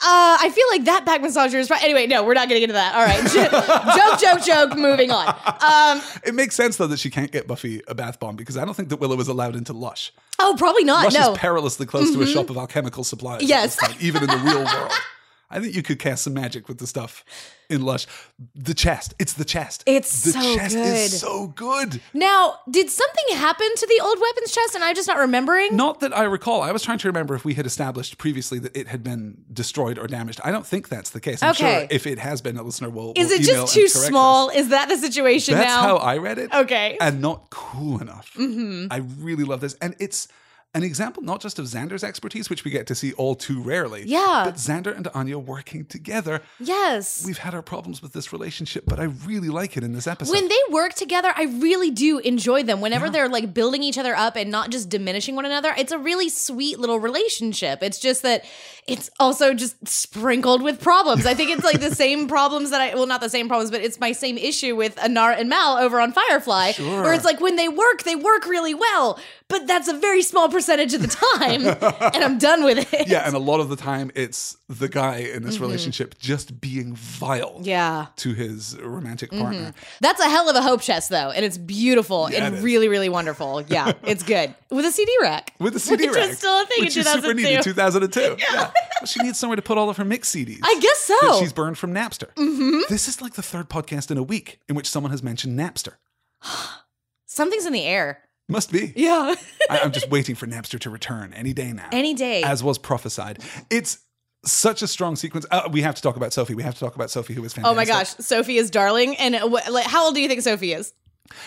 Uh, 0.00 0.38
I 0.40 0.50
feel 0.54 0.64
like 0.70 0.84
that 0.84 1.04
back 1.04 1.22
massager 1.22 1.54
is 1.54 1.70
right. 1.70 1.82
Anyway, 1.82 2.06
no, 2.06 2.22
we're 2.24 2.34
not 2.34 2.46
getting 2.48 2.62
into 2.62 2.74
that. 2.74 2.94
All 2.94 3.04
right, 3.04 3.20
joke, 4.20 4.20
joke, 4.20 4.46
joke. 4.70 4.78
Moving 4.78 5.10
on. 5.10 5.28
Um, 5.60 6.00
It 6.24 6.34
makes 6.34 6.54
sense 6.54 6.76
though 6.76 6.86
that 6.86 6.98
she 7.00 7.10
can't 7.10 7.32
get 7.32 7.46
Buffy 7.48 7.82
a 7.88 7.94
bath 7.94 8.20
bomb 8.20 8.36
because 8.36 8.56
I 8.56 8.64
don't 8.64 8.74
think 8.74 8.90
that 8.90 9.00
Willow 9.00 9.18
is 9.20 9.28
allowed 9.28 9.56
into 9.56 9.72
Lush. 9.72 10.12
oh, 10.38 10.54
probably 10.56 10.84
not. 10.84 11.04
Lush 11.04 11.14
no, 11.14 11.20
Mm-hmm. 11.20 11.32
is 11.32 11.38
perilously 11.38 11.86
close 11.86 12.12
to 12.12 12.22
a 12.22 12.26
shop 12.26 12.48
of 12.50 12.56
alchemical 12.56 13.02
supplies. 13.04 13.42
Yes. 13.42 13.76
even 14.00 14.22
in 14.22 14.28
the 14.28 14.36
real 14.38 14.64
world. 14.64 14.92
I 15.50 15.60
think 15.60 15.74
you 15.74 15.82
could 15.82 15.98
cast 15.98 16.24
some 16.24 16.34
magic 16.34 16.68
with 16.68 16.78
the 16.78 16.86
stuff 16.86 17.24
in 17.70 17.80
Lush. 17.82 18.06
The 18.54 18.74
chest. 18.74 19.14
It's 19.18 19.32
the 19.32 19.44
chest. 19.44 19.82
It's 19.86 20.22
the 20.24 20.32
so 20.32 20.54
chest 20.56 20.74
good. 20.74 20.86
is 20.86 21.20
so 21.20 21.46
good. 21.48 22.00
Now, 22.12 22.58
did 22.70 22.90
something 22.90 23.36
happen 23.36 23.66
to 23.76 23.86
the 23.86 24.00
old 24.04 24.18
weapons 24.20 24.52
chest 24.52 24.74
and 24.74 24.84
I'm 24.84 24.94
just 24.94 25.08
not 25.08 25.16
remembering? 25.16 25.74
Not 25.74 26.00
that 26.00 26.14
I 26.16 26.24
recall. 26.24 26.60
I 26.62 26.70
was 26.72 26.82
trying 26.82 26.98
to 26.98 27.08
remember 27.08 27.34
if 27.34 27.44
we 27.46 27.54
had 27.54 27.64
established 27.64 28.18
previously 28.18 28.58
that 28.58 28.76
it 28.76 28.88
had 28.88 29.02
been 29.02 29.44
destroyed 29.52 29.98
or 29.98 30.06
damaged. 30.06 30.40
I 30.44 30.50
don't 30.50 30.66
think 30.66 30.88
that's 30.90 31.10
the 31.10 31.20
case. 31.20 31.42
I'm 31.42 31.50
Okay. 31.52 31.78
sure 31.80 31.86
if 31.90 32.06
it 32.06 32.18
has 32.18 32.42
been, 32.42 32.58
a 32.58 32.62
listener 32.62 32.90
will. 32.90 33.14
Is 33.16 33.28
will 33.28 33.40
it 33.40 33.42
just 33.42 33.72
too 33.74 33.88
small? 33.88 34.50
us. 34.50 34.56
Is 34.56 34.68
that 34.68 34.88
the 34.90 34.98
situation 34.98 35.54
That's 35.54 35.66
now? 35.66 35.80
how 35.82 35.96
I 35.96 36.18
read 36.18 36.38
it. 36.38 36.52
Okay. 36.52 36.98
And 37.00 37.22
not 37.22 37.48
cool 37.50 38.00
enough. 38.02 38.32
Mm-hmm. 38.34 38.88
I 38.90 38.98
really 39.18 39.44
love 39.44 39.60
this. 39.62 39.74
And 39.80 39.96
it's 39.98 40.28
an 40.74 40.82
example 40.82 41.22
not 41.22 41.40
just 41.40 41.58
of 41.58 41.64
Xander's 41.64 42.04
expertise, 42.04 42.50
which 42.50 42.62
we 42.62 42.70
get 42.70 42.86
to 42.88 42.94
see 42.94 43.12
all 43.14 43.34
too 43.34 43.62
rarely. 43.62 44.02
Yeah. 44.04 44.42
But 44.44 44.56
Xander 44.56 44.94
and 44.94 45.08
Anya 45.14 45.38
working 45.38 45.86
together. 45.86 46.42
yes. 46.60 47.24
We've 47.26 47.38
had 47.38 47.54
our 47.54 47.62
problems 47.62 48.02
with 48.02 48.12
this 48.12 48.32
relationship, 48.34 48.84
but 48.86 49.00
I 49.00 49.04
really 49.04 49.48
like 49.48 49.76
it 49.78 49.82
in 49.82 49.92
this 49.94 50.06
episode. 50.06 50.32
when 50.32 50.46
they 50.48 50.58
work 50.70 50.92
together, 50.94 51.32
I 51.34 51.44
really 51.44 51.90
do 51.90 52.18
enjoy 52.18 52.62
them. 52.64 52.80
Whenever 52.82 53.08
they're 53.08 53.30
like 53.30 53.54
building 53.54 53.82
each 53.82 53.96
other 53.98 54.14
up 54.14 54.36
and 54.36 54.50
not 54.50 54.70
just 54.70 54.88
diminishing 54.90 55.34
one 55.36 55.46
another, 55.46 55.74
it's 55.78 55.90
a 55.90 55.98
really 55.98 56.28
sweet 56.28 56.78
little 56.78 57.00
relationship. 57.00 57.82
It's 57.82 57.98
just 57.98 58.22
that 58.22 58.44
it's 58.86 59.08
also 59.18 59.54
just 59.54 59.88
sprinkled 59.88 60.62
with 60.62 60.80
problems. 60.80 61.24
I 61.26 61.34
think 61.34 61.50
it's 61.50 61.64
like 61.64 61.80
the 61.80 61.94
same 61.94 62.28
problems 62.28 62.70
that 62.70 62.80
I, 62.80 62.94
well, 62.94 63.06
not 63.06 63.20
the 63.22 63.30
same 63.30 63.48
problems, 63.48 63.70
but 63.70 63.80
it's 63.80 63.98
my 63.98 64.12
same 64.12 64.36
issue 64.36 64.76
with 64.76 64.96
Inara 64.96 65.38
and 65.40 65.48
Mal 65.48 65.78
over 65.78 65.98
on 66.00 66.12
Firefly, 66.12 66.72
Sure. 66.72 67.02
where 67.02 67.14
it's 67.14 67.24
like 67.24 67.40
when 67.40 67.56
they 67.56 67.68
work, 67.68 68.02
they 68.02 68.16
work 68.16 68.46
really 68.46 68.74
well, 68.74 69.18
but 69.48 69.66
that's 69.66 69.88
a 69.88 69.94
very 69.94 70.22
small 70.22 70.48
percentage 70.48 70.92
of 70.94 71.00
the 71.02 71.08
time, 71.08 71.66
and 72.14 72.24
I'm 72.24 72.38
done 72.38 72.64
with 72.64 72.92
it. 72.92 73.08
yeah, 73.08 73.26
and 73.26 73.34
a 73.34 73.38
lot 73.38 73.60
of 73.60 73.68
the 73.70 73.76
time 73.76 74.10
it's 74.14 74.56
the 74.68 74.88
guy 74.88 75.16
in 75.18 75.42
this 75.42 75.58
relationship 75.58 76.18
just 76.18 76.60
being 76.60 76.94
vile 76.94 77.54
Mm-hmm. 77.54 77.62
Yeah. 77.64 78.02
Mm-hmm. 78.02 78.12
to 78.16 78.34
his 78.34 78.78
romantic 78.80 79.30
partner. 79.30 79.72
That's 80.00 80.20
a 80.20 80.28
hell 80.28 80.48
of 80.50 80.56
a 80.56 80.62
hope 80.62 80.80
chest, 80.82 81.08
though, 81.10 81.30
and 81.30 81.44
it's 81.44 81.56
beautiful 81.58 82.28
Yeah, 82.30 82.44
and 82.46 82.56
it 82.56 82.62
really, 82.62 82.88
really 82.88 83.08
wonderful. 83.08 83.62
Yeah, 83.62 83.92
it's 84.04 84.22
good 84.22 84.54
with 84.70 84.84
a 84.84 84.92
CD 84.92 85.10
rack. 85.22 85.54
With 85.58 85.74
a 85.76 85.80
CD 85.80 86.06
which 86.08 86.16
rack. 86.16 86.28
was 86.28 86.38
still 86.38 86.62
a 86.62 86.66
thing 86.66 86.84
which 86.84 86.96
in 86.96 87.00
is 87.00 87.08
super 87.12 87.32
neat 87.34 87.46
in 87.56 87.62
2002. 87.62 88.20
2002. 88.20 88.36
Yeah. 88.54 88.70
Well, 89.00 89.06
she 89.06 89.20
needs 89.22 89.38
somewhere 89.38 89.56
to 89.56 89.62
put 89.62 89.78
all 89.78 89.88
of 89.88 89.96
her 89.96 90.04
mix 90.04 90.30
CDs. 90.30 90.58
I 90.62 90.78
guess 90.80 90.98
so. 90.98 91.38
She's 91.40 91.52
burned 91.52 91.78
from 91.78 91.94
Napster. 91.94 92.34
Mm-hmm. 92.34 92.80
This 92.88 93.06
is 93.08 93.22
like 93.22 93.34
the 93.34 93.42
third 93.42 93.68
podcast 93.70 94.10
in 94.10 94.18
a 94.18 94.22
week 94.22 94.58
in 94.68 94.74
which 94.74 94.88
someone 94.88 95.10
has 95.12 95.22
mentioned 95.22 95.58
Napster. 95.58 95.94
Something's 97.26 97.66
in 97.66 97.72
the 97.72 97.84
air. 97.84 98.20
Must 98.48 98.72
be. 98.72 98.92
Yeah, 98.96 99.34
I, 99.70 99.78
I'm 99.80 99.92
just 99.92 100.08
waiting 100.10 100.34
for 100.34 100.46
Napster 100.46 100.78
to 100.80 100.90
return 100.90 101.32
any 101.34 101.52
day 101.52 101.72
now. 101.72 101.88
any 101.92 102.14
day. 102.14 102.42
as 102.42 102.62
was 102.64 102.78
prophesied. 102.78 103.40
It's 103.70 103.98
such 104.44 104.80
a 104.82 104.86
strong 104.86 105.16
sequence. 105.16 105.44
Uh, 105.50 105.68
we 105.70 105.82
have 105.82 105.94
to 105.96 106.02
talk 106.02 106.16
about 106.16 106.32
Sophie. 106.32 106.54
We 106.54 106.62
have 106.62 106.74
to 106.74 106.80
talk 106.80 106.94
about 106.94 107.10
Sophie, 107.10 107.34
who 107.34 107.44
is 107.44 107.52
fantastic. 107.52 107.72
oh 107.72 107.76
my 107.76 107.84
gosh, 107.84 108.08
Sophie 108.20 108.56
is 108.56 108.70
darling. 108.70 109.16
And 109.16 109.34
wh- 109.36 109.70
like, 109.70 109.84
how 109.86 110.06
old 110.06 110.14
do 110.14 110.20
you 110.22 110.28
think 110.28 110.40
Sophie 110.42 110.72
is? 110.72 110.94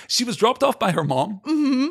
She 0.07 0.23
was 0.23 0.35
dropped 0.37 0.61
off 0.61 0.77
by 0.77 0.91
her 0.91 1.03
mom, 1.03 1.41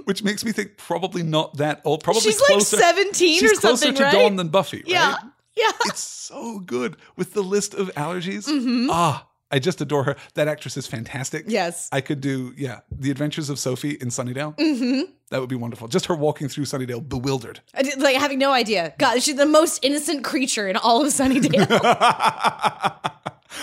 which 0.05 0.23
makes 0.23 0.45
me 0.45 0.53
think 0.53 0.77
probably 0.77 1.25
not 1.25 1.57
that 1.57 1.81
old. 1.85 2.05
Probably 2.05 2.21
Mm-hmm. 2.23 2.31
She's 2.61 2.73
like 2.73 2.81
17 2.83 3.41
she's 3.41 3.51
or 3.53 3.55
something, 3.57 3.95
closer 3.95 3.99
to 3.99 4.03
right? 4.05 4.13
Dawn 4.13 4.37
than 4.37 4.49
Buffy, 4.49 4.85
Yeah, 4.87 5.17
yeah. 5.57 5.71
It's 5.87 5.99
so 6.01 6.61
good 6.61 6.97
with 7.17 7.33
the 7.35 7.43
list 7.43 7.75
of 7.75 7.89
allergies. 7.95 8.47
Mm-hmm. 8.49 8.89
Ah, 8.93 9.27
I 9.51 9.59
just 9.59 9.81
adore 9.81 10.05
her. 10.05 10.17
That 10.35 10.47
actress 10.49 10.77
is 10.77 10.87
fantastic. 10.87 11.45
Yes. 11.49 11.89
I 11.93 12.01
could 12.01 12.21
do, 12.21 12.55
yeah, 12.57 12.81
The 12.91 13.11
Adventures 13.11 13.51
of 13.51 13.59
Sophie 13.59 13.95
in 14.01 14.09
Sunnydale. 14.09 14.57
Mm-hmm. 14.57 15.11
That 15.31 15.41
would 15.41 15.49
be 15.49 15.57
wonderful. 15.57 15.89
Just 15.89 16.07
her 16.07 16.15
walking 16.15 16.49
through 16.49 16.65
Sunnydale 16.65 17.09
bewildered. 17.09 17.61
Did- 17.83 18.01
like 18.01 18.17
having 18.17 18.39
no 18.39 18.53
idea. 18.53 18.95
God, 18.99 19.23
she's 19.23 19.37
the 19.37 19.47
most 19.47 19.85
innocent 19.85 20.25
creature 20.25 20.69
in 20.69 20.77
all 20.77 21.03
of 21.05 21.13
Sunnydale. 21.13 22.97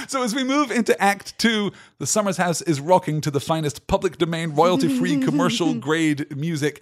So 0.09 0.21
as 0.21 0.35
we 0.35 0.43
move 0.43 0.69
into 0.69 0.99
Act 1.01 1.37
Two, 1.39 1.71
the 1.97 2.05
Summers 2.05 2.35
House 2.37 2.61
is 2.61 2.79
rocking 2.81 3.21
to 3.21 3.31
the 3.31 3.39
finest 3.39 3.87
public 3.87 4.17
domain, 4.17 4.51
royalty-free, 4.53 5.21
commercial-grade 5.23 6.35
music. 6.35 6.81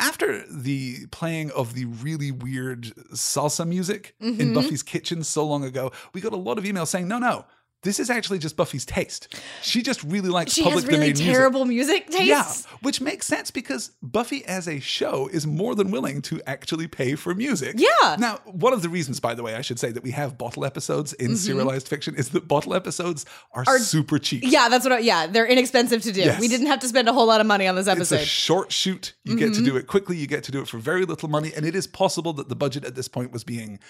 After 0.00 0.44
the 0.50 1.06
playing 1.12 1.52
of 1.52 1.74
the 1.74 1.84
really 1.84 2.32
weird 2.32 2.92
salsa 3.14 3.66
music 3.66 4.14
Mm-hmm. 4.20 4.40
in 4.40 4.52
Buffy's 4.52 4.82
kitchen 4.82 5.22
so 5.22 5.46
long 5.46 5.62
ago, 5.64 5.92
we 6.12 6.20
got 6.20 6.32
a 6.32 6.36
lot 6.36 6.58
of 6.58 6.64
emails 6.64 6.88
saying, 6.88 7.06
"No, 7.06 7.18
no, 7.18 7.44
this 7.82 7.98
is 7.98 8.10
actually 8.10 8.38
just 8.38 8.56
Buffy's 8.56 8.84
taste. 8.84 9.34
She 9.60 9.82
just 9.82 10.04
really 10.04 10.28
likes 10.28 10.52
she 10.52 10.62
public 10.62 10.84
has 10.84 10.86
really 10.86 11.12
domain 11.12 11.32
terrible 11.32 11.64
music 11.64 12.08
tastes. 12.10 12.28
Yeah, 12.28 12.76
which 12.80 13.00
makes 13.00 13.26
sense 13.26 13.50
because 13.50 13.90
Buffy 14.02 14.44
as 14.46 14.68
a 14.68 14.78
show 14.78 15.28
is 15.32 15.48
more 15.48 15.74
than 15.74 15.90
willing 15.90 16.22
to 16.22 16.40
actually 16.46 16.86
pay 16.86 17.16
for 17.16 17.34
music. 17.34 17.74
Yeah. 17.76 18.16
Now, 18.18 18.38
one 18.44 18.72
of 18.72 18.82
the 18.82 18.88
reasons, 18.88 19.18
by 19.18 19.34
the 19.34 19.42
way, 19.42 19.56
I 19.56 19.62
should 19.62 19.80
say 19.80 19.90
that 19.90 20.04
we 20.04 20.12
have 20.12 20.38
bottle 20.38 20.64
episodes 20.64 21.12
in 21.14 21.28
mm-hmm. 21.28 21.34
serialized 21.34 21.88
fiction 21.88 22.14
is 22.14 22.28
that 22.30 22.46
bottle 22.46 22.74
episodes 22.74 23.26
are, 23.52 23.64
super 23.78 24.18
cheap. 24.18 24.44
Yeah, 24.46 24.68
that's 24.68 24.84
what. 24.84 24.92
I, 24.92 24.98
yeah, 25.00 25.26
they're 25.26 25.46
inexpensive 25.46 26.02
to 26.02 26.12
do. 26.12 26.20
Yes. 26.20 26.40
We 26.40 26.46
didn't 26.46 26.68
have 26.68 26.78
to 26.80 26.88
spend 26.88 27.08
a 27.08 27.12
whole 27.12 27.26
lot 27.26 27.40
of 27.40 27.48
money 27.48 27.66
on 27.66 27.74
this 27.74 27.88
episode. 27.88 28.16
It's 28.16 28.24
a 28.24 28.26
short 28.26 28.70
shoot. 28.70 29.14
You 29.24 29.36
get 29.36 29.46
to 29.46 29.52
mm-hmm. 29.54 29.64
do 29.64 29.76
it 29.76 29.88
quickly. 29.88 30.16
You 30.16 30.28
get 30.28 30.44
to 30.44 30.52
do 30.52 30.60
it 30.60 30.68
for 30.68 30.78
very 30.78 31.04
little 31.04 31.28
money, 31.28 31.52
and 31.56 31.66
it 31.66 31.74
is 31.74 31.88
possible 31.88 32.32
that 32.34 32.48
the 32.48 32.54
budget 32.54 32.84
at 32.84 32.94
this 32.94 33.08
point 33.08 33.32
was 33.32 33.42
being. 33.42 33.80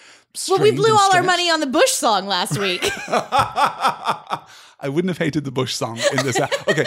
well, 0.49 0.59
we 0.59 0.71
blew 0.71 0.95
all 0.95 1.15
our 1.15 1.21
money 1.21 1.51
on 1.51 1.59
the 1.59 1.67
Bush 1.67 1.91
song 1.91 2.25
last 2.25 2.57
week. 2.57 2.89
I 4.79 4.89
wouldn't 4.89 5.09
have 5.09 5.17
hated 5.17 5.43
the 5.45 5.51
Bush 5.51 5.75
song 5.75 5.97
in 6.17 6.25
this. 6.25 6.39
okay, 6.67 6.85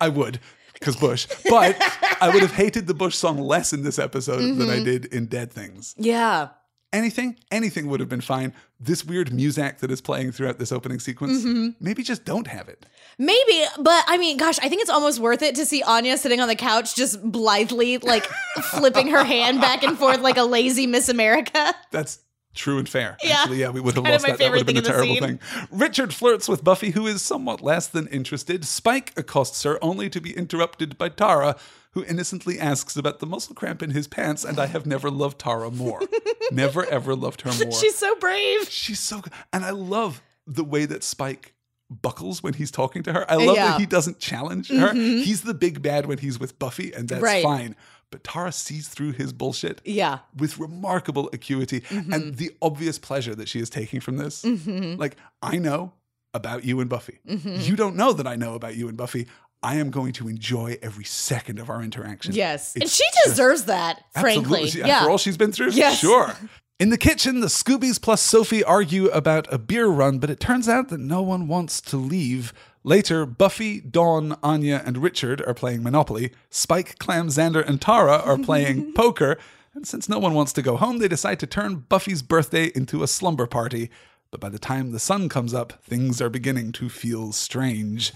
I 0.00 0.08
would 0.08 0.40
because 0.74 0.96
Bush, 0.96 1.26
but 1.48 1.76
I 2.20 2.30
would 2.32 2.42
have 2.42 2.52
hated 2.54 2.86
the 2.86 2.94
Bush 2.94 3.14
song 3.16 3.38
less 3.38 3.72
in 3.72 3.82
this 3.84 3.98
episode 3.98 4.40
than 4.40 4.56
Mm-hmm. 4.58 4.70
I 4.70 4.82
did 4.82 5.04
in 5.06 5.26
Dead 5.26 5.52
Things. 5.52 5.94
yeah. 5.96 6.48
anything, 6.92 7.36
anything 7.52 7.86
would 7.88 8.00
have 8.00 8.08
been 8.08 8.20
fine. 8.20 8.52
This 8.80 9.04
weird 9.04 9.30
muzak 9.30 9.78
that 9.78 9.90
is 9.92 10.00
playing 10.00 10.32
throughout 10.32 10.58
this 10.58 10.72
opening 10.72 10.98
sequence, 10.98 11.44
Mm-hmm. 11.44 11.68
maybe 11.80 12.02
just 12.02 12.24
don't 12.24 12.48
have 12.48 12.68
it. 12.68 12.84
Maybe, 13.18 13.64
but 13.78 14.04
I 14.08 14.18
mean, 14.18 14.36
gosh, 14.38 14.58
I 14.58 14.68
think 14.68 14.80
it's 14.82 14.90
almost 14.90 15.20
worth 15.20 15.42
it 15.42 15.54
to 15.54 15.64
see 15.64 15.82
Anya 15.84 16.18
sitting 16.18 16.40
on 16.40 16.48
the 16.48 16.56
couch 16.56 16.96
just 16.96 17.22
blithely, 17.22 17.98
like 17.98 18.24
flipping 18.72 19.08
her 19.08 19.22
hand 19.24 19.60
back 19.60 19.84
and 19.84 19.96
forth 19.96 20.20
like 20.20 20.36
a 20.36 20.42
lazy 20.44 20.86
Miss 20.88 21.08
America. 21.08 21.74
That's 21.92 22.18
True 22.54 22.78
and 22.78 22.88
fair. 22.88 23.16
Yeah. 23.22 23.36
Actually, 23.40 23.58
yeah, 23.60 23.70
we 23.70 23.80
would 23.80 23.94
have 23.94 24.04
lost 24.04 24.26
that. 24.26 24.38
That 24.38 24.50
would 24.50 24.58
have 24.58 24.66
been 24.66 24.76
a 24.76 24.82
terrible 24.82 25.16
thing. 25.16 25.40
Richard 25.70 26.12
flirts 26.12 26.48
with 26.48 26.62
Buffy, 26.62 26.90
who 26.90 27.06
is 27.06 27.22
somewhat 27.22 27.62
less 27.62 27.86
than 27.86 28.06
interested. 28.08 28.64
Spike 28.66 29.12
accosts 29.16 29.62
her, 29.62 29.82
only 29.82 30.10
to 30.10 30.20
be 30.20 30.36
interrupted 30.36 30.98
by 30.98 31.08
Tara, 31.08 31.56
who 31.92 32.04
innocently 32.04 32.58
asks 32.58 32.96
about 32.96 33.20
the 33.20 33.26
muscle 33.26 33.54
cramp 33.54 33.82
in 33.82 33.90
his 33.90 34.06
pants. 34.06 34.44
And 34.44 34.58
I 34.58 34.66
have 34.66 34.84
never 34.84 35.10
loved 35.10 35.38
Tara 35.38 35.70
more. 35.70 36.00
never 36.52 36.84
ever 36.86 37.14
loved 37.16 37.40
her 37.42 37.52
more. 37.64 37.72
She's 37.72 37.96
so 37.96 38.14
brave. 38.16 38.68
She's 38.68 39.00
so 39.00 39.20
good. 39.20 39.32
And 39.52 39.64
I 39.64 39.70
love 39.70 40.22
the 40.46 40.64
way 40.64 40.84
that 40.84 41.02
Spike 41.02 41.54
buckles 41.90 42.42
when 42.42 42.54
he's 42.54 42.70
talking 42.70 43.02
to 43.02 43.12
her. 43.12 43.30
I 43.30 43.36
love 43.36 43.56
Yeah. 43.56 43.68
that 43.72 43.80
he 43.80 43.86
doesn't 43.86 44.18
challenge 44.18 44.68
her. 44.70 44.92
He's 44.94 45.42
the 45.42 45.52
big 45.54 45.82
bad 45.82 46.06
when 46.06 46.18
he's 46.18 46.40
with 46.40 46.58
Buffy, 46.58 46.92
and 46.92 47.08
that's 47.08 47.22
Right. 47.22 47.42
fine. 47.42 47.76
But 48.12 48.22
Tara 48.22 48.52
sees 48.52 48.86
through 48.88 49.12
his 49.12 49.32
bullshit 49.32 49.80
Yeah. 49.84 50.20
with 50.36 50.58
remarkable 50.58 51.28
acuity 51.32 51.82
and 51.90 52.06
mm-hmm. 52.06 52.30
the 52.36 52.52
obvious 52.62 52.98
pleasure 52.98 53.34
that 53.34 53.48
she 53.48 53.58
is 53.58 53.68
taking 53.68 54.00
from 54.00 54.18
this. 54.18 54.42
Mm-hmm. 54.42 55.00
Like, 55.00 55.16
I 55.42 55.56
know 55.58 55.92
about 56.34 56.64
you 56.64 56.78
and 56.80 56.88
Buffy. 56.88 57.18
Mm-hmm. 57.26 57.56
You 57.62 57.74
don't 57.74 57.96
know 57.96 58.12
that 58.12 58.26
I 58.26 58.36
know 58.36 58.54
about 58.54 58.76
you 58.76 58.86
and 58.88 58.96
Buffy. 58.96 59.26
I 59.62 59.76
am 59.76 59.90
going 59.90 60.12
to 60.14 60.28
enjoy 60.28 60.76
every 60.82 61.04
second 61.04 61.58
of 61.58 61.70
our 61.70 61.82
interaction. 61.82 62.34
Yes. 62.34 62.74
and 62.74 62.84
It's 62.84 62.94
she 62.94 63.04
just- 63.24 63.36
deserves 63.36 63.64
that, 63.64 64.02
frankly. 64.12 64.38
Absolutely. 64.40 64.70
She- 64.70 64.78
yeah. 64.80 64.98
After 64.98 65.10
all 65.10 65.18
she's 65.18 65.36
been 65.36 65.52
through? 65.52 65.70
Yes. 65.70 65.98
Sure. 65.98 66.34
In 66.80 66.88
the 66.90 66.98
kitchen, 66.98 67.40
the 67.40 67.46
Scoobies 67.46 68.00
plus 68.02 68.20
Sophie 68.20 68.64
argue 68.64 69.06
about 69.10 69.46
a 69.52 69.58
beer 69.58 69.86
run, 69.86 70.18
but 70.18 70.30
it 70.30 70.40
turns 70.40 70.68
out 70.68 70.88
that 70.88 70.98
no 70.98 71.22
one 71.22 71.46
wants 71.46 71.80
to 71.82 71.96
leave. 71.96 72.52
Later, 72.84 73.24
Buffy, 73.26 73.80
Dawn, 73.80 74.36
Anya, 74.42 74.82
and 74.84 74.98
Richard 74.98 75.40
are 75.46 75.54
playing 75.54 75.82
Monopoly. 75.82 76.32
Spike, 76.50 76.98
Clem, 76.98 77.28
Xander, 77.28 77.66
and 77.66 77.80
Tara 77.80 78.18
are 78.18 78.38
playing 78.38 78.92
poker. 78.94 79.38
And 79.74 79.86
since 79.86 80.08
no 80.08 80.18
one 80.18 80.34
wants 80.34 80.52
to 80.54 80.62
go 80.62 80.76
home, 80.76 80.98
they 80.98 81.08
decide 81.08 81.38
to 81.40 81.46
turn 81.46 81.84
Buffy's 81.88 82.22
birthday 82.22 82.72
into 82.74 83.02
a 83.02 83.06
slumber 83.06 83.46
party. 83.46 83.88
But 84.30 84.40
by 84.40 84.48
the 84.48 84.58
time 84.58 84.90
the 84.92 84.98
sun 84.98 85.28
comes 85.28 85.54
up, 85.54 85.74
things 85.84 86.20
are 86.20 86.28
beginning 86.28 86.72
to 86.72 86.88
feel 86.88 87.32
strange. 87.32 88.12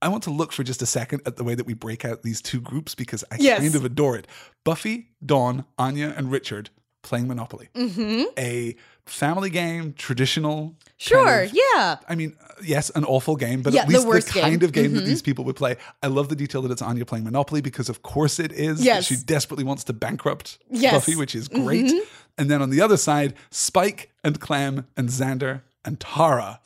I 0.00 0.08
want 0.08 0.24
to 0.24 0.30
look 0.30 0.52
for 0.52 0.64
just 0.64 0.82
a 0.82 0.86
second 0.86 1.22
at 1.24 1.36
the 1.36 1.44
way 1.44 1.54
that 1.54 1.64
we 1.66 1.74
break 1.74 2.04
out 2.04 2.22
these 2.24 2.42
two 2.42 2.60
groups 2.60 2.94
because 2.96 3.22
I 3.30 3.36
Yes. 3.38 3.60
kind 3.60 3.74
of 3.76 3.84
adore 3.84 4.16
it. 4.16 4.26
Buffy, 4.64 5.10
Dawn, 5.24 5.64
Anya, 5.78 6.12
and 6.16 6.30
Richard 6.32 6.70
playing 7.02 7.28
Monopoly. 7.28 7.68
Mm-hmm. 7.74 8.24
A 8.36 8.74
family 9.06 9.48
game, 9.50 9.92
traditional. 9.92 10.74
Sure. 10.96 11.24
kind 11.24 11.50
of- 11.50 11.56
yeah. 11.74 11.96
I 12.08 12.14
mean, 12.16 12.36
yes, 12.64 12.90
an 12.90 13.04
awful 13.04 13.36
game, 13.36 13.62
but 13.62 13.72
Yeah, 13.72 13.82
at 13.82 13.88
least 13.88 14.02
the, 14.02 14.08
worst 14.08 14.28
kind 14.28 14.60
game. 14.60 14.66
of 14.66 14.72
game 14.72 14.92
that 14.92 15.00
mm-hmm. 15.00 15.06
these 15.06 15.22
people 15.22 15.44
would 15.44 15.56
play. 15.56 15.76
I 16.02 16.06
love 16.06 16.28
the 16.28 16.36
detail 16.36 16.62
that 16.62 16.70
it's 16.70 16.82
Anya 16.82 17.04
playing 17.04 17.24
Monopoly 17.24 17.60
because, 17.60 17.88
of 17.88 18.02
course, 18.02 18.38
it 18.38 18.52
is. 18.52 18.84
Yes. 18.84 19.06
She 19.06 19.16
desperately 19.16 19.64
wants 19.64 19.84
to 19.84 19.92
bankrupt 19.92 20.58
Yes. 20.70 20.92
Buffy, 20.94 21.16
which 21.16 21.34
is 21.34 21.48
great. 21.48 21.86
Mm-hmm. 21.86 21.98
And 22.38 22.50
then 22.50 22.62
on 22.62 22.70
the 22.70 22.80
other 22.80 22.96
side, 22.96 23.34
Spike 23.50 24.10
and 24.24 24.40
Clem 24.40 24.86
and 24.96 25.08
Xander 25.08 25.62
and 25.84 26.00
Tara. 26.00 26.60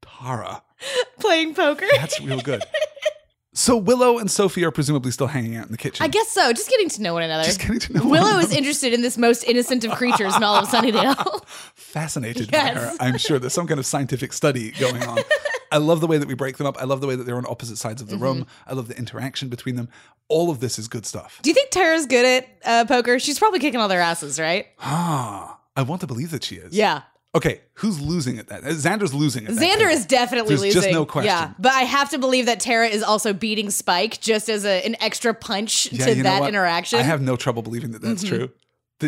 Tara. 0.00 0.62
Playing 1.20 1.54
poker. 1.54 1.86
That's 1.96 2.20
real 2.20 2.40
good. 2.40 2.62
So 3.54 3.76
Willow 3.76 4.18
and 4.18 4.30
Sophie 4.30 4.64
are 4.64 4.70
presumably 4.70 5.10
still 5.10 5.26
hanging 5.26 5.56
out 5.56 5.66
in 5.66 5.72
the 5.72 5.78
kitchen. 5.78 6.02
I 6.02 6.08
guess 6.08 6.28
so. 6.28 6.52
Just 6.54 6.70
getting 6.70 6.88
to 6.88 7.02
know 7.02 7.12
one 7.12 7.22
another. 7.22 7.44
Just 7.44 7.60
getting 7.60 7.78
to 7.80 7.92
know 7.92 8.00
one 8.00 8.10
Willow 8.10 8.38
is 8.38 8.46
another. 8.46 8.56
interested 8.56 8.94
in 8.94 9.02
this 9.02 9.18
most 9.18 9.44
innocent 9.44 9.84
of 9.84 9.92
creatures 9.92 10.34
in 10.34 10.42
all 10.42 10.54
of 10.56 10.68
Sunnydale. 10.68 11.44
fascinated 11.74 12.48
Yes. 12.50 12.74
by 12.74 12.80
her. 12.80 12.92
I'm 13.00 13.18
sure 13.18 13.38
there's 13.38 13.52
some 13.52 13.66
kind 13.66 13.78
of 13.78 13.84
scientific 13.84 14.32
study 14.32 14.70
going 14.72 15.02
on. 15.02 15.18
I 15.70 15.76
love 15.78 16.00
the 16.00 16.06
way 16.06 16.16
that 16.18 16.28
we 16.28 16.34
break 16.34 16.56
them 16.56 16.66
up. 16.66 16.80
I 16.80 16.84
love 16.84 17.00
the 17.02 17.06
way 17.06 17.14
that 17.16 17.24
they're 17.24 17.36
on 17.36 17.44
opposite 17.46 17.76
sides 17.76 18.00
of 18.00 18.08
the 18.08 18.14
Mm-hmm. 18.16 18.24
room. 18.24 18.46
I 18.66 18.72
love 18.72 18.88
the 18.88 18.96
interaction 18.96 19.48
between 19.50 19.76
them. 19.76 19.88
All 20.28 20.50
of 20.50 20.60
this 20.60 20.78
is 20.78 20.88
good 20.88 21.04
stuff. 21.04 21.38
Do 21.42 21.50
you 21.50 21.54
think 21.54 21.70
Tara's 21.70 22.06
good 22.06 22.24
at 22.24 22.48
uh, 22.64 22.84
poker? 22.86 23.18
She's 23.18 23.38
probably 23.38 23.58
kicking 23.58 23.80
all 23.80 23.88
their 23.88 24.00
asses, 24.00 24.40
right? 24.40 24.66
Ah, 24.80 25.58
I 25.76 25.82
want 25.82 26.00
to 26.02 26.06
believe 26.06 26.30
that 26.30 26.44
she 26.44 26.56
is. 26.56 26.72
Yeah. 26.74 27.02
Okay, 27.34 27.62
who's 27.74 27.98
losing 27.98 28.38
at 28.38 28.48
that? 28.48 28.62
Uh, 28.62 28.68
Xander's 28.68 29.14
losing 29.14 29.46
at 29.46 29.54
that. 29.54 29.60
Xander 29.62 29.90
is 29.90 30.04
definitely 30.04 30.50
There's 30.50 30.62
losing. 30.62 30.82
just 30.82 30.92
no 30.92 31.06
question. 31.06 31.28
Yeah, 31.30 31.52
but 31.58 31.72
I 31.72 31.80
have 31.82 32.10
to 32.10 32.18
believe 32.18 32.44
that 32.44 32.60
Tara 32.60 32.88
is 32.88 33.02
also 33.02 33.32
beating 33.32 33.70
Spike 33.70 34.20
just 34.20 34.50
as 34.50 34.66
a, 34.66 34.84
an 34.84 34.96
extra 35.00 35.32
punch 35.32 35.90
Yeah, 35.90 36.04
to 36.06 36.10
you 36.10 36.16
know 36.22 36.22
that 36.24 36.40
what? 36.40 36.48
interaction. 36.50 36.98
Mm-hmm. 36.98 37.06
I 37.06 37.08
have 37.08 37.22
no 37.22 37.36
trouble 37.36 37.62
believing 37.62 37.92
that 37.92 38.02
that's 38.02 38.22
true. 38.22 38.50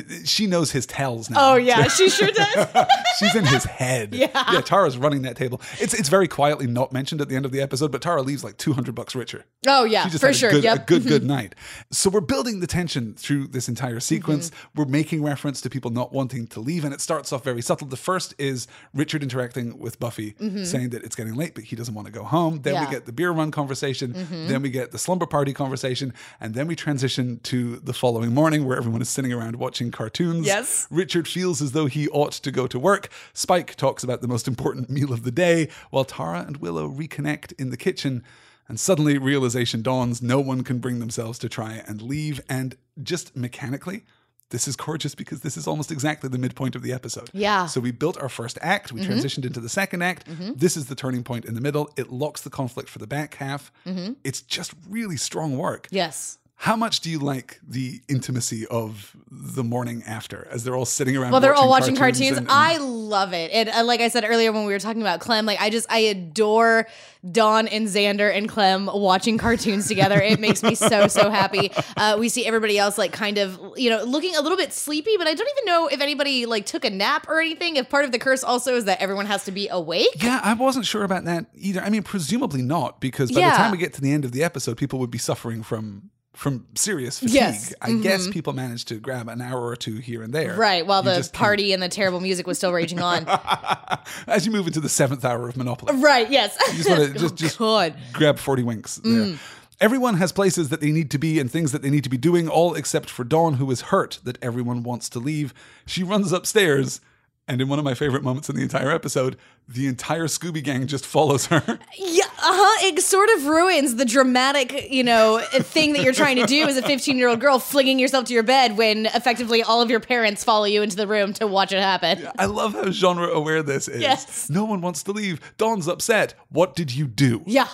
The- 0.01 0.27
she 0.27 0.47
knows 0.47 0.71
his 0.73 0.87
tells 0.87 1.31
now. 1.31 1.53
oh 1.53 1.55
yeah, 1.57 1.89
she 1.89 2.09
sure 2.11 2.31
does. 2.33 2.87
She's 3.19 3.35
in 3.35 3.45
his 3.47 3.65
head. 3.65 4.15
Yeah. 4.25 4.53
Yeah, 4.53 4.61
Tara's 4.61 4.97
running 4.99 5.23
that 5.23 5.37
table. 5.37 5.61
It's 5.81 5.95
it's 5.95 6.09
very 6.09 6.29
quietly 6.29 6.67
not 6.67 6.93
mentioned 6.93 7.21
at 7.21 7.29
the 7.29 7.37
end 7.37 7.45
of 7.47 7.53
the 7.53 7.61
episode, 7.61 7.91
but 7.93 8.03
Tara 8.03 8.23
leaves 8.23 8.43
like 8.45 8.57
200 8.59 8.95
bucks 8.95 9.15
richer. 9.15 9.45
Oh 9.67 9.85
yeah, 9.85 10.09
for 10.09 10.33
sure. 10.33 10.51
Good, 10.51 10.65
yep. 10.65 10.75
Mm-hmm. 10.75 10.83
A 10.83 10.87
good, 10.87 11.07
good 11.09 11.25
night. 11.25 11.55
So 11.91 12.11
we're 12.11 12.21
building 12.21 12.61
the 12.61 12.67
tension 12.67 13.15
through 13.15 13.49
this 13.49 13.69
entire 13.69 14.01
sequence. 14.01 14.51
Mm-hmm. 14.51 14.81
We're 14.81 14.87
making 14.87 15.23
reference 15.23 15.61
to 15.63 15.71
people 15.71 15.91
not 15.91 16.13
wanting 16.13 16.47
to 16.49 16.61
leave, 16.61 16.85
and 16.85 16.93
it 16.95 17.01
starts 17.01 17.33
off 17.33 17.45
very 17.45 17.63
subtle. 17.63 17.87
The 17.89 17.97
first 17.97 18.35
is 18.39 18.67
Richard 18.93 19.23
interacting 19.23 19.79
with 19.79 19.99
Buffy, 20.01 20.35
saying 20.65 20.91
that 20.91 21.03
it's 21.05 21.17
getting 21.17 21.35
late, 21.35 21.55
but 21.55 21.65
he 21.65 21.77
doesn't 21.77 21.95
want 21.95 22.07
to 22.07 22.13
go 22.13 22.25
home. 22.25 22.61
Then 22.63 22.75
Mm-hmm. 22.75 22.75
Yeah. 22.75 22.81
Mm-hmm. 22.85 22.91
we 22.91 22.97
get 22.97 23.07
the 23.07 23.13
beer 23.13 23.31
run 23.31 23.51
conversation. 23.51 24.13
Then 24.49 24.63
we 24.63 24.71
get 24.71 24.91
the 24.93 24.99
slumber 24.99 25.27
party 25.27 25.53
conversation, 25.53 26.13
and 26.41 26.55
then 26.55 26.67
we 26.67 26.75
transition 26.77 27.41
to 27.45 27.77
the 27.77 27.93
following 27.93 28.33
morning 28.35 28.65
where 28.67 28.77
everyone 28.77 29.01
is 29.03 29.09
sitting 29.09 29.33
around 29.33 29.57
watching 29.57 29.84
cartoons. 29.91 30.47
Yes. 30.47 30.87
Richard 30.91 31.27
feels 31.29 31.61
as 31.61 31.73
though 31.73 31.87
he 31.87 32.09
ought 32.09 32.33
to 32.33 32.51
go 32.51 32.67
to 32.67 32.79
work. 32.79 33.09
Spike 33.33 33.75
talks 33.77 34.03
about 34.03 34.21
the 34.21 34.29
most 34.29 34.49
important 34.49 34.91
meal 34.91 35.13
of 35.13 35.23
the 35.23 35.31
day, 35.31 35.69
while 35.91 36.05
Tara 36.05 36.45
and 36.47 36.59
Willow 36.59 36.89
reconnect 36.89 37.53
in 37.59 37.71
the 37.71 37.77
kitchen. 37.77 38.23
And 38.69 38.81
suddenly, 38.81 39.19
realization 39.19 39.83
dawns 39.83 40.23
no 40.23 40.41
one 40.41 40.65
can 40.65 40.79
bring 40.79 40.99
themselves 40.99 41.39
to 41.41 41.49
try 41.49 41.83
and 41.87 42.01
leave. 42.01 42.41
And 42.49 42.77
just 43.03 43.37
mechanically, 43.37 44.05
this 44.51 44.69
is 44.69 44.77
gorgeous 44.77 45.15
because 45.15 45.41
this 45.41 45.57
is 45.57 45.67
almost 45.67 45.91
exactly 45.91 46.29
the 46.29 46.39
midpoint 46.39 46.77
of 46.77 46.83
the 46.83 46.93
episode. 46.93 47.29
Yeah. 47.33 47.67
So 47.67 47.81
we 47.81 47.91
built 47.91 48.17
our 48.19 48.29
first 48.29 48.59
act, 48.63 48.93
we 48.93 49.01
mm-hmm. 49.01 49.13
transitioned 49.13 49.45
into 49.45 49.61
the 49.61 49.69
second 49.69 50.03
act. 50.03 50.29
Mm-hmm. 50.29 50.53
This 50.55 50.77
is 50.77 50.87
the 50.87 50.95
turning 50.95 51.25
point 51.25 51.45
in 51.45 51.55
the 51.55 51.61
middle. 51.61 51.91
It 51.97 52.13
locks 52.13 52.43
the 52.43 52.51
conflict 52.51 52.89
for 52.89 52.99
the 52.99 53.07
back 53.07 53.35
half. 53.35 53.73
Mm-hmm. 53.85 54.13
It's 54.23 54.43
just 54.43 54.73
really 54.89 55.17
strong 55.17 55.59
work. 55.59 55.89
Yes. 55.91 56.39
How 56.65 56.77
much 56.77 57.01
do 57.01 57.11
you 57.11 57.19
like 57.19 57.61
the 57.69 58.01
intimacy 58.09 58.67
of 58.69 59.15
the 59.31 59.63
morning 59.63 60.03
after 60.07 60.49
as 60.51 60.65
they're 60.65 60.75
all 60.75 60.87
sitting 60.87 61.15
around? 61.15 61.31
Well, 61.33 61.43
they're 61.43 61.53
all 61.55 61.69
watching 61.69 61.95
cartoons. 61.95 62.39
and- 62.39 62.39
and- 62.39 62.49
I 62.49 62.79
love 62.79 63.35
it. 63.35 63.51
And 63.53 63.69
uh, 63.69 63.85
like 63.85 64.01
I 64.01 64.09
said 64.09 64.25
earlier 64.27 64.51
when 64.51 64.65
we 64.65 64.73
were 64.73 64.79
talking 64.79 65.03
about 65.03 65.21
Clem, 65.21 65.45
like 65.45 65.61
I 65.61 65.69
just 65.69 65.87
I 65.91 65.99
adore 65.99 66.87
Dawn 67.31 67.69
and 67.69 67.87
Xander 67.87 68.35
and 68.35 68.49
Clem 68.49 68.87
watching 68.91 69.37
cartoons 69.37 69.89
together. 69.89 70.19
It 70.19 70.41
makes 70.41 70.63
me 70.63 70.75
so 70.75 71.07
so 71.09 71.29
happy. 71.31 71.71
Uh, 71.97 72.17
we 72.19 72.29
see 72.29 72.45
everybody 72.47 72.77
else 72.79 72.99
like 72.99 73.13
kind 73.13 73.37
of 73.39 73.61
you 73.77 73.89
know 73.91 74.03
looking 74.03 74.35
a 74.35 74.41
little 74.41 74.57
bit 74.59 74.73
sleepy, 74.73 75.17
but 75.19 75.27
I 75.27 75.35
don't 75.35 75.49
even 75.59 75.65
know 75.67 75.87
if 75.89 76.01
anybody 76.01 76.45
like 76.47 76.65
took 76.67 76.85
a 76.85 76.91
nap 76.91 77.29
or 77.29 77.41
anything. 77.41 77.77
If 77.77 77.89
part 77.91 78.05
of 78.07 78.11
the 78.11 78.19
curse 78.19 78.43
also 78.43 78.75
is 78.75 78.87
that 78.87 79.01
everyone 79.03 79.27
has 79.27 79.45
to 79.45 79.53
be 79.53 79.69
awake. 79.69 80.23
yeah, 80.23 80.41
I 80.43 80.55
wasn't 80.55 80.87
sure 80.87 81.05
about 81.05 81.25
that 81.27 81.47
either. 81.55 81.83
I 81.83 81.91
mean, 81.91 82.03
presumably 82.03 82.63
not, 82.63 83.01
because 83.01 83.31
by 83.31 83.43
the 83.43 83.57
time 83.57 83.71
we 83.71 83.79
get 83.79 83.93
to 83.95 84.01
the 84.01 84.11
end 84.13 84.25
of 84.25 84.33
the 84.33 84.43
episode, 84.43 84.77
people 84.77 84.99
would 84.99 85.11
be 85.11 85.19
suffering 85.19 85.63
from 85.63 86.11
from 86.35 86.67
serious 86.75 87.19
fatigue. 87.21 87.35
Yes. 87.35 87.75
Mm-hmm. 87.81 87.99
I 87.99 88.03
guess 88.03 88.29
people 88.29 88.53
managed 88.53 88.89
to 88.89 88.97
grab 89.01 89.29
an 89.29 89.41
hour 89.41 89.67
or 89.67 89.77
two 89.77 89.97
here 89.97 90.23
and 90.23 90.33
there. 90.35 90.55
Right, 90.57 90.87
while 90.87 91.03
You 91.03 91.11
the 91.11 91.17
just 91.17 91.33
can't- 91.33 91.41
party 91.41 91.73
and 91.73 91.83
the 91.83 91.89
terrible 91.89 92.21
music 92.21 92.47
was 92.47 92.59
still 92.59 92.73
raging 92.73 93.01
on. 93.01 93.27
as 94.27 94.45
you 94.45 94.53
move 94.53 94.67
into 94.67 94.81
the 94.81 94.89
seventh 94.89 95.25
hour 95.25 95.49
of 95.49 95.57
Monopoly. 95.57 95.97
right, 96.03 96.31
yes. 96.31 96.57
just 96.77 96.89
want 96.91 97.13
to 97.13 97.19
just 97.19 97.37
just 97.37 97.59
God. 97.59 97.97
grab 98.13 98.39
40 98.39 98.63
winks 98.65 98.97
there. 98.97 99.37
Everyone 99.81 100.15
has 100.15 100.31
places 100.33 100.69
that 100.69 100.81
they 100.81 100.93
need 100.93 101.11
to 101.11 101.19
be 101.19 101.41
and 101.41 101.51
things 101.51 101.73
that 101.73 101.83
they 101.83 101.91
need 101.91 102.05
to 102.05 102.11
be 102.11 102.17
doing, 102.17 102.49
all 102.49 102.75
except 102.75 103.11
for 103.11 103.25
Dawn, 103.25 103.55
who 103.55 103.69
is 103.73 103.81
hurt 103.83 104.21
that 104.23 104.39
everyone 104.43 104.83
wants 104.85 105.09
to 105.11 105.19
leave. 105.19 105.53
She 105.85 106.03
runs 106.05 106.31
upstairs, 106.33 107.01
and 107.47 107.61
in 107.61 107.69
one 107.69 107.79
of 107.79 107.85
my 107.85 107.95
favorite 107.95 108.23
moments 108.23 108.49
in 108.49 108.57
the 108.57 108.63
entire 108.63 108.91
episode, 108.91 109.37
the 109.69 109.87
entire 109.87 110.27
Scooby 110.27 110.63
Gang 110.63 110.87
just 110.87 111.05
follows 111.05 111.47
her. 111.47 111.63
Yeah, 111.97 112.25
uh-huh. 112.25 112.87
It 112.87 113.01
sort 113.01 113.29
of 113.31 113.47
ruins 113.47 113.97
the 113.97 114.05
dramatic, 114.05 114.91
you 114.91 115.03
know, 115.03 115.39
thing 115.51 115.95
that 115.95 116.03
you're 116.03 116.13
trying 116.13 116.37
to 116.37 116.47
do 116.47 116.67
as 116.67 116.77
a 116.77 116.83
15 116.83 117.17
year 117.19 117.29
old 117.29 117.41
girl, 117.41 117.59
flinging 117.59 117.99
yourself 117.99 118.27
to 118.27 118.35
your 118.35 118.43
bed 118.43 118.77
when 118.77 119.07
effectively 119.07 119.63
all 119.63 119.81
of 119.81 119.91
your 119.91 120.01
parents 120.01 120.45
follow 120.45 120.65
you 120.65 120.83
into 120.83 120.97
the 120.97 121.07
room 121.07 121.33
to 121.35 121.47
watch 121.47 121.73
it 121.73 121.81
happen. 121.81 122.27
I 122.39 122.47
love 122.47 122.73
how 122.75 122.91
genre 122.91 123.29
aware 123.29 123.63
this 123.63 123.89
is. 123.89 124.01
Yes. 124.01 124.49
No 124.51 124.65
one 124.65 124.81
wants 124.81 125.03
to 125.05 125.13
leave. 125.13 125.41
Dawn's 125.57 125.89
upset. 125.89 126.35
What 126.51 126.77
did 126.77 126.95
you 126.95 127.07
do? 127.07 127.43
Yeah. 127.47 127.69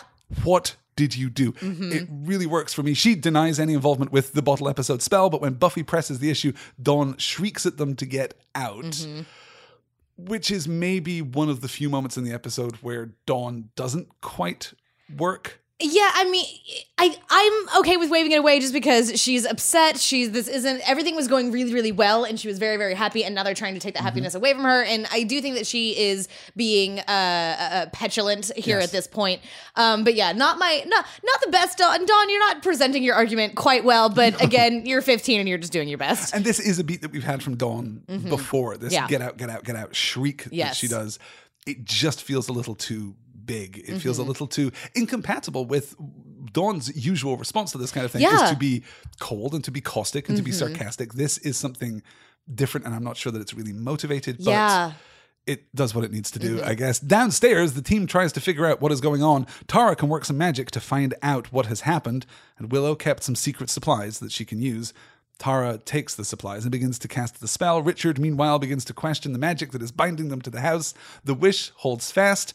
What 0.45 0.77
did 0.97 1.17
you 1.17 1.31
do? 1.31 1.55
It 1.61 2.09
really 2.11 2.47
works 2.47 2.73
for 2.73 2.83
me. 2.83 2.95
She 2.95 3.15
denies 3.15 3.59
any 3.59 3.75
involvement 3.75 4.13
with 4.13 4.33
the 4.33 4.43
bottle 4.43 4.69
episode 4.69 5.03
spell, 5.03 5.31
but 5.31 5.41
when 5.41 5.55
Buffy 5.55 5.83
presses 5.83 6.19
the 6.19 6.31
issue, 6.31 6.53
Dawn 6.81 7.17
shrieks 7.17 7.65
at 7.67 7.79
them 7.79 7.97
to 7.97 8.07
get 8.07 8.35
out. 8.55 9.07
Which 10.27 10.51
is 10.51 10.69
maybe 10.69 11.23
one 11.23 11.49
of 11.49 11.61
the 11.61 11.69
few 11.69 11.89
moments 11.89 12.17
in 12.17 12.25
the 12.25 12.33
episode 12.33 12.77
where 12.77 13.13
Dawn 13.27 13.71
doesn't 13.77 14.21
quite 14.21 14.73
work 15.17 15.60
Yeah, 15.81 16.11
I 16.15 16.29
mean, 16.31 16.45
I 16.99 17.17
I'm 17.31 17.81
okay 17.81 17.97
with 17.97 18.11
waving 18.11 18.33
it 18.33 18.39
away 18.39 18.61
just 18.61 18.73
because 18.75 19.19
she's 19.21 19.47
upset. 19.47 19.99
She's 19.99 20.31
this 20.31 20.47
isn't 20.49 20.83
everything 20.89 21.17
was 21.17 21.27
going 21.29 21.53
really 21.53 21.73
really 21.73 21.93
well, 21.93 22.25
and 22.25 22.39
she 22.39 22.49
was 22.49 22.59
very 22.59 22.77
very 22.77 22.95
happy, 22.95 23.25
and 23.25 23.35
now 23.35 23.43
they're 23.43 23.55
trying 23.55 23.75
to 23.75 23.81
take 23.81 23.95
that 23.95 24.03
happiness 24.03 24.35
away 24.35 24.53
from 24.53 24.65
her. 24.65 24.83
And 24.85 25.07
I 25.11 25.23
do 25.23 25.41
think 25.41 25.57
that 25.57 25.67
she 25.67 25.97
is 25.99 26.29
being 26.55 26.99
uh, 27.01 27.03
uh 27.09 27.87
petulant 27.93 28.51
here 28.57 28.79
Yes. 28.79 28.89
at 28.89 28.93
this 28.93 29.07
point. 29.07 29.41
Um, 29.77 30.05
but 30.05 30.15
yeah, 30.15 30.33
not 30.33 30.59
my 30.59 30.83
not 30.87 31.07
not 31.25 31.41
the 31.41 31.51
best. 31.51 31.79
Dawn, 31.79 32.05
Dawn, 32.05 32.29
you're 32.31 32.41
not 32.41 32.63
presenting 32.63 33.03
your 33.03 33.15
argument 33.15 33.55
quite 33.55 33.83
well. 33.85 34.11
But 34.11 34.43
again, 34.43 34.85
you're 34.85 35.01
15 35.03 35.41
and 35.41 35.49
you're 35.49 35.59
just 35.59 35.73
doing 35.73 35.89
your 35.89 35.99
best. 35.99 36.35
And 36.35 36.45
this 36.45 36.61
is 36.61 36.79
a 36.79 36.85
beat 36.85 37.01
that 37.03 37.11
we've 37.13 37.25
had 37.25 37.43
from 37.43 37.57
Dawn 37.57 38.03
before. 38.29 38.77
This 38.77 38.93
Mm-hmm. 38.93 39.03
Yeah. 39.05 39.09
get 39.09 39.23
out, 39.23 39.37
get 39.39 39.49
out, 39.51 39.65
get 39.65 39.77
out 39.77 39.95
shriek 39.95 40.45
that 40.51 40.75
she 40.77 40.89
does. 40.89 41.19
It 41.67 41.85
just 41.85 42.23
feels 42.23 42.49
a 42.49 42.53
little 42.53 42.75
too 42.75 43.15
big. 43.47 43.79
It 43.79 43.99
feels 44.01 44.17
Mm-hmm. 44.17 44.23
a 44.23 44.29
little 44.29 44.47
too 44.47 44.73
incompatible 44.95 45.65
with 45.67 45.95
Dawn's 46.53 46.95
usual 46.97 47.37
response 47.37 47.73
to 47.73 47.79
this 47.79 47.93
kind 47.93 48.05
of 48.05 48.11
thing 48.13 48.23
Yeah. 48.23 48.31
Mm-hmm. 48.31 48.45
is 48.45 48.51
to 48.51 48.57
be 48.57 48.83
cold 49.21 49.55
and 49.55 49.63
to 49.65 49.71
be 49.71 49.81
caustic 49.81 50.29
and 50.29 50.37
to 50.37 50.43
be 50.43 50.53
sarcastic. 50.53 51.13
This 51.15 51.39
is 51.39 51.57
something 51.57 52.03
different, 52.53 52.87
and 52.87 52.95
I'm 52.95 53.05
not 53.05 53.17
sure 53.17 53.31
that 53.33 53.41
it's 53.41 53.55
really 53.55 53.73
motivated, 53.73 54.39
but 54.39 54.51
Yeah. 54.51 54.93
it 55.47 55.75
does 55.75 55.95
what 55.95 56.05
it 56.05 56.11
needs 56.11 56.31
to 56.33 56.39
do, 56.39 56.57
Mm-hmm. 56.57 56.69
I 56.69 56.75
guess. 56.75 56.99
Downstairs, 56.99 57.75
the 57.75 57.83
team 57.83 58.07
tries 58.07 58.33
to 58.33 58.41
figure 58.41 58.67
out 58.67 58.81
what 58.81 58.91
is 58.93 59.01
going 59.01 59.23
on. 59.23 59.47
Tara 59.69 59.95
can 59.95 60.09
work 60.09 60.25
some 60.25 60.39
magic 60.39 60.71
to 60.73 60.81
find 60.81 61.15
out 61.23 61.53
what 61.53 61.67
has 61.67 61.83
happened, 61.83 62.27
and 62.59 62.73
Willow 62.73 62.95
kept 62.95 63.23
some 63.23 63.37
secret 63.37 63.71
supplies 63.71 64.19
that 64.19 64.33
she 64.33 64.45
can 64.45 64.61
use. 64.61 64.93
Tara 65.39 65.79
takes 65.79 66.15
the 66.15 66.25
supplies 66.25 66.65
and 66.65 66.71
begins 66.73 66.99
to 66.99 67.09
cast 67.09 67.41
the 67.41 67.49
spell. 67.49 67.81
Richard, 67.81 68.19
meanwhile, 68.19 68.59
begins 68.59 68.85
to 68.87 68.93
question 68.93 69.33
the 69.33 69.39
magic 69.39 69.73
that 69.73 69.81
is 69.81 69.91
binding 69.93 70.29
them 70.29 70.43
to 70.43 70.51
the 70.51 70.61
house. 70.61 70.93
The 71.25 71.33
wish 71.33 71.71
holds 71.77 72.11
fast, 72.11 72.53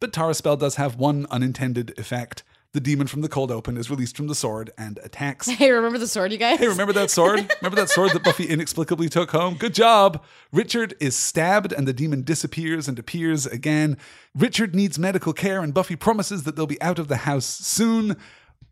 but 0.00 0.12
Tara's 0.12 0.38
spell 0.38 0.56
does 0.56 0.76
have 0.76 0.96
one 0.96 1.26
unintended 1.30 1.98
effect. 1.98 2.42
The 2.74 2.80
demon 2.80 3.06
from 3.06 3.20
the 3.20 3.28
cold 3.28 3.52
open 3.52 3.76
is 3.76 3.88
released 3.88 4.16
from 4.16 4.26
the 4.26 4.34
sword 4.34 4.72
and 4.76 4.98
attacks. 5.04 5.48
Hey, 5.48 5.70
remember 5.70 5.96
the 5.96 6.08
sword, 6.08 6.32
you 6.32 6.38
guys? 6.38 6.58
Hey, 6.58 6.66
remember 6.66 6.92
that 6.94 7.08
sword? 7.08 7.48
Remember 7.62 7.80
that 7.80 7.88
sword 7.88 8.10
that 8.10 8.24
Buffy 8.24 8.46
inexplicably 8.46 9.08
took 9.08 9.30
home? 9.30 9.54
Good 9.54 9.74
job. 9.74 10.24
Richard 10.50 10.96
is 10.98 11.14
stabbed 11.14 11.72
and 11.72 11.86
the 11.86 11.92
demon 11.92 12.22
disappears 12.22 12.88
and 12.88 12.98
appears 12.98 13.46
again. 13.46 13.96
Richard 14.34 14.74
needs 14.74 14.98
medical 14.98 15.32
care 15.32 15.60
and 15.60 15.72
Buffy 15.72 15.94
promises 15.94 16.42
that 16.42 16.56
they'll 16.56 16.66
be 16.66 16.82
out 16.82 16.98
of 16.98 17.06
the 17.06 17.18
house 17.18 17.46
soon, 17.46 18.16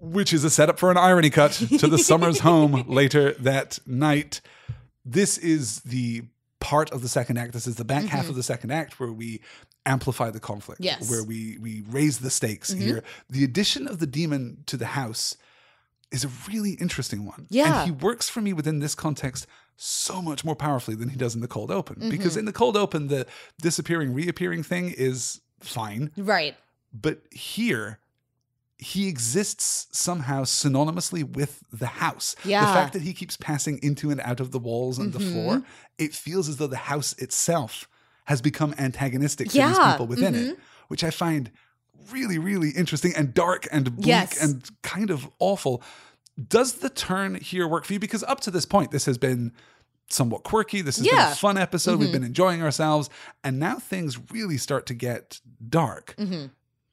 which 0.01 0.33
is 0.33 0.43
a 0.43 0.51
setup 0.51 0.81
for 0.81 0.91
an 0.91 0.97
irony 0.97 1.31
cut 1.31 1.53
to 1.53 1.87
the 1.87 1.99
Summers 1.99 2.41
home 2.41 2.85
later 2.89 3.35
that 3.35 3.79
night. 3.87 4.41
This 5.05 5.39
is 5.39 5.81
the 5.83 6.23
part 6.59 6.91
of 6.91 7.03
the 7.03 7.09
second 7.09 7.37
act. 7.37 7.53
This 7.53 7.69
is 7.69 7.77
the 7.77 7.85
back 7.85 8.07
half 8.07 8.23
mm-hmm. 8.23 8.31
of 8.31 8.37
the 8.37 8.43
second 8.43 8.73
act 8.73 8.99
where 8.99 9.13
we 9.13 9.41
amplify 9.87 10.31
the 10.31 10.41
conflict. 10.41 10.81
Yes. 10.81 11.11
Where 11.11 11.25
we 11.25 11.59
we 11.61 11.83
raise 11.89 12.19
the 12.19 12.31
stakes 12.31 12.73
here. 12.73 13.03
The 13.29 13.45
addition 13.45 13.89
of 13.89 13.99
the 13.99 14.07
demon 14.07 14.63
to 14.67 14.77
the 14.77 14.87
house 14.87 15.37
is 16.11 16.25
a 16.25 16.31
really 16.49 16.73
interesting 16.73 17.25
one. 17.25 17.47
Yeah. 17.51 17.83
And 17.83 17.87
he 17.87 18.05
works 18.05 18.29
for 18.29 18.41
me 18.41 18.53
within 18.53 18.81
this 18.81 18.95
context 18.95 19.47
so 19.77 20.21
much 20.23 20.45
more 20.45 20.55
powerfully 20.55 20.97
than 20.97 21.09
he 21.09 21.17
does 21.17 21.35
in 21.35 21.41
the 21.41 21.49
cold 21.49 21.71
open. 21.71 22.11
Because 22.11 22.37
in 22.37 22.45
the 22.45 22.53
cold 22.53 22.77
open, 22.77 23.09
the 23.09 23.27
disappearing, 23.61 24.13
reappearing 24.13 24.63
thing 24.63 24.95
is 24.97 25.41
fine. 25.61 26.11
Right. 26.17 26.55
But 26.93 27.23
here, 27.31 27.99
he 28.77 29.09
exists 29.09 29.89
somehow 29.91 30.43
synonymously 30.43 31.25
with 31.25 31.63
the 31.73 31.87
house. 31.87 32.37
Yeah. 32.45 32.61
Mm-hmm. 32.61 32.67
The 32.67 32.75
fact 32.75 32.93
that 32.93 33.03
he 33.03 33.15
keeps 33.15 33.37
passing 33.37 33.79
into 33.83 34.11
and 34.11 34.21
out 34.21 34.41
of 34.41 34.51
the 34.51 34.59
walls 34.59 34.99
and 34.99 35.13
the 35.13 35.21
floor, 35.21 35.63
it 35.99 36.15
feels 36.15 36.49
as 36.49 36.59
though 36.59 36.67
the 36.67 36.77
house 36.77 37.15
itself 37.15 37.89
has 38.27 38.41
become 38.43 38.75
antagonistic 38.79 39.49
to 39.49 39.53
these 39.53 39.59
Yeah. 39.59 39.73
Mm-hmm. 39.75 39.91
people 39.93 40.07
within 40.07 40.35
it, 40.35 40.59
which 40.89 41.03
I 41.05 41.11
find 41.11 41.51
really, 42.11 42.39
really 42.39 42.71
interesting 42.71 43.13
and 43.17 43.33
dark 43.35 43.67
and 43.71 43.95
bleak 43.97 44.07
Yes. 44.09 44.43
and 44.43 44.69
kind 44.83 45.11
of 45.11 45.29
awful. 45.39 45.83
Does 46.49 46.75
the 46.75 46.89
turn 46.91 47.35
here 47.37 47.69
work 47.69 47.85
for 47.85 47.93
you? 47.93 47.99
Because 47.99 48.23
up 48.25 48.41
to 48.41 48.51
this 48.51 48.65
point, 48.67 48.91
this 48.91 49.05
has 49.07 49.19
been 49.19 49.53
somewhat 50.11 50.43
quirky. 50.43 50.83
This 50.83 50.97
has 50.99 51.07
been 51.07 51.19
a 51.19 51.35
fun 51.35 51.57
episode. 51.59 51.93
Mm-hmm. 51.93 52.01
We've 52.01 52.13
been 52.13 52.25
enjoying 52.25 52.63
ourselves. 52.63 53.09
And 53.45 53.59
now 53.59 53.77
things 53.79 54.19
really 54.33 54.57
start 54.59 54.87
to 54.87 54.95
get 54.95 55.41
dark. 55.69 56.15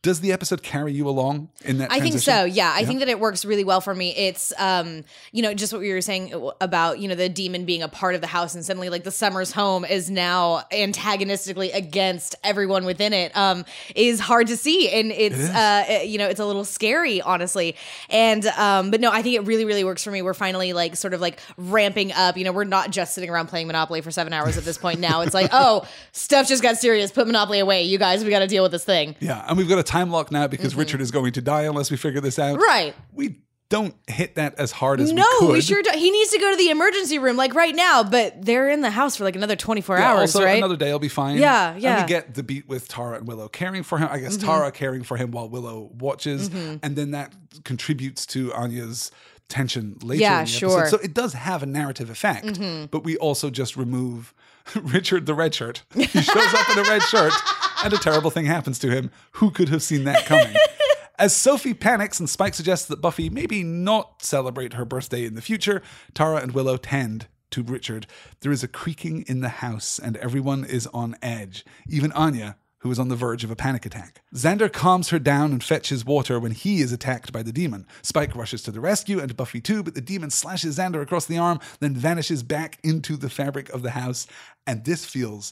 Does 0.01 0.21
the 0.21 0.31
episode 0.31 0.63
carry 0.63 0.93
you 0.93 1.09
along 1.09 1.49
in 1.65 1.79
that. 1.79 1.91
I 1.91 1.99
think 1.99 2.19
so. 2.19 2.45
Yeah, 2.45 2.71
I 2.73 2.85
think 2.85 2.99
that 2.99 3.09
it 3.09 3.19
works 3.19 3.43
really 3.43 3.65
well 3.65 3.81
for 3.81 3.93
me. 3.93 4.15
It's 4.15 4.53
um, 4.57 5.03
you 5.33 5.41
know, 5.41 5.53
just 5.53 5.73
what 5.73 5.81
we 5.81 5.91
were 5.91 5.99
saying 5.99 6.33
about, 6.61 6.99
you 6.99 7.09
know, 7.09 7.15
the 7.15 7.27
demon 7.27 7.65
being 7.65 7.83
a 7.83 7.89
part 7.89 8.15
of 8.15 8.21
the 8.21 8.27
house 8.27 8.55
and 8.55 8.63
suddenly 8.63 8.87
like 8.89 9.03
the 9.03 9.11
Summers 9.11 9.51
home 9.51 9.83
is 9.83 10.09
now 10.09 10.63
antagonistically 10.71 11.71
against 11.71 12.35
everyone 12.43 12.85
within 12.85 13.13
it. 13.13 13.35
Um 13.35 13.65
is 13.95 14.19
hard 14.19 14.47
to 14.47 14.57
see 14.57 14.89
and 14.89 15.11
it's 15.11 15.35
is. 15.37 15.49
uh 15.49 15.83
it- 15.87 16.07
you 16.07 16.17
know, 16.17 16.27
it's 16.29 16.39
a 16.39 16.45
little 16.45 16.63
scary 16.65 17.21
honestly. 17.21 17.75
And 18.09 18.45
um 18.47 18.91
but 18.91 19.01
no, 19.01 19.11
I 19.11 19.21
think 19.21 19.35
it 19.35 19.41
really 19.41 19.65
really 19.65 19.83
works 19.83 20.03
for 20.03 20.11
me. 20.11 20.21
We're 20.21 20.33
finally 20.33 20.73
like 20.73 20.95
sort 20.95 21.13
of 21.13 21.21
like 21.21 21.39
ramping 21.57 22.11
up. 22.13 22.37
You 22.37 22.45
know, 22.45 22.51
we're 22.51 22.63
not 22.63 22.91
just 22.91 23.13
sitting 23.15 23.29
around 23.29 23.47
playing 23.47 23.67
Monopoly 23.67 24.01
for 24.01 24.11
7 24.11 24.31
hours 24.31 24.57
at 24.57 24.63
this 24.63 24.77
point 24.77 24.99
now. 24.99 25.21
It's 25.21 25.33
like, 25.33 25.49
"Oh, 25.53 25.85
stuff 26.11 26.47
just 26.47 26.63
got 26.63 26.77
serious. 26.77 27.11
Put 27.11 27.27
Monopoly 27.27 27.59
away. 27.59 27.83
You 27.83 27.97
guys, 27.97 28.23
we 28.23 28.29
got 28.29 28.39
to 28.39 28.47
deal 28.47 28.63
with 28.63 28.71
this 28.71 28.85
thing." 28.85 29.15
Yeah, 29.19 29.45
and 29.47 29.57
we've 29.57 29.67
got 29.67 29.79
a 29.79 29.83
time 29.89 30.09
lock 30.11 30.31
now 30.31 30.47
because 30.47 30.75
Richard 30.75 31.01
is 31.01 31.11
going 31.11 31.33
to 31.33 31.41
die 31.41 31.63
unless 31.63 31.91
we 31.91 31.97
figure 31.97 32.21
this 32.21 32.37
out. 32.39 32.53
Mm-hmm. 32.55 32.63
Right. 32.63 32.95
We 33.13 33.39
don't 33.69 33.93
hit 34.07 34.33
that 34.35 34.55
as 34.57 34.71
hard 34.71 34.99
as 34.99 35.13
No, 35.13 35.23
we 35.41 35.47
could. 35.47 35.53
we 35.53 35.61
sure 35.61 35.81
do. 35.83 35.91
He 35.93 36.09
needs 36.09 36.31
to 36.31 36.39
go 36.39 36.49
to 36.49 36.57
the 36.57 36.69
emergency 36.71 37.19
room 37.19 37.37
like 37.37 37.53
right 37.53 37.75
now, 37.75 38.03
but 38.03 38.43
they're 38.43 38.67
in 38.69 38.81
the 38.81 38.89
house 38.89 39.15
for 39.17 39.23
like 39.25 39.35
another 39.35 39.55
24 39.55 39.97
Yeah, 39.97 40.11
hours, 40.11 40.35
also, 40.35 40.43
right? 40.43 40.57
another 40.57 40.75
day 40.75 40.91
will 40.91 40.97
be 40.99 41.07
fine. 41.07 41.37
Yeah, 41.37 41.75
yeah. 41.77 41.97
Mm-hmm. 41.97 42.03
we 42.05 42.07
get 42.09 42.33
the 42.33 42.41
beat 42.43 42.67
with 42.67 42.87
Tara 42.87 43.17
and 43.17 43.27
Willow 43.27 43.47
caring 43.47 43.83
for 43.83 43.99
him. 43.99 44.07
I 44.11 44.17
guess 44.19 44.37
Tara 44.37 44.71
caring 44.71 45.03
for 45.03 45.17
him 45.17 45.29
while 45.31 45.47
Willow 45.49 45.91
watches, 45.99 46.47
and 46.47 46.81
then 46.95 47.11
that 47.11 47.33
contributes 47.63 48.25
to 48.27 48.51
Anya's 48.53 49.11
tension 49.49 49.97
later. 50.01 50.21
Yeah, 50.21 50.39
in 50.39 50.45
the 50.45 50.51
sure. 50.51 50.69
Mm-hmm. 50.69 50.79
Episode. 50.81 50.97
So 50.97 51.03
it 51.03 51.13
does 51.13 51.33
have 51.33 51.61
a 51.61 51.67
narrative 51.67 52.09
effect, 52.09 52.59
but 52.89 53.03
we 53.03 53.17
also 53.17 53.51
just 53.51 53.77
remove 53.77 54.33
Richard 54.75 55.27
the 55.27 55.35
red 55.35 55.53
shirt. 55.53 55.83
He 55.93 56.05
shows 56.05 56.53
up 56.55 56.69
in 56.71 56.79
a 56.79 56.89
red 56.89 57.01
shirt, 57.03 57.33
and 57.83 57.93
a 57.93 57.97
terrible 57.97 58.29
thing 58.29 58.45
happens 58.45 58.79
to 58.79 58.91
him. 58.91 59.11
Who 59.33 59.51
could 59.51 59.69
have 59.69 59.83
seen 59.83 60.03
that 60.05 60.25
coming? 60.25 60.55
As 61.19 61.35
Sophie 61.35 61.73
panics 61.73 62.19
and 62.19 62.29
Spike 62.29 62.53
suggests 62.53 62.87
that 62.87 63.01
Buffy 63.01 63.29
maybe 63.29 63.63
not 63.63 64.21
celebrate 64.23 64.73
her 64.73 64.85
birthday 64.85 65.25
in 65.25 65.35
the 65.35 65.41
future, 65.41 65.81
Tara 66.13 66.37
and 66.37 66.53
Willow 66.53 66.77
tend 66.77 67.27
to 67.51 67.63
Richard. 67.63 68.07
There 68.41 68.51
is 68.51 68.63
a 68.63 68.67
creaking 68.67 69.25
in 69.27 69.41
the 69.41 69.49
house, 69.49 69.99
and 69.99 70.15
everyone 70.17 70.63
is 70.63 70.87
on 70.87 71.17
edge. 71.21 71.65
Even 71.89 72.11
Anya, 72.13 72.57
who 72.79 72.91
is 72.91 72.99
on 72.99 73.09
the 73.09 73.15
verge 73.15 73.43
of 73.43 73.51
a 73.51 73.55
panic 73.55 73.85
attack. 73.85 74.21
Xander 74.33 74.71
calms 74.71 75.09
her 75.09 75.19
down 75.19 75.51
and 75.51 75.63
fetches 75.63 76.05
water 76.05 76.39
when 76.39 76.53
he 76.53 76.79
is 76.79 76.93
attacked 76.93 77.33
by 77.33 77.43
the 77.43 77.51
demon. 77.51 77.85
Spike 78.01 78.35
rushes 78.35 78.63
to 78.63 78.71
the 78.71 78.79
rescue 78.79 79.19
and 79.19 79.35
Buffy 79.35 79.59
too, 79.59 79.83
but 79.83 79.95
the 79.95 80.01
demon 80.01 80.29
slashes 80.29 80.77
Xander 80.77 81.01
across 81.01 81.25
the 81.25 81.37
arm, 81.37 81.59
then 81.81 81.93
vanishes 81.93 82.43
back 82.43 82.79
into 82.83 83.17
the 83.17 83.29
fabric 83.29 83.69
of 83.69 83.81
the 83.81 83.91
house. 83.91 84.27
And 84.65 84.85
this 84.85 85.05
feels 85.05 85.51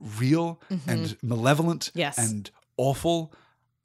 real 0.00 0.60
and 0.86 1.16
malevolent 1.22 1.90
Yes. 1.94 2.18
and 2.18 2.50
awful. 2.76 3.32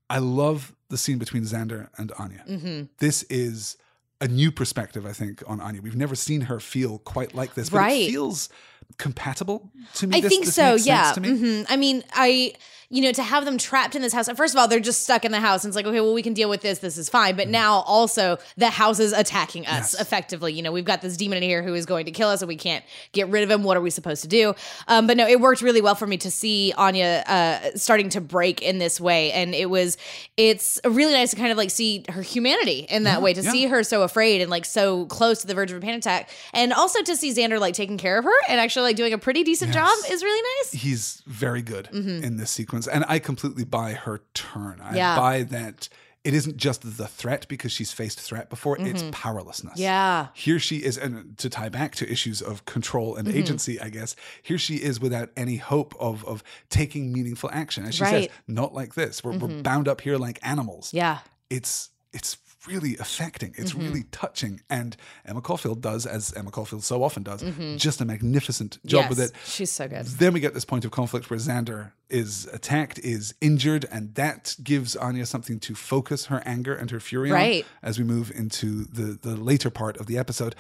I 0.09 0.17
love 0.19 0.75
the 0.89 0.97
scene 0.97 1.17
between 1.19 1.43
Xander 1.43 1.89
and 1.97 2.11
Anya. 2.17 2.43
Mm-hmm. 2.47 2.83
This 2.97 3.23
is 3.23 3.77
a 4.21 4.27
new 4.27 4.51
perspective, 4.51 5.05
I 5.05 5.13
think, 5.13 5.43
on 5.47 5.61
Anya. 5.61 5.81
We've 5.81 5.95
never 5.95 6.15
seen 6.15 6.41
her 6.41 6.59
feel 6.59 6.97
quite 6.99 7.33
like 7.35 7.53
this, 7.53 7.69
but 7.69 7.77
it 7.77 7.81
Right. 7.81 8.09
feels 8.09 8.49
compatible 8.97 9.71
to 9.95 10.07
me. 10.07 10.17
I 10.17 10.21
This- 10.21 10.29
think 10.29 10.45
this 10.45 10.55
so. 10.55 10.75
Yeah. 10.75 11.11
to 11.13 11.21
me. 11.21 11.29
hmm 11.37 11.61
I 11.69 11.77
mean, 11.77 12.03
I 12.13 12.53
you 12.91 13.03
know 13.03 13.11
to 13.11 13.21
have 13.21 13.45
them 13.45 13.59
trapped 13.59 13.95
in 13.95 14.01
this 14.01 14.13
house. 14.13 14.27
First 14.35 14.55
of 14.55 14.59
all, 14.59 14.67
they're 14.67 14.79
just 14.79 15.03
stuck 15.03 15.23
in 15.23 15.31
the 15.31 15.39
house, 15.39 15.63
and 15.63 15.69
it's 15.69 15.75
like, 15.75 15.85
okay, 15.85 16.01
well, 16.01 16.15
we 16.15 16.23
can 16.23 16.33
deal 16.33 16.49
with 16.49 16.61
this. 16.61 16.79
This 16.79 16.97
is 16.97 17.07
fine. 17.07 17.35
But 17.35 17.47
now 17.47 17.81
also 17.81 18.39
the 18.57 18.71
house 18.71 18.99
is 18.99 19.11
attacking 19.13 19.67
us. 19.67 19.93
Yes. 19.93 20.01
effectively. 20.01 20.53
You 20.53 20.63
know, 20.63 20.71
we've 20.71 20.85
got 20.85 21.03
this 21.03 21.15
demon 21.15 21.37
in 21.37 21.43
here 21.43 21.61
who 21.61 21.75
is 21.75 21.85
going 21.85 22.05
to 22.07 22.11
kill 22.11 22.29
us, 22.29 22.41
and 22.41 22.47
we 22.47 22.55
can't 22.55 22.83
get 23.11 23.27
rid 23.29 23.43
of 23.43 23.51
him. 23.51 23.61
What 23.61 23.77
are 23.77 23.81
we 23.81 23.91
supposed 23.91 24.23
to 24.23 24.27
do? 24.27 24.55
Um, 24.87 25.05
but 25.05 25.17
no, 25.17 25.27
it 25.27 25.39
worked 25.39 25.61
really 25.61 25.81
well 25.81 25.93
for 25.93 26.07
me 26.07 26.17
to 26.17 26.31
see 26.31 26.73
Anya 26.77 27.23
uh, 27.27 27.59
starting 27.77 28.09
to 28.09 28.21
break 28.21 28.63
in 28.63 28.79
this 28.79 28.99
way, 28.99 29.33
and 29.33 29.53
it 29.53 29.69
was 29.69 29.95
it's 30.35 30.79
really 30.83 31.13
nice 31.13 31.29
to 31.29 31.35
kind 31.35 31.51
of 31.51 31.57
like 31.59 31.69
see 31.69 32.05
her 32.09 32.23
humanity 32.23 32.87
in 32.89 33.03
that 33.03 33.21
way. 33.21 33.35
To 33.35 33.43
yeah. 33.43 33.51
see 33.51 33.67
her 33.67 33.83
so 33.83 34.01
afraid 34.01 34.41
and 34.41 34.49
like 34.49 34.65
so 34.65 35.05
close 35.05 35.41
to 35.41 35.47
the 35.47 35.53
verge 35.53 35.71
of 35.71 35.77
a 35.77 35.81
panic 35.81 35.99
attack, 35.99 36.31
and 36.55 36.73
also 36.73 37.03
to 37.03 37.15
see 37.15 37.31
Xander 37.35 37.59
like 37.59 37.75
taking 37.75 37.99
care 37.99 38.17
of 38.17 38.25
her 38.25 38.33
and 38.47 38.59
actually 38.59 38.68
like 38.77 38.95
doing 38.95 39.13
a 39.13 39.17
pretty 39.17 39.43
decent 39.43 39.73
job 39.73 39.89
is 40.09 40.23
really 40.23 40.41
nice. 40.61 40.71
He's 40.81 41.21
very 41.27 41.61
good 41.61 41.87
in 41.91 42.37
this 42.37 42.51
sequence, 42.51 42.87
and 42.87 43.05
I 43.07 43.19
completely 43.19 43.63
buy 43.63 43.93
her 43.93 44.21
turn. 44.33 44.79
I 44.81 44.95
Yeah. 44.95 45.15
buy 45.15 45.43
that 45.43 45.89
it 46.25 46.33
isn't 46.33 46.57
just 46.57 46.81
the 46.97 47.07
threat 47.07 47.47
because 47.47 47.71
she's 47.71 47.93
faced 47.93 48.19
threat 48.19 48.49
before; 48.49 48.77
it's 48.79 49.03
powerlessness. 49.11 49.73
Mm-hmm. 49.75 49.81
Yeah. 49.83 50.27
Here 50.33 50.59
she 50.59 50.77
is, 50.77 50.97
and 50.97 51.37
to 51.37 51.49
tie 51.49 51.69
back 51.69 51.95
to 51.95 52.11
issues 52.11 52.41
of 52.41 52.65
control 52.65 53.15
and 53.15 53.25
Mm-hmm. 53.27 53.37
agency, 53.37 53.79
I 53.79 53.89
guess, 53.89 54.15
here 54.41 54.57
she 54.57 54.75
is 54.75 54.99
without 54.99 55.29
any 55.37 55.55
hope 55.57 55.95
of 55.99 56.25
of 56.25 56.43
taking 56.69 57.13
meaningful 57.13 57.49
action. 57.53 57.85
As 57.85 57.95
she 57.95 58.03
says, 58.03 58.11
Right. 58.13 58.29
Mm-hmm. 58.31 58.53
not 58.53 58.73
like 58.73 58.95
this. 58.95 59.23
We're, 59.23 59.37
we're 59.37 59.61
bound 59.61 59.87
up 59.87 60.01
here 60.01 60.17
like 60.17 60.39
animals. 60.43 60.93
Yeah. 60.93 61.19
It's 61.49 61.89
it's 62.11 62.37
really 62.67 62.97
affecting. 62.97 63.53
It's 63.57 63.71
Mm-hmm. 63.71 63.81
really 63.83 64.03
touching. 64.11 64.61
And 64.69 64.97
Emma 65.25 65.41
Caulfield 65.41 65.81
does, 65.81 66.05
as 66.05 66.33
Emma 66.33 66.51
Caulfield 66.51 66.83
so 66.83 67.03
often 67.03 67.23
does, 67.23 67.43
just 67.77 68.01
a 68.01 68.05
magnificent 68.05 68.79
job 68.85 69.05
Mm-hmm. 69.05 69.09
yes, 69.11 69.17
with 69.19 69.29
it. 69.35 69.35
she's 69.49 69.71
so 69.71 69.87
good. 69.87 70.05
Then 70.05 70.33
we 70.33 70.39
get 70.39 70.53
this 70.53 70.65
point 70.65 70.83
of 70.85 70.91
conflict 70.91 71.29
where 71.29 71.39
Xander 71.39 71.91
is 72.09 72.47
attacked, 72.51 72.99
is 72.99 73.33
injured, 73.39 73.85
and 73.91 74.13
that 74.15 74.55
gives 74.63 74.95
Anya 74.95 75.25
something 75.25 75.59
to 75.61 75.75
focus 75.75 76.25
her 76.25 76.41
anger 76.45 76.73
and 76.73 76.89
her 76.91 76.99
fury 76.99 77.31
Right. 77.31 77.63
on 77.63 77.69
as 77.89 77.97
we 77.99 78.03
move 78.05 78.31
into 78.35 78.85
the, 78.85 79.17
the 79.21 79.35
later 79.37 79.69
part 79.69 79.97
of 79.97 80.07
the 80.07 80.17
episode. 80.17 80.55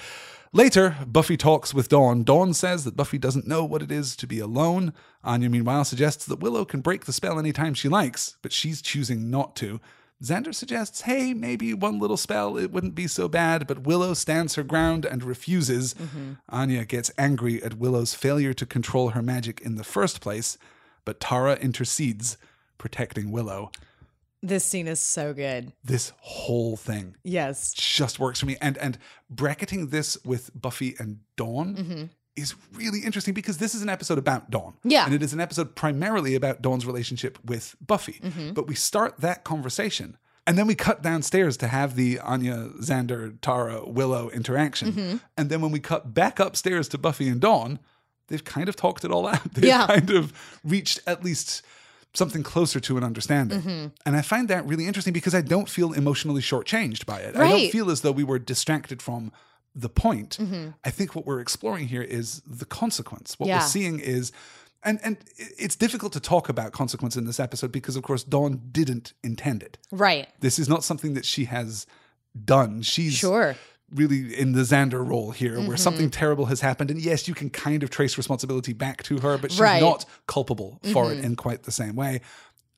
Later, 0.51 0.95
Buffy 1.05 1.37
talks 1.37 1.73
with 1.75 1.89
Dawn. 1.89 2.23
Dawn 2.23 2.53
says 2.55 2.83
that 2.83 2.95
Buffy 2.95 3.19
doesn't 3.19 3.45
know 3.47 3.63
what 3.63 3.83
it 3.83 3.91
is 3.91 4.15
to 4.15 4.25
be 4.25 4.39
alone. 4.39 4.93
Anya, 5.23 5.47
meanwhile, 5.49 5.83
suggests 5.85 6.25
that 6.25 6.39
Willow 6.39 6.65
can 6.65 6.81
break 6.81 7.05
the 7.05 7.13
spell 7.13 7.37
anytime 7.37 7.73
she 7.75 7.87
likes, 7.89 8.35
but 8.41 8.51
she's 8.51 8.81
choosing 8.81 9.29
not 9.29 9.55
to. 9.57 9.79
Xander 10.23 10.53
suggests, 10.53 11.01
hey, 11.01 11.33
maybe 11.33 11.73
one 11.73 11.97
little 11.99 12.17
spell, 12.17 12.57
it 12.57 12.71
wouldn't 12.71 12.93
be 12.95 13.07
so 13.07 13.29
bad, 13.29 13.65
but 13.67 13.83
Willow 13.83 14.13
stands 14.13 14.55
her 14.55 14.63
ground 14.63 15.05
and 15.05 15.23
refuses. 15.23 15.95
Anya 16.49 16.83
gets 16.83 17.09
angry 17.17 17.63
at 17.63 17.75
Willow's 17.77 18.13
failure 18.13 18.53
to 18.53 18.65
control 18.65 19.09
her 19.11 19.21
magic 19.21 19.61
in 19.61 19.75
the 19.75 19.83
first 19.85 20.19
place, 20.19 20.57
but 21.05 21.21
Tara 21.21 21.55
intercedes, 21.55 22.37
protecting 22.77 23.31
Willow. 23.31 23.71
This 24.41 24.63
scene 24.65 24.87
is 24.87 24.99
so 25.01 25.33
good. 25.33 25.73
This 25.83 26.11
whole 26.19 26.75
thing 26.77 27.15
Yes. 27.23 27.73
just 27.73 28.19
works 28.19 28.39
for 28.39 28.45
me. 28.45 28.55
And 28.61 28.77
and 28.77 28.97
bracketing 29.29 29.87
this 29.87 30.17
with 30.23 30.49
Buffy 30.53 30.95
and 30.97 31.19
Dawn 31.35 31.75
Mm-hmm. 31.75 32.03
Is 32.35 32.55
really 32.73 32.99
interesting 32.99 33.33
because 33.33 33.57
this 33.57 33.75
is 33.75 33.81
an 33.81 33.89
episode 33.89 34.17
about 34.17 34.49
Dawn. 34.49 34.75
Yeah. 34.83 35.05
And 35.05 35.13
it 35.13 35.21
is 35.21 35.33
an 35.33 35.39
episode 35.39 35.75
primarily 35.75 36.35
about 36.35 36.61
Dawn's 36.61 36.85
relationship 36.85 37.37
with 37.43 37.75
Buffy. 37.85 38.19
Mm-hmm. 38.23 38.53
But 38.53 38.67
we 38.67 38.75
start 38.75 39.19
that 39.19 39.43
conversation. 39.43 40.17
And 40.47 40.57
then 40.57 40.65
we 40.65 40.73
cut 40.73 41.01
downstairs 41.03 41.57
to 41.57 41.67
have 41.67 41.95
the 41.95 42.19
Anya, 42.19 42.69
Xander, 42.81 43.37
Tara, 43.41 43.87
Willow 43.87 44.29
interaction. 44.29 44.91
Mm-hmm. 44.93 45.17
And 45.37 45.49
then 45.49 45.61
when 45.61 45.71
we 45.71 45.79
cut 45.79 46.13
back 46.13 46.39
upstairs 46.39 46.87
to 46.89 46.97
Buffy 46.97 47.27
and 47.27 47.39
Dawn, 47.39 47.77
they've 48.29 48.43
kind 48.43 48.67
of 48.69 48.75
talked 48.75 49.03
it 49.03 49.11
all 49.11 49.27
out. 49.27 49.43
They've 49.53 49.65
Yeah. 49.65 49.85
kind 49.87 50.09
of 50.11 50.33
reached 50.63 51.01
at 51.05 51.23
least 51.23 51.61
something 52.15 52.41
closer 52.41 52.79
to 52.79 52.97
an 52.97 53.03
understanding. 53.03 53.61
Mm-hmm. 53.61 53.87
And 54.05 54.15
I 54.15 54.21
find 54.23 54.47
that 54.47 54.65
really 54.65 54.87
interesting 54.87 55.13
because 55.13 55.35
I 55.35 55.41
don't 55.41 55.69
feel 55.69 55.93
emotionally 55.93 56.41
shortchanged 56.41 57.05
by 57.05 57.19
it. 57.19 57.35
I 57.35 57.49
don't 57.49 57.71
feel 57.71 57.91
as 57.91 58.01
though 58.01 58.11
we 58.11 58.23
were 58.23 58.39
distracted 58.39 59.01
from 59.01 59.31
the 59.75 59.89
point. 59.89 60.37
Mm-hmm. 60.39 60.69
I 60.83 60.89
think 60.89 61.15
what 61.15 61.25
we're 61.25 61.39
exploring 61.39 61.87
here 61.87 62.01
is 62.01 62.41
the 62.45 62.65
consequence. 62.65 63.37
What 63.37 63.47
Yeah. 63.47 63.59
we're 63.59 63.67
seeing 63.67 63.99
is 63.99 64.31
and 64.83 64.99
and 65.03 65.17
it's 65.37 65.75
difficult 65.75 66.13
to 66.13 66.19
talk 66.19 66.47
about 66.49 66.71
consequence 66.71 67.17
in 67.17 67.25
this 67.25 67.39
episode 67.39 67.71
because 67.71 67.95
of 67.97 68.03
course 68.03 68.23
Dawn 68.23 68.61
didn't 68.71 69.13
intend 69.23 69.61
it. 69.63 69.77
Right. 69.91 70.27
This 70.39 70.57
is 70.57 70.69
not 70.69 70.83
something 70.83 71.13
that 71.15 71.25
she 71.25 71.45
has 71.45 71.85
done. 72.45 72.81
She's 72.81 73.13
Sure. 73.13 73.53
Mm-hmm. 73.53 73.95
really 73.95 74.33
in 74.39 74.51
the 74.53 74.61
Xander 74.61 75.05
role 75.05 75.31
here, 75.31 75.59
where 75.59 75.75
something 75.75 76.09
terrible 76.11 76.45
has 76.45 76.61
happened. 76.61 76.91
And 76.91 77.01
yes, 77.01 77.27
you 77.27 77.33
can 77.33 77.49
kind 77.49 77.81
of 77.83 77.89
trace 77.89 78.17
responsibility 78.17 78.71
back 78.71 79.01
to 79.03 79.17
her, 79.19 79.37
but 79.37 79.51
she's 79.51 79.59
Right. 79.59 79.81
Mm-hmm. 79.81 79.85
not 79.85 80.05
culpable 80.27 80.79
for 80.93 81.11
it 81.11 81.23
in 81.25 81.35
quite 81.35 81.63
the 81.63 81.71
same 81.71 81.95
way. 81.95 82.21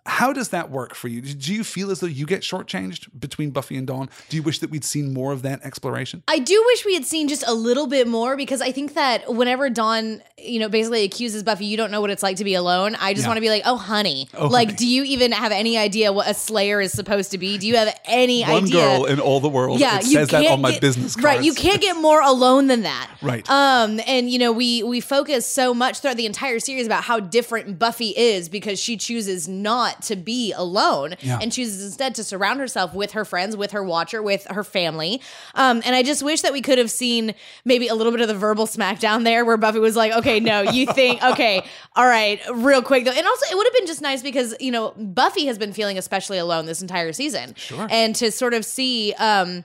How 0.08 0.34
does 0.34 0.50
that 0.50 0.72
work 0.72 0.96
for 0.96 1.08
you? 1.08 1.22
Do 1.22 1.54
you 1.54 1.64
feel 1.64 1.92
as 1.92 2.00
though 2.00 2.08
you 2.08 2.26
get 2.26 2.42
shortchanged 2.42 3.08
between 3.20 3.52
Buffy 3.52 3.76
and 3.78 3.86
Dawn? 3.86 4.10
Do 4.30 4.36
you 4.38 4.42
wish 4.42 4.58
that 4.60 4.72
we'd 4.72 4.84
seen 4.84 5.14
more 5.14 5.32
of 5.32 5.44
that 5.44 5.64
exploration? 5.64 6.24
I 6.28 6.40
do 6.40 6.62
wish 6.66 6.86
we 6.86 6.96
had 6.96 7.06
seen 7.06 7.28
just 7.28 7.44
a 7.48 7.54
little 7.54 7.86
bit 7.86 8.08
more 8.08 8.36
because 8.36 8.62
I 8.62 8.72
think 8.72 8.96
that 8.96 9.32
whenever 9.32 9.70
Dawn, 9.70 10.24
you 10.40 10.60
know, 10.60 10.70
basically 10.70 11.04
accuses 11.04 11.44
Buffy, 11.44 11.66
you 11.66 11.78
don't 11.78 11.92
know 11.92 12.02
what 12.02 12.10
it's 12.10 12.24
like 12.24 12.38
to 12.38 12.44
be 12.44 12.56
alone. 12.56 12.96
I 12.96 13.14
just 13.14 13.26
Yeah. 13.26 13.30
want 13.30 13.38
to 13.38 13.42
be 13.42 13.50
like, 13.50 13.62
oh, 13.66 13.76
honey. 13.78 14.28
Oh, 14.34 14.48
like, 14.48 14.70
honey. 14.70 14.78
do 14.78 14.88
you 14.88 15.04
even 15.04 15.32
have 15.34 15.52
any 15.52 15.78
idea 15.78 16.12
what 16.12 16.28
a 16.28 16.34
Slayer 16.34 16.82
is 16.82 16.92
supposed 16.92 17.30
to 17.32 17.38
be? 17.38 17.60
Do 17.60 17.68
you 17.68 17.76
have 17.78 17.96
any 18.06 18.44
idea? 18.44 18.54
One 18.56 18.64
idea? 18.64 18.82
girl 18.82 19.06
in 19.06 19.20
all 19.20 19.40
the 19.40 19.50
world. 19.50 19.80
yeah, 19.80 19.98
it 20.00 20.06
you 20.06 20.14
says 20.14 20.30
that 20.30 20.46
on 20.48 20.62
my 20.62 20.72
get- 20.72 20.82
business 20.82 21.16
cards. 21.16 21.26
Right, 21.26 21.44
you 21.44 21.54
can't 21.54 21.80
get 21.80 21.96
more 21.96 22.22
alone 22.22 22.66
than 22.68 22.82
that. 22.82 23.08
Right. 23.22 23.48
Um, 23.50 24.00
and 24.08 24.32
you 24.32 24.40
know, 24.40 24.52
we 24.52 24.82
we 24.82 25.00
focus 25.00 25.46
so 25.46 25.76
much 25.76 26.00
throughout 26.00 26.18
the 26.18 26.26
entire 26.26 26.60
series 26.60 26.88
about 26.88 27.04
how 27.04 27.20
different 27.20 27.78
Buffy 27.78 28.10
is 28.18 28.50
because 28.50 28.80
she 28.80 28.98
chooses 28.98 29.48
not 29.48 29.91
to 30.04 30.16
be 30.16 30.52
alone 30.54 31.16
Yeah. 31.22 31.40
and 31.42 31.52
chooses 31.52 31.84
instead 31.86 32.16
to 32.16 32.24
surround 32.24 32.60
herself 32.60 32.94
with 32.94 33.12
her 33.12 33.26
friends, 33.26 33.56
with 33.58 33.72
her 33.72 33.84
watcher, 33.84 34.22
with 34.22 34.46
her 34.48 34.64
family. 34.64 35.22
Um, 35.56 35.82
and 35.86 35.96
I 35.96 36.04
just 36.04 36.24
wish 36.24 36.42
that 36.42 36.54
we 36.54 36.62
could 36.62 36.78
have 36.78 36.92
seen 36.92 37.34
maybe 37.66 37.88
a 37.88 37.96
little 37.96 38.12
bit 38.12 38.22
of 38.22 38.28
the 38.28 38.34
verbal 38.36 38.66
smackdown 38.68 39.24
there 39.24 39.44
where 39.46 39.58
Buffy 39.58 39.80
was 39.80 39.96
like, 39.96 40.12
okay, 40.14 40.40
no, 40.40 40.62
you 40.62 40.86
think, 40.88 41.24
okay, 41.32 41.64
all 41.96 42.06
right, 42.06 42.40
real 42.54 42.82
quick 42.82 43.06
though. 43.06 43.12
And 43.12 43.26
also, 43.26 43.46
it 43.52 43.56
would 43.58 43.66
have 43.68 43.74
been 43.74 43.88
just 43.88 44.02
nice 44.02 44.22
because, 44.22 44.56
you 44.60 44.72
know, 44.72 44.92
Buffy 44.98 45.46
has 45.48 45.58
been 45.58 45.74
feeling 45.74 45.98
especially 45.98 46.38
alone 46.38 46.66
this 46.66 46.82
entire 46.82 47.14
season. 47.14 47.54
Sure. 47.56 47.88
And 47.90 48.16
to 48.18 48.32
sort 48.32 48.54
of 48.54 48.66
see, 48.66 49.14
um, 49.18 49.64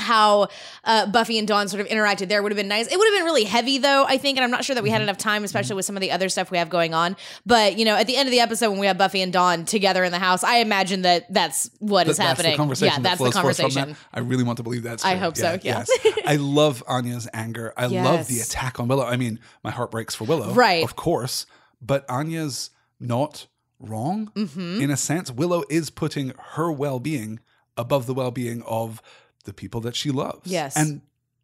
how 0.00 0.48
uh, 0.84 1.06
Buffy 1.06 1.38
and 1.38 1.46
Dawn 1.48 1.68
sort 1.68 1.80
of 1.80 1.86
interacted 1.88 2.28
there 2.28 2.42
would 2.42 2.52
have 2.52 2.56
been 2.56 2.68
nice. 2.68 2.86
It 2.86 2.96
would 2.98 3.06
have 3.06 3.14
been 3.18 3.24
really 3.24 3.44
heavy 3.44 3.78
though, 3.78 4.04
I 4.06 4.18
think, 4.18 4.38
and 4.38 4.44
I'm 4.44 4.50
not 4.50 4.64
sure 4.64 4.74
that 4.74 4.82
we 4.82 4.90
had 4.90 5.02
enough 5.02 5.18
time, 5.18 5.44
especially 5.44 5.76
with 5.76 5.84
some 5.84 5.96
of 5.96 6.00
the 6.00 6.10
other 6.12 6.28
stuff 6.28 6.50
we 6.50 6.58
have 6.58 6.70
going 6.70 6.94
on. 6.94 7.16
But 7.46 7.78
you 7.78 7.84
know, 7.84 7.94
at 7.96 8.06
the 8.06 8.16
end 8.16 8.26
of 8.28 8.30
the 8.32 8.40
episode 8.40 8.70
when 8.70 8.78
we 8.80 8.86
have 8.86 8.98
Buffy 8.98 9.20
and 9.22 9.32
Dawn 9.32 9.64
together 9.64 10.04
in 10.04 10.12
the 10.12 10.18
house, 10.18 10.42
I 10.44 10.58
imagine 10.58 11.02
that 11.02 11.32
that's 11.32 11.70
what 11.78 12.08
is 12.08 12.16
That- 12.16 12.24
that's 12.24 12.38
happening. 12.38 12.52
the 12.52 12.56
conversation 12.58 12.92
yeah, 12.92 12.96
that 13.10 13.18
that's 13.18 13.22
the 13.22 13.30
conversation. 13.40 13.88
that. 13.90 13.96
I 14.12 14.20
really 14.20 14.44
want 14.44 14.56
to 14.58 14.62
believe 14.62 14.82
that's 14.82 15.04
I 15.04 15.16
hope 15.16 15.36
so, 15.36 15.58
yeah. 15.62 15.84
yes. 16.04 16.16
I 16.26 16.36
love 16.36 16.82
Anya's 16.86 17.28
anger. 17.32 17.72
I 17.76 17.86
love 17.86 18.26
the 18.26 18.40
attack 18.40 18.78
on 18.80 18.88
Willow. 18.88 19.04
I 19.04 19.16
mean, 19.16 19.40
my 19.62 19.70
heart 19.70 19.90
breaks 19.90 20.14
for 20.14 20.24
Willow, 20.24 20.52
Right. 20.52 20.84
Of 20.84 20.96
course, 20.96 21.46
but 21.80 22.04
Anya's 22.08 22.70
not 23.00 23.46
wrong 23.80 24.30
Mm-hmm. 24.34 24.80
in 24.80 24.90
a 24.90 24.96
sense. 24.96 25.30
Willow 25.30 25.62
is 25.70 25.90
putting 25.90 26.32
her 26.54 26.70
well-being 26.72 27.38
above 27.76 28.06
the 28.06 28.14
well-being 28.14 28.62
of 28.62 29.00
the 29.48 29.52
people 29.54 29.80
that 29.80 29.96
she 29.96 30.10
loves. 30.10 30.46
Yes. 30.50 30.76
and 30.76 31.00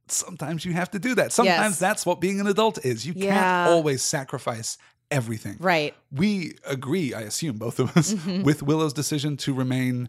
sometimes 0.07 0.65
you 0.67 0.73
have 0.75 0.91
to 0.91 0.99
do 0.99 1.15
that. 1.15 1.33
Sometimes 1.33 1.73
Yes. 1.73 1.79
that's 1.79 2.05
what 2.07 2.21
being 2.21 2.39
an 2.39 2.47
adult 2.47 2.85
is. 2.85 3.07
You 3.07 3.15
Yeah. 3.17 3.35
can't 3.35 3.71
always 3.73 4.03
sacrifice 4.03 4.77
everything. 5.11 5.57
Right. 5.59 5.95
We 6.13 6.57
agree, 6.67 7.15
I 7.15 7.23
assume, 7.23 7.57
both 7.57 7.79
of 7.81 7.97
us, 7.97 8.13
Mm-hmm. 8.13 8.43
with 8.43 8.63
Willow's 8.63 8.93
decision 8.93 9.37
to 9.39 9.55
remain 9.55 10.09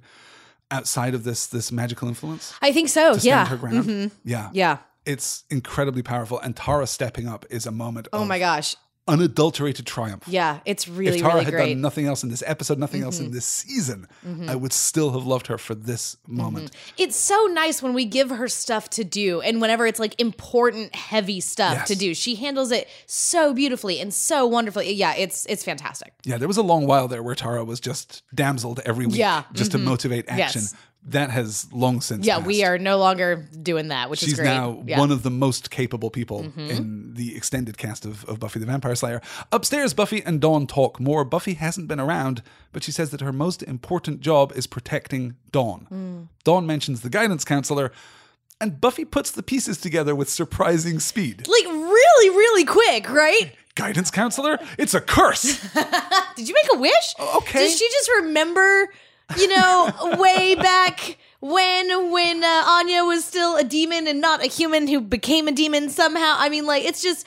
outside 0.71 1.13
of 1.13 1.23
this 1.23 1.47
this 1.47 1.71
magical 1.71 2.07
influence. 2.09 2.53
I 2.61 2.71
think 2.73 2.89
so. 2.89 3.15
Yeah. 3.21 3.45
her 3.45 3.55
ground. 3.57 3.85
Mhm. 3.85 4.11
Yeah. 4.25 4.49
Yeah. 4.51 4.77
It's 5.05 5.43
incredibly 5.49 6.01
powerful. 6.01 6.39
And 6.39 6.55
Tara 6.55 6.87
stepping 6.87 7.27
up 7.27 7.45
is 7.49 7.65
a 7.65 7.71
moment 7.71 8.07
Oh 8.11 8.25
my 8.25 8.39
gosh. 8.39 8.75
Unadulterated 9.07 9.85
triumph. 9.85 10.23
Yeah. 10.27 10.59
It's 10.65 10.87
really, 10.87 11.17
if 11.17 11.21
Tara 11.21 11.33
really 11.35 11.45
had 11.45 11.53
great. 11.53 11.63
Mm-hmm. 11.65 11.71
done 11.73 11.81
nothing 11.81 12.05
else 12.07 12.23
in 12.23 12.29
this 12.29 12.43
episode, 12.45 12.79
nothing 12.79 13.03
else 13.03 13.19
in 13.19 13.31
this 13.31 13.45
season, 13.45 14.07
I 14.47 14.55
would 14.55 14.73
still 14.73 15.11
have 15.11 15.25
loved 15.25 15.47
her 15.47 15.57
for 15.57 15.75
this 15.75 16.15
Mm-hmm. 16.25 16.37
moment. 16.37 16.71
it's 16.97 17.15
so 17.15 17.45
nice 17.51 17.81
when 17.83 17.93
we 17.93 18.05
give 18.05 18.29
her 18.29 18.47
stuff 18.47 18.89
to 18.91 19.03
do 19.03 19.41
and 19.41 19.61
whenever 19.61 19.85
it's 19.85 19.99
like 19.99 20.19
important 20.19 20.95
heavy 20.95 21.39
stuff 21.39 21.73
Yes. 21.73 21.87
to 21.89 21.95
do 21.95 22.13
she 22.13 22.35
handles 22.35 22.71
it 22.71 22.87
so 23.05 23.53
beautifully 23.53 23.99
and 23.99 24.13
so 24.13 24.45
wonderfully 24.47 24.91
yeah 24.93 25.13
it's 25.15 25.45
it's 25.47 25.63
fantastic 25.63 26.13
Yeah, 26.25 26.37
there 26.37 26.47
was 26.47 26.57
a 26.57 26.63
long 26.63 26.87
while 26.87 27.07
there 27.07 27.21
where 27.23 27.35
Tara 27.35 27.63
was 27.63 27.79
just 27.79 28.23
damseled 28.33 28.79
every 28.85 29.05
week 29.05 29.17
Yeah, 29.17 29.43
just 29.53 29.71
to 29.73 29.77
motivate 29.77 30.25
action. 30.27 30.61
Yes. 30.63 30.73
That 31.09 31.29
has 31.29 31.71
long 31.71 32.01
since 32.01 32.25
yeah 32.25 32.35
passed. 32.35 32.47
we 32.47 32.63
are 32.63 32.77
no 32.77 32.97
longer 32.97 33.47
doing 33.61 33.89
that 33.89 34.09
which 34.09 34.21
She's 34.21 34.29
is 34.29 34.39
great 34.39 34.47
She's 34.47 34.55
now 34.55 34.83
yeah. 34.85 34.95
Mm-hmm. 34.95 34.99
one 34.99 35.11
of 35.11 35.23
the 35.23 35.29
most 35.29 35.69
capable 35.69 36.09
people 36.09 36.51
in 36.57 37.13
the 37.13 37.35
extended 37.35 37.77
cast 37.77 38.05
of, 38.05 38.25
of 38.25 38.39
Buffy 38.39 38.59
the 38.59 38.65
Vampire 38.65 38.95
Slayer. 38.95 39.21
Upstairs, 39.51 39.93
Buffy 39.93 40.23
and 40.23 40.41
Dawn 40.41 40.67
talk 40.67 40.99
more. 40.99 41.23
Buffy 41.23 41.53
hasn't 41.53 41.87
been 41.87 41.99
around, 41.99 42.41
but 42.71 42.83
she 42.83 42.91
says 42.91 43.11
that 43.11 43.21
her 43.21 43.31
most 43.31 43.63
important 43.63 44.21
job 44.21 44.51
is 44.55 44.67
protecting 44.67 45.35
Dawn. 45.51 45.87
Mm. 45.91 46.27
Dawn 46.43 46.65
mentions 46.65 47.01
the 47.01 47.09
guidance 47.09 47.45
counselor, 47.45 47.91
and 48.59 48.81
Buffy 48.81 49.05
puts 49.05 49.31
the 49.31 49.43
pieces 49.43 49.79
together 49.79 50.15
with 50.15 50.29
surprising 50.29 50.99
speed. 50.99 51.47
like 51.47 51.65
really 51.65 52.29
really 52.29 52.65
quick 52.65 53.09
right 53.09 53.55
Guidance 53.75 54.09
counselor? 54.09 54.57
It's 54.79 54.93
a 54.93 55.01
curse! 55.01 55.43
did 56.35 56.47
you 56.47 56.55
make 56.55 56.73
a 56.73 56.79
wish 56.79 57.13
okay. 57.35 57.67
did 57.67 57.77
she 57.77 57.87
just 57.89 58.09
remember 58.21 58.87
you 59.37 59.47
know 59.47 59.91
way 60.19 60.55
back 60.55 61.17
when 61.41 62.11
when 62.11 62.43
uh, 62.43 62.63
anya 62.67 63.03
was 63.03 63.23
still 63.25 63.55
a 63.57 63.63
demon 63.63 64.07
and 64.07 64.21
not 64.21 64.43
a 64.43 64.47
human 64.47 64.87
who 64.87 64.99
became 65.01 65.47
a 65.47 65.51
demon 65.51 65.89
somehow 65.89 66.35
i 66.37 66.49
mean 66.49 66.65
like 66.65 66.83
it's 66.83 67.01
just 67.01 67.25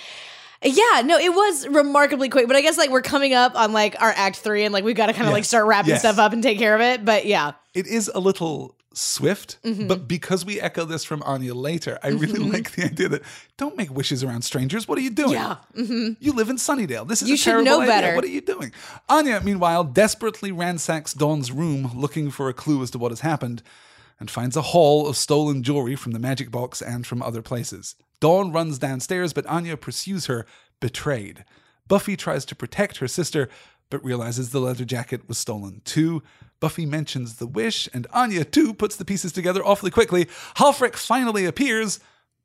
yeah, 0.60 1.02
no, 1.04 1.16
it 1.16 1.32
was 1.32 1.68
remarkably 1.68 2.28
quick, 2.28 2.48
but 2.48 2.56
I 2.56 2.62
guess 2.62 2.76
like 2.76 2.90
we're 2.90 3.00
coming 3.00 3.32
up 3.32 3.54
on 3.54 3.72
like 3.72 3.94
our 4.02 4.10
act 4.10 4.38
three 4.38 4.64
and 4.64 4.72
like 4.72 4.82
we've 4.82 4.96
got 4.96 5.06
to 5.06 5.12
kind 5.12 5.28
of 5.28 5.32
like 5.32 5.44
start 5.44 5.66
wrapping 5.66 5.90
Yes. 5.90 6.00
stuff 6.00 6.18
up 6.18 6.32
and 6.32 6.42
take 6.42 6.58
care 6.58 6.74
of 6.74 6.80
it. 6.80 7.04
But 7.04 7.26
yeah, 7.26 7.52
it 7.74 7.86
is 7.86 8.10
a 8.12 8.18
little 8.18 8.74
swift, 8.94 9.58
Mm-hmm. 9.62 9.86
but 9.86 10.08
because 10.08 10.44
we 10.44 10.60
echo 10.60 10.84
this 10.84 11.04
from 11.04 11.22
Anya 11.24 11.54
later, 11.54 11.98
I 12.02 12.08
really 12.08 12.38
like 12.40 12.72
the 12.72 12.84
idea 12.84 13.08
that 13.10 13.22
don't 13.56 13.76
make 13.76 13.90
wishes 13.94 14.24
around 14.24 14.42
strangers. 14.42 14.88
What 14.88 14.98
are 14.98 15.02
you 15.02 15.10
doing? 15.10 15.32
Yeah. 15.32 15.56
You 15.74 16.32
live 16.32 16.48
in 16.50 16.56
Sunnydale. 16.56 17.06
This 17.06 17.22
is 17.22 17.28
You 17.28 17.34
a 17.34 17.38
should 17.38 17.50
terrible 17.50 17.64
know 17.66 17.80
idea. 17.82 17.92
better. 17.92 18.14
What 18.16 18.24
are 18.24 18.28
you 18.28 18.40
doing? 18.40 18.72
Anya, 19.08 19.40
meanwhile, 19.42 19.84
desperately 19.84 20.50
ransacks 20.52 21.12
Dawn's 21.14 21.52
room 21.52 21.92
looking 21.94 22.30
for 22.30 22.48
a 22.48 22.54
clue 22.54 22.82
as 22.82 22.90
to 22.92 22.98
what 22.98 23.12
has 23.12 23.20
happened 23.20 23.62
and 24.20 24.30
finds 24.30 24.56
a 24.56 24.62
haul 24.62 25.06
of 25.06 25.16
stolen 25.16 25.62
jewelry 25.62 25.94
from 25.94 26.12
the 26.12 26.18
magic 26.18 26.50
box 26.50 26.82
and 26.82 27.06
from 27.06 27.22
other 27.22 27.42
places. 27.42 27.94
Dawn 28.20 28.50
runs 28.50 28.78
downstairs, 28.78 29.32
but 29.32 29.46
Anya 29.46 29.76
pursues 29.76 30.26
her, 30.26 30.44
betrayed. 30.80 31.44
Buffy 31.86 32.16
tries 32.16 32.44
to 32.46 32.56
protect 32.56 32.96
her 32.98 33.06
sister, 33.06 33.48
but 33.90 34.04
realizes 34.04 34.50
the 34.50 34.60
leather 34.60 34.84
jacket 34.84 35.28
was 35.28 35.38
stolen 35.38 35.82
too. 35.84 36.22
Buffy 36.60 36.86
mentions 36.86 37.36
the 37.36 37.46
wish, 37.46 37.88
and 37.92 38.06
Anya, 38.12 38.44
too, 38.44 38.74
puts 38.74 38.96
the 38.96 39.04
pieces 39.04 39.32
together 39.32 39.64
awfully 39.64 39.90
quickly. 39.90 40.26
Halfrek 40.56 40.96
finally 40.96 41.44
appears, 41.44 42.00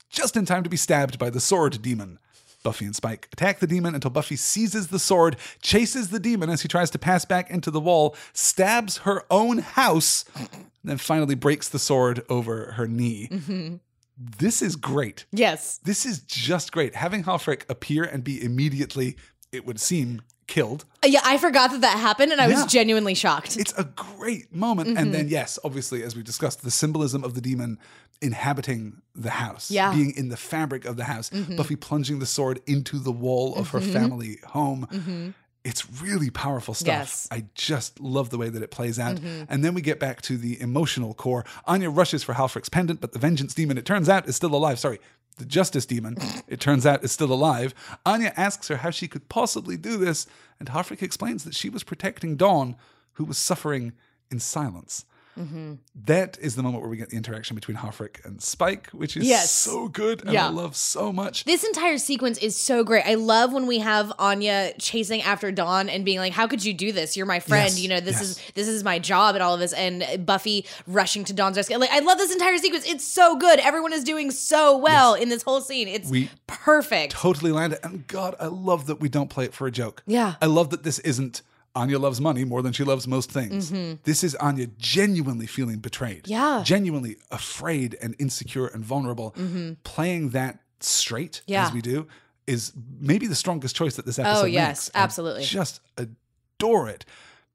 just 0.09 0.37
in 0.37 0.45
time 0.45 0.63
to 0.63 0.69
be 0.69 0.77
stabbed 0.77 1.17
by 1.17 1.29
the 1.29 1.39
sword 1.39 1.81
demon. 1.81 2.19
Buffy 2.61 2.85
and 2.85 2.95
Spike 2.95 3.27
attack 3.33 3.59
the 3.59 3.67
demon 3.67 3.93
until 3.93 4.11
Buffy 4.11 4.37
seizes 4.37 4.87
the 4.87 4.99
sword, 4.99 5.35
chases 5.61 6.09
the 6.09 6.19
demon 6.19 6.49
as 6.49 6.61
he 6.61 6.67
tries 6.67 6.89
to 6.91 6.99
pass 6.99 7.25
back 7.25 7.49
into 7.51 7.69
the 7.69 7.81
wall, 7.81 8.15
stabs 8.31 8.99
her 8.99 9.23
own 9.29 9.57
house, 9.57 10.23
and 10.35 10.71
then 10.83 10.97
finally 10.97 11.35
breaks 11.35 11.67
the 11.67 11.79
sword 11.79 12.23
over 12.29 12.73
her 12.73 12.87
knee. 12.87 13.27
Mm-hmm. 13.31 13.75
This 14.17 14.61
is 14.61 14.75
great. 14.75 15.25
Yes. 15.31 15.79
This 15.83 16.05
is 16.05 16.21
just 16.21 16.71
great. 16.71 16.95
Having 16.95 17.23
Halfrek 17.23 17.63
appear 17.67 18.03
and 18.03 18.23
be 18.23 18.41
immediately, 18.41 19.17
it 19.51 19.65
would 19.65 19.79
seem, 19.79 20.21
killed. 20.47 20.85
Uh, 21.03 21.07
Yeah, 21.07 21.21
I 21.23 21.37
forgot 21.37 21.71
that 21.71 21.81
that 21.81 21.97
happened, 21.97 22.31
and 22.31 22.39
I 22.41 22.47
Yeah. 22.47 22.63
was 22.63 22.71
genuinely 22.71 23.13
shocked. 23.15 23.57
It's 23.57 23.73
a 23.77 23.83
great 23.83 24.53
moment. 24.53 24.89
And 24.89 24.97
Mm-hmm. 24.97 25.11
then, 25.11 25.27
yes, 25.29 25.57
obviously, 25.63 26.03
as 26.03 26.15
we 26.15 26.23
discussed, 26.23 26.61
the 26.63 26.71
symbolism 26.71 27.23
of 27.23 27.33
the 27.33 27.41
demon 27.41 27.77
inhabiting 28.21 29.01
the 29.15 29.31
house, 29.31 29.69
Yeah. 29.69 29.89
Mm-hmm. 29.89 29.97
being 29.99 30.11
in 30.15 30.29
the 30.29 30.37
fabric 30.37 30.85
of 30.85 30.95
the 30.97 31.03
house, 31.05 31.29
Buffy 31.29 31.75
plunging 31.75 32.19
the 32.19 32.25
sword 32.25 32.61
into 32.65 32.97
the 32.99 33.11
wall 33.11 33.55
of 33.55 33.69
her 33.71 33.81
family 33.81 34.39
home. 34.47 35.33
It's 35.65 35.85
really 36.01 36.29
powerful 36.29 36.73
stuff. 36.73 36.87
Yes. 36.87 37.27
Mm-hmm. 37.31 37.43
I 37.43 37.45
just 37.55 37.99
love 38.01 38.29
the 38.31 38.37
way 38.37 38.49
that 38.49 38.61
it 38.61 38.69
plays 38.71 38.99
out. 38.99 39.19
And 39.49 39.63
then 39.63 39.73
we 39.73 39.81
get 39.81 39.99
back 39.99 40.21
to 40.23 40.37
the 40.37 40.59
emotional 40.61 41.13
core. 41.13 41.45
Anya 41.65 41.89
rushes 41.89 42.21
for 42.23 42.33
Halfrek's 42.33 42.69
pendant, 42.69 42.99
but 43.01 43.13
the 43.13 43.19
vengeance 43.19 43.53
demon, 43.53 43.77
it 43.77 43.85
turns 43.85 44.09
out, 44.09 44.27
is 44.27 44.35
still 44.35 44.53
alive. 44.55 44.77
Sorry, 44.79 44.99
the 45.33 45.45
justice 45.45 45.85
demon, 45.85 46.17
it 46.47 46.59
turns 46.59 46.85
out, 46.85 47.03
is 47.03 47.11
still 47.11 47.31
alive. 47.31 47.73
Anya 48.05 48.33
asks 48.37 48.67
her 48.67 48.77
how 48.77 48.89
she 48.89 49.07
could 49.07 49.29
possibly 49.29 49.77
do 49.77 49.97
this, 49.97 50.27
and 50.59 50.69
Halfrek 50.69 51.01
explains 51.01 51.43
that 51.43 51.55
she 51.55 51.69
was 51.69 51.83
protecting 51.83 52.35
Dawn, 52.35 52.75
who 53.13 53.25
was 53.25 53.37
suffering 53.37 53.93
in 54.31 54.39
silence. 54.39 55.05
Mm-hmm. 55.37 55.73
That 56.05 56.37
is 56.39 56.55
the 56.55 56.63
moment 56.63 56.81
where 56.81 56.89
we 56.89 56.97
get 56.97 57.09
the 57.09 57.17
interaction 57.17 57.55
between 57.55 57.77
Halfrek 57.77 58.23
and 58.25 58.41
Spike, 58.41 58.87
which 58.91 59.17
is 59.17 59.25
Yes. 59.25 59.49
so 59.51 59.87
good 59.87 60.21
and 60.23 60.33
Yeah. 60.33 60.47
I 60.47 60.49
love 60.51 60.75
so 60.75 61.11
much. 61.11 61.43
This 61.45 61.63
entire 61.63 61.97
sequence 61.97 62.37
is 62.37 62.55
so 62.55 62.83
great. 62.83 63.03
I 63.05 63.15
love 63.15 63.51
when 63.53 63.65
we 63.65 63.79
have 63.79 64.13
Anya 64.19 64.73
chasing 64.79 65.21
after 65.21 65.51
Dawn 65.51 65.89
and 65.89 66.05
being 66.05 66.19
like, 66.19 66.33
"How 66.33 66.45
could 66.47 66.63
you 66.63 66.73
do 66.73 66.91
this? 66.91 67.17
You're 67.17 67.25
my 67.25 67.39
friend. 67.39 67.69
Yes, 67.69 67.79
You 67.79 67.89
know, 67.89 67.99
this 67.99 68.15
yes. 68.15 68.21
is 68.21 68.39
this 68.53 68.67
is 68.67 68.83
my 68.83 68.99
job 68.99 69.35
and 69.35 69.43
all 69.43 69.53
of 69.53 69.59
this." 69.59 69.73
And 69.73 70.25
Buffy 70.25 70.65
rushing 70.87 71.23
to 71.25 71.33
Dawn's 71.33 71.57
rescue. 71.57 71.77
Like, 71.77 71.91
I 71.91 71.99
love 71.99 72.17
this 72.17 72.31
entire 72.31 72.57
sequence. 72.57 72.85
It's 72.87 73.03
so 73.05 73.35
good. 73.35 73.59
Everyone 73.59 73.93
is 73.93 74.03
doing 74.03 74.29
so 74.31 74.77
well 74.77 75.13
in 75.15 75.29
this 75.29 75.41
whole 75.43 75.61
scene. 75.61 75.87
It's 75.87 76.09
We- 76.09 76.29
perfect. 76.47 77.13
totally 77.13 77.51
landed. 77.51 77.79
And 77.83 78.05
God, 78.07 78.35
I 78.39 78.47
love 78.47 78.85
that 78.87 78.99
we 78.99 79.09
don't 79.09 79.29
play 79.29 79.45
it 79.45 79.53
for 79.53 79.67
a 79.67 79.71
joke. 79.71 80.03
Yeah. 80.05 80.35
I 80.41 80.45
love 80.45 80.69
that 80.69 80.83
this 80.83 80.99
isn't 80.99 81.41
Anya 81.75 81.97
loves 81.97 82.21
money 82.21 82.43
more 82.45 82.61
than 82.61 82.71
she 82.73 82.83
loves 82.83 83.07
most 83.07 83.31
things. 83.31 83.71
This 84.03 84.23
is 84.23 84.35
Anya 84.35 84.67
genuinely 84.77 85.47
feeling 85.47 85.79
betrayed. 85.79 86.23
Mm-hmm. 86.23 86.31
Yeah. 86.31 86.61
Genuinely 86.63 87.17
afraid 87.31 87.97
and 88.01 88.15
insecure 88.19 88.67
and 88.67 88.85
vulnerable. 88.85 89.35
Playing 89.83 90.29
that 90.29 90.59
straight 90.79 91.41
Mm-hmm. 91.43 91.51
Yeah. 91.51 91.65
as 91.67 91.73
we 91.73 91.81
do 91.81 92.07
is 92.45 92.73
maybe 92.99 93.25
the 93.27 93.35
strongest 93.35 93.75
choice 93.75 93.95
that 93.95 94.05
this 94.05 94.19
episode 94.19 94.41
Oh, 94.43 94.45
yes, 94.45 94.87
makes. 94.87 94.91
I 94.95 94.99
absolutely. 95.03 95.43
just 95.45 95.79
adore 95.97 96.89
it. 96.89 97.05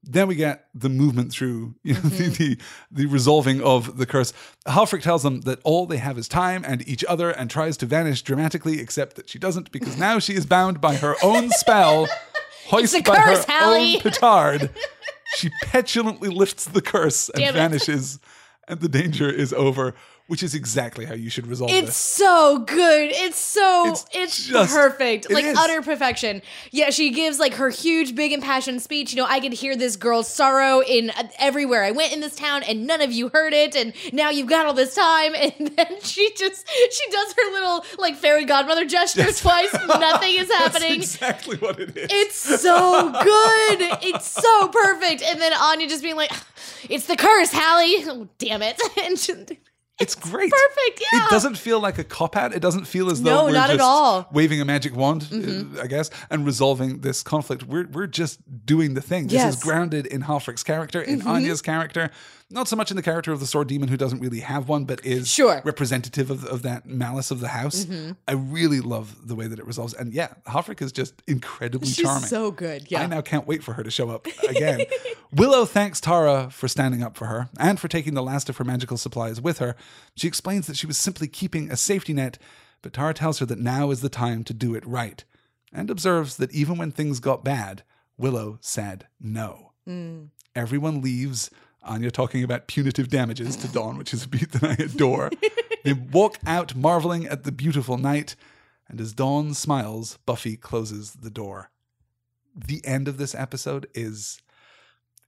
Then 0.01 0.27
we 0.29 0.35
get 0.35 0.67
the 0.73 0.87
movement 0.89 1.31
through 1.33 1.75
you 1.83 1.93
know, 1.93 1.99
Mm-hmm. 1.99 2.17
the, 2.17 2.29
the 2.29 2.57
the 2.89 3.05
resolving 3.07 3.61
of 3.61 3.97
the 3.97 4.05
curse. 4.05 4.31
Halfrek 4.65 5.01
tells 5.01 5.23
them 5.23 5.41
that 5.41 5.59
all 5.65 5.85
they 5.85 5.97
have 5.97 6.17
is 6.17 6.27
time 6.29 6.63
and 6.65 6.87
each 6.87 7.03
other, 7.05 7.29
and 7.31 7.49
tries 7.51 7.75
to 7.77 7.85
vanish 7.85 8.21
dramatically, 8.21 8.79
except 8.79 9.17
that 9.17 9.29
she 9.29 9.37
doesn't 9.37 9.71
because 9.73 9.97
now 10.07 10.17
she 10.19 10.33
is 10.35 10.45
bound 10.45 10.79
by 10.79 10.95
her 10.95 11.15
own 11.21 11.49
spell, 11.49 12.07
hoisted 12.69 13.03
by 13.05 13.15
curse, 13.17 13.45
her 13.45 13.51
Hallie. 13.53 13.95
own 13.95 14.01
petard. 14.01 14.69
She 15.35 15.51
petulantly 15.61 16.29
lifts 16.29 16.65
the 16.65 16.81
curse 16.81 17.29
and 17.29 17.37
Damn 17.37 17.49
it. 17.49 17.57
vanishes, 17.59 18.17
and 18.67 18.79
the 18.79 18.89
danger 18.89 19.29
is 19.29 19.53
over. 19.53 19.93
Which 20.29 20.43
is 20.43 20.53
exactly 20.55 21.05
how 21.05 21.15
you 21.15 21.29
should 21.29 21.47
resolve 21.47 21.71
it. 21.71 21.73
It's 21.73 21.87
this. 21.87 21.95
so 21.97 22.59
good. 22.59 23.09
It's 23.11 23.37
so 23.37 23.91
It's 23.91 24.05
it's, 24.13 24.45
just- 24.45 24.73
perfect. 24.73 25.25
it 25.25 25.31
like 25.31 25.43
is. 25.43 25.57
utter 25.57 25.81
perfection. 25.81 26.41
Yeah, 26.71 26.91
she 26.91 27.09
gives 27.09 27.39
like 27.39 27.55
her 27.55 27.69
huge 27.69 28.13
big 28.15 28.31
impassioned 28.31 28.81
speech. 28.81 29.11
You 29.11 29.17
know, 29.17 29.25
I 29.27 29.39
could 29.39 29.53
hear 29.53 29.75
this 29.75 29.95
girl's 29.95 30.27
sorrow 30.29 30.81
in 30.81 31.09
uh, 31.09 31.23
everywhere 31.39 31.83
I 31.83 31.91
went 31.91 32.13
in 32.13 32.19
this 32.19 32.35
town 32.35 32.61
and 32.63 32.85
none 32.85 33.01
of 33.01 33.11
you 33.11 33.29
heard 33.29 33.53
it 33.53 33.75
and 33.75 33.91
now 34.13 34.29
you've 34.29 34.47
got 34.47 34.67
all 34.67 34.73
this 34.73 34.93
time 34.95 35.33
and 35.43 35.67
then 35.75 35.99
she 36.01 36.31
just 36.37 36.67
she 36.69 37.11
does 37.11 37.33
her 37.33 37.51
little 37.51 37.83
like 37.97 38.15
fairy 38.15 38.45
godmother 38.45 38.85
gesture 38.85 39.31
twice. 39.33 39.73
Nothing 39.87 40.35
is 40.35 40.47
That's 40.47 40.63
happening. 40.77 40.93
exactly 41.01 41.57
what 41.57 41.79
it 41.79 41.97
is. 41.97 42.07
It's 42.11 42.61
so 42.61 43.11
good. 43.11 43.81
It's 44.03 44.27
so 44.31 44.67
perfect. 44.67 45.23
And 45.23 45.41
then 45.41 45.53
Anya 45.53 45.87
just 45.89 46.03
being 46.03 46.15
like, 46.15 46.31
"It's 46.87 47.07
the 47.07 47.15
curse, 47.17 47.49
Hallie." 47.51 47.95
Oh, 48.11 48.27
damn 48.37 48.61
it! 48.61 48.79
And 49.03 49.17
just- 49.17 49.53
It's 49.99 50.15
great. 50.15 50.51
perfect, 50.51 51.03
yeah. 51.11 51.25
It 51.25 51.29
doesn't 51.29 51.57
feel 51.57 51.79
like 51.79 51.97
a 51.97 52.03
cop 52.03 52.35
out. 52.37 52.53
It 52.53 52.61
doesn't 52.61 52.85
feel 52.85 53.09
as 53.11 53.21
though 53.21 53.35
No, 53.35 53.45
we're 53.45 53.51
not 53.51 53.69
at 53.69 53.81
all. 53.81 54.23
Mm-hmm. 54.23 54.35
waving 54.35 54.61
a 54.61 54.65
magic 54.65 54.95
wand, 54.95 55.27
uh, 55.31 55.81
I 55.83 55.87
guess, 55.87 56.09
and 56.29 56.45
resolving 56.45 57.01
this 57.01 57.21
conflict. 57.23 57.63
We're 57.63 57.87
we're 57.87 58.07
just 58.07 58.39
doing 58.65 58.93
the 58.93 59.01
thing. 59.01 59.25
This 59.25 59.33
Yes. 59.33 59.41
Mm-hmm. 59.43 59.49
is 59.57 59.63
grounded 59.63 60.05
in 60.05 60.21
Halfrek's 60.23 60.63
character, 60.63 61.01
in 61.01 61.21
Anya's 61.27 61.61
character, 61.61 62.11
not 62.51 62.67
so 62.67 62.75
much 62.75 62.89
in 62.89 62.97
the 62.97 63.03
character 63.03 63.31
of 63.31 63.39
the 63.39 63.45
sword 63.45 63.67
demon 63.67 63.89
who 63.89 63.97
doesn't 63.97 64.19
really 64.19 64.39
have 64.39 64.67
one, 64.67 64.85
but 64.85 65.05
is 65.05 65.27
Sure. 65.31 65.55
Mm-hmm. 65.57 65.67
representative 65.67 66.31
of, 66.31 66.43
of 66.45 66.61
that 66.63 66.85
malice 66.87 67.29
of 67.31 67.39
the 67.41 67.49
house. 67.49 67.85
I 68.27 68.31
really 68.33 68.79
love 68.79 69.27
the 69.27 69.35
way 69.35 69.47
that 69.47 69.59
it 69.59 69.67
resolves. 69.67 69.93
And 69.93 70.13
yeah, 70.13 70.29
Halfrek 70.47 70.81
is 70.81 70.91
just 70.91 71.21
incredibly 71.27 71.87
She's 71.87 72.03
charming. 72.05 72.27
so 72.27 72.49
good. 72.51 72.89
Yeah. 72.91 73.01
I 73.03 73.05
now 73.05 73.21
can't 73.21 73.45
wait 73.45 73.63
for 73.63 73.73
her 73.73 73.83
to 73.83 73.91
show 73.91 74.09
up 74.09 74.25
again. 74.47 74.81
Willow 75.31 75.65
thanks 75.65 76.01
Tara 76.01 76.49
for 76.51 76.67
standing 76.67 77.03
up 77.03 77.15
for 77.15 77.25
her 77.27 77.49
and 77.59 77.79
for 77.79 77.87
taking 77.87 78.15
the 78.15 78.23
last 78.23 78.49
of 78.49 78.57
her 78.57 78.63
magical 78.63 78.97
supplies 78.97 79.39
with 79.39 79.59
her. 79.59 79.75
She 80.15 80.27
explains 80.27 80.65
that 80.67 80.75
she 80.77 80.87
was 80.87 80.97
simply 80.97 81.27
keeping 81.27 81.69
a 81.71 81.77
safety 81.77 82.13
net, 82.13 82.39
but 82.81 82.93
Tara 82.93 83.13
tells 83.13 83.37
her 83.39 83.45
that 83.45 83.59
now 83.59 83.91
is 83.91 84.01
the 84.01 84.09
time 84.09 84.43
to 84.45 84.53
do 84.53 84.73
it 84.73 84.85
right 84.87 85.23
and 85.71 85.91
observes 85.91 86.37
that 86.37 86.51
even 86.51 86.77
when 86.79 86.89
things 86.91 87.19
got 87.19 87.43
bad, 87.43 87.83
Willow 88.17 88.57
said 88.59 89.05
no. 89.21 89.73
Everyone 90.55 91.01
leaves. 91.01 91.51
Anya 91.89 92.11
talking 92.11 92.43
about 92.43 92.67
punitive 92.67 93.09
damages 93.09 93.55
to 93.57 93.67
Dawn, 93.67 93.97
which 93.97 94.13
is 94.13 94.23
a 94.23 94.27
beat 94.29 94.51
that 94.53 94.63
I 94.63 94.81
adore. 94.83 95.31
they 95.83 95.93
walk 95.93 96.37
out 96.45 96.75
marveling 96.75 97.25
at 97.25 97.43
the 97.43 97.51
beautiful 97.51 97.97
night, 97.97 98.35
and 98.87 99.01
as 99.01 99.11
Dawn 99.13 99.53
smiles, 99.53 100.17
Buffy 100.25 100.55
closes 100.55 101.13
the 101.13 101.29
door 101.29 101.71
the 102.55 102.83
end 102.85 103.07
of 103.07 103.17
this 103.17 103.33
episode 103.35 103.87
is 103.93 104.41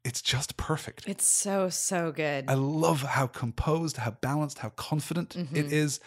it's 0.03 0.21
just 0.21 0.57
perfect. 0.57 1.07
It's 1.07 1.25
so 1.25 1.69
so 1.69 2.11
good. 2.11 2.45
I 2.49 2.55
love 2.55 3.03
how 3.03 3.27
composed, 3.27 3.97
how 3.97 4.11
balanced, 4.11 4.59
how 4.59 4.69
confident 4.69 5.29
Mm-hmm. 5.37 5.55
it 5.55 5.71
is. 5.71 5.99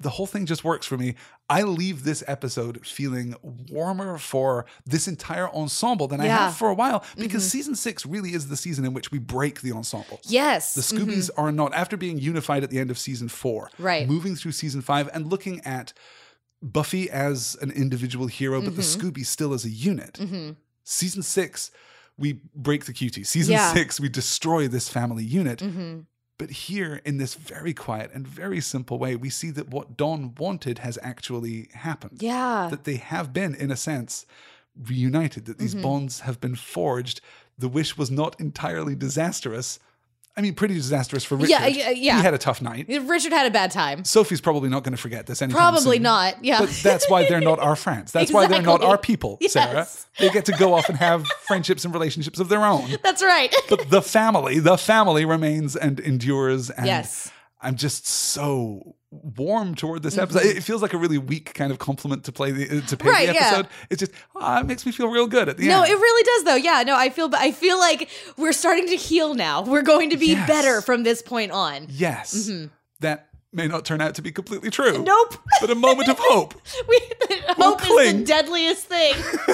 The 0.00 0.10
whole 0.10 0.26
thing 0.26 0.46
just 0.46 0.64
works 0.64 0.84
for 0.84 0.96
me. 0.98 1.14
I 1.48 1.62
leave 1.62 2.02
this 2.02 2.24
episode 2.26 2.84
feeling 2.86 3.34
warmer 3.70 4.18
for 4.18 4.64
this 4.84 5.06
entire 5.06 5.48
ensemble 5.50 6.08
than 6.08 6.20
I 6.20 6.24
Yeah. 6.24 6.34
Mm-hmm. 6.36 6.44
have 6.46 6.56
for 6.56 6.68
a 6.70 6.74
while 6.74 7.04
because 7.16 7.48
season 7.48 7.76
six 7.76 8.04
really 8.04 8.30
is 8.34 8.48
the 8.48 8.56
season 8.56 8.84
in 8.84 8.94
which 8.94 9.12
we 9.12 9.18
break 9.18 9.60
the 9.60 9.70
ensemble. 9.72 10.18
yes. 10.24 10.74
The 10.74 10.80
Scoobies 10.80 11.30
are 11.36 11.52
not, 11.52 11.72
after 11.74 11.96
being 11.96 12.18
unified 12.18 12.64
at 12.64 12.70
the 12.70 12.78
end 12.80 12.90
of 12.90 12.98
season 12.98 13.28
four, 13.28 13.70
Right. 13.78 14.08
moving 14.08 14.34
through 14.34 14.52
season 14.52 14.80
five 14.82 15.08
and 15.14 15.26
looking 15.30 15.60
at 15.60 15.92
Buffy 16.62 17.10
as 17.10 17.56
an 17.60 17.70
individual 17.70 18.26
hero, 18.28 18.60
but 18.60 18.74
the 18.76 18.82
Mm-hmm. 18.82 19.08
Scoobies 19.08 19.26
still 19.26 19.52
as 19.52 19.64
a 19.64 19.70
unit. 19.70 20.18
Season 20.84 21.22
six, 21.22 21.70
we 22.18 22.40
break 22.54 22.86
the 22.86 22.92
cutie. 22.92 23.24
Season 23.24 23.52
Yeah. 23.52 23.72
six, 23.72 24.00
we 24.00 24.08
destroy 24.08 24.68
this 24.68 24.88
family 24.88 25.24
unit. 25.24 25.60
Mm-hmm. 25.60 26.00
But 26.38 26.50
here, 26.50 27.00
in 27.04 27.18
this 27.18 27.34
very 27.34 27.72
quiet 27.74 28.10
and 28.12 28.26
very 28.26 28.60
simple 28.60 28.98
way, 28.98 29.14
we 29.16 29.30
see 29.30 29.50
that 29.50 29.68
what 29.68 29.96
Dawn 29.96 30.34
wanted 30.38 30.78
has 30.78 30.98
actually 31.02 31.68
happened. 31.74 32.18
Yeah. 32.20 32.68
That 32.70 32.84
they 32.84 32.96
have 32.96 33.32
been, 33.32 33.54
in 33.54 33.70
a 33.70 33.76
sense, 33.76 34.26
reunited, 34.76 35.44
that 35.44 35.52
Mm-hmm. 35.58 35.62
these 35.62 35.74
bonds 35.74 36.20
have 36.20 36.40
been 36.40 36.56
forged. 36.56 37.20
The 37.58 37.68
wish 37.68 37.96
was 37.96 38.10
not 38.10 38.40
entirely 38.40 38.94
disastrous. 38.96 39.78
I 40.34 40.40
mean, 40.40 40.54
pretty 40.54 40.72
disastrous 40.74 41.24
for 41.24 41.36
Richard. 41.36 41.50
Yeah, 41.50 41.66
yeah, 41.66 41.90
yeah. 41.90 42.16
He 42.16 42.22
had 42.22 42.32
a 42.32 42.38
tough 42.38 42.62
night. 42.62 42.86
Richard 42.88 43.32
had 43.32 43.46
a 43.46 43.50
bad 43.50 43.70
time. 43.70 44.02
Sophie's 44.04 44.40
probably 44.40 44.70
not 44.70 44.82
going 44.82 44.94
to 44.96 45.00
forget 45.00 45.26
this 45.26 45.42
anytime 45.42 45.58
Probably 45.60 45.96
soon. 45.98 46.04
not. 46.04 46.42
Yeah. 46.42 46.60
But 46.60 46.70
that's 46.82 47.08
why 47.10 47.28
they're 47.28 47.40
not 47.42 47.58
our 47.58 47.76
friends. 47.76 48.12
That's 48.12 48.32
why 48.32 48.46
they're 48.46 48.62
not 48.62 48.82
our 48.82 48.96
people, 48.96 49.38
Sarah. 49.48 49.72
Yes. 49.74 50.06
They 50.18 50.30
get 50.30 50.46
to 50.46 50.52
go 50.52 50.72
off 50.72 50.88
and 50.88 50.96
have 50.96 51.26
friendships 51.46 51.84
and 51.84 51.92
relationships 51.92 52.38
of 52.40 52.48
their 52.48 52.64
own. 52.64 52.90
That's 53.02 53.22
right. 53.22 53.54
But 53.68 53.90
the 53.90 54.00
family, 54.00 54.58
the 54.58 54.78
family 54.78 55.26
remains 55.26 55.76
and 55.76 56.00
endures. 56.00 56.70
And 56.70 56.86
Yes. 56.86 57.30
I'm 57.60 57.76
just 57.76 58.06
so 58.06 58.96
warm 59.12 59.74
toward 59.74 60.02
this 60.02 60.16
episode. 60.16 60.40
Mm-hmm. 60.40 60.56
It 60.58 60.62
feels 60.64 60.80
like 60.82 60.94
a 60.94 60.96
really 60.96 61.18
weak 61.18 61.52
kind 61.54 61.70
of 61.70 61.78
compliment 61.78 62.24
to 62.24 62.32
play 62.32 62.50
the 62.50 62.80
to 62.80 62.96
pay 62.96 63.08
Right, 63.08 63.28
the 63.28 63.34
yeah. 63.34 63.40
episode. 63.48 63.68
It's 63.90 64.00
just 64.00 64.12
ah, 64.34 64.60
it 64.60 64.66
makes 64.66 64.86
me 64.86 64.92
feel 64.92 65.08
real 65.08 65.26
good 65.26 65.48
at 65.48 65.58
the 65.58 65.66
No, 65.68 65.82
end. 65.82 65.90
No, 65.90 65.96
it 65.96 66.00
really 66.00 66.22
does 66.24 66.44
though. 66.44 66.54
Yeah, 66.56 66.82
no, 66.82 66.96
I 66.96 67.10
feel 67.10 67.30
I 67.34 67.52
feel 67.52 67.78
like 67.78 68.08
we're 68.38 68.52
starting 68.54 68.86
to 68.88 68.96
heal 68.96 69.34
now. 69.34 69.62
We're 69.62 69.82
going 69.82 70.10
to 70.10 70.16
be 70.16 70.28
Yes. 70.28 70.48
better 70.48 70.80
from 70.80 71.02
this 71.02 71.20
point 71.22 71.52
on. 71.52 71.86
yes, 71.90 72.50
that 73.00 73.28
may 73.52 73.66
not 73.68 73.84
turn 73.84 74.00
out 74.00 74.14
to 74.14 74.22
be 74.22 74.32
completely 74.32 74.70
true. 74.70 74.92
Mm-hmm. 74.94 75.04
Nope. 75.04 75.34
but 75.60 75.68
a 75.68 75.74
moment 75.74 76.08
of 76.08 76.16
hope. 76.20 76.54
We, 76.88 76.98
hope 77.50 77.82
is 77.82 78.12
the 78.14 78.24
deadliest 78.24 78.86
thing. 78.86 79.14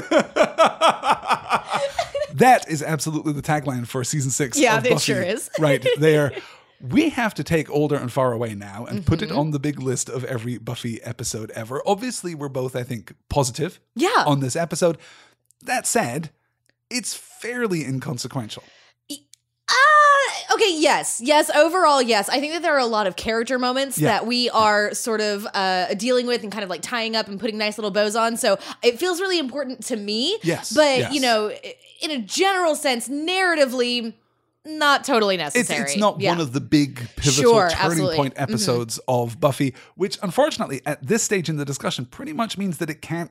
that 2.35 2.65
is 2.69 2.83
absolutely 2.83 3.33
the 3.33 3.43
tagline 3.43 3.87
for 3.87 4.05
season 4.05 4.31
six. 4.31 4.59
Yeah, 4.59 4.81
it 4.85 5.01
sure 5.01 5.23
is. 5.23 5.51
right 5.59 5.85
there. 5.99 6.33
We 6.81 7.09
have 7.11 7.35
to 7.35 7.45
take 7.45 7.69
older 7.71 7.97
and 7.97 8.13
far 8.13 8.33
away 8.33 8.55
now 8.55 8.87
and 8.87 9.05
put 9.05 9.19
Mm-hmm. 9.21 9.33
it 9.35 9.37
on 9.39 9.51
the 9.51 9.59
big 9.59 9.81
list 9.81 10.09
of 10.09 10.25
every 10.25 10.59
Buffy 10.59 11.03
episode 11.03 11.51
ever. 11.53 11.83
Obviously, 11.87 12.35
we're 12.35 12.49
both, 12.49 12.77
I 12.77 12.85
think, 12.85 13.15
positive 13.29 13.81
Yeah. 13.97 14.25
on 14.27 14.41
this 14.41 14.55
episode. 14.55 14.97
That 15.63 15.87
said, 15.87 16.31
it's 16.89 17.15
fairly 17.15 17.85
inconsequential. 17.85 18.63
Uh, 19.71 20.55
okay, 20.55 20.73
yes. 20.79 21.21
Yes, 21.23 21.51
overall, 21.55 22.01
yes. 22.01 22.29
I 22.29 22.41
think 22.41 22.53
that 22.55 22.63
there 22.63 22.75
are 22.75 22.79
a 22.79 22.87
lot 22.87 23.07
of 23.07 23.17
character 23.17 23.59
moments 23.59 23.99
Yeah. 23.99 24.09
that 24.09 24.27
we 24.27 24.49
are 24.51 24.95
sort 24.95 25.21
of 25.21 25.47
uh, 25.53 25.93
dealing 25.95 26.27
with 26.27 26.43
and 26.43 26.51
kind 26.51 26.65
of 26.65 26.71
like 26.71 26.81
tying 26.83 27.17
up 27.17 27.29
and 27.29 27.39
putting 27.41 27.59
nice 27.59 27.77
little 27.77 27.91
bows 27.91 28.17
on. 28.17 28.37
So 28.37 28.59
it 28.83 28.99
feels 28.99 29.21
really 29.21 29.39
important 29.39 29.85
to 29.87 29.97
me. 29.97 30.39
Yes, 30.43 30.73
But, 30.73 30.99
yes. 30.99 31.13
you 31.13 31.21
know, 31.21 31.51
in 32.03 32.11
a 32.11 32.19
general 32.19 32.75
sense, 32.77 33.09
narratively, 33.09 34.15
not 34.69 35.05
totally 35.05 35.37
necessary. 35.37 35.81
it's 35.83 35.97
not 35.97 36.21
Yeah. 36.21 36.31
one 36.31 36.41
of 36.41 36.53
the 36.53 36.61
big 36.61 36.97
pivotal 37.17 37.33
Sure, 37.53 37.71
turning 37.71 37.85
absolutely. 37.85 38.17
point 38.17 38.35
Mhm. 38.35 38.43
episodes 38.43 39.01
of 39.09 39.41
Buffy, 39.41 39.75
which 39.97 40.19
unfortunately 40.23 40.81
at 40.87 41.05
this 41.07 41.23
stage 41.23 41.49
in 41.49 41.57
the 41.57 41.65
discussion 41.65 42.05
pretty 42.05 42.33
much 42.33 42.57
means 42.59 42.79
that 42.79 42.89
it 42.91 43.01
can't 43.03 43.31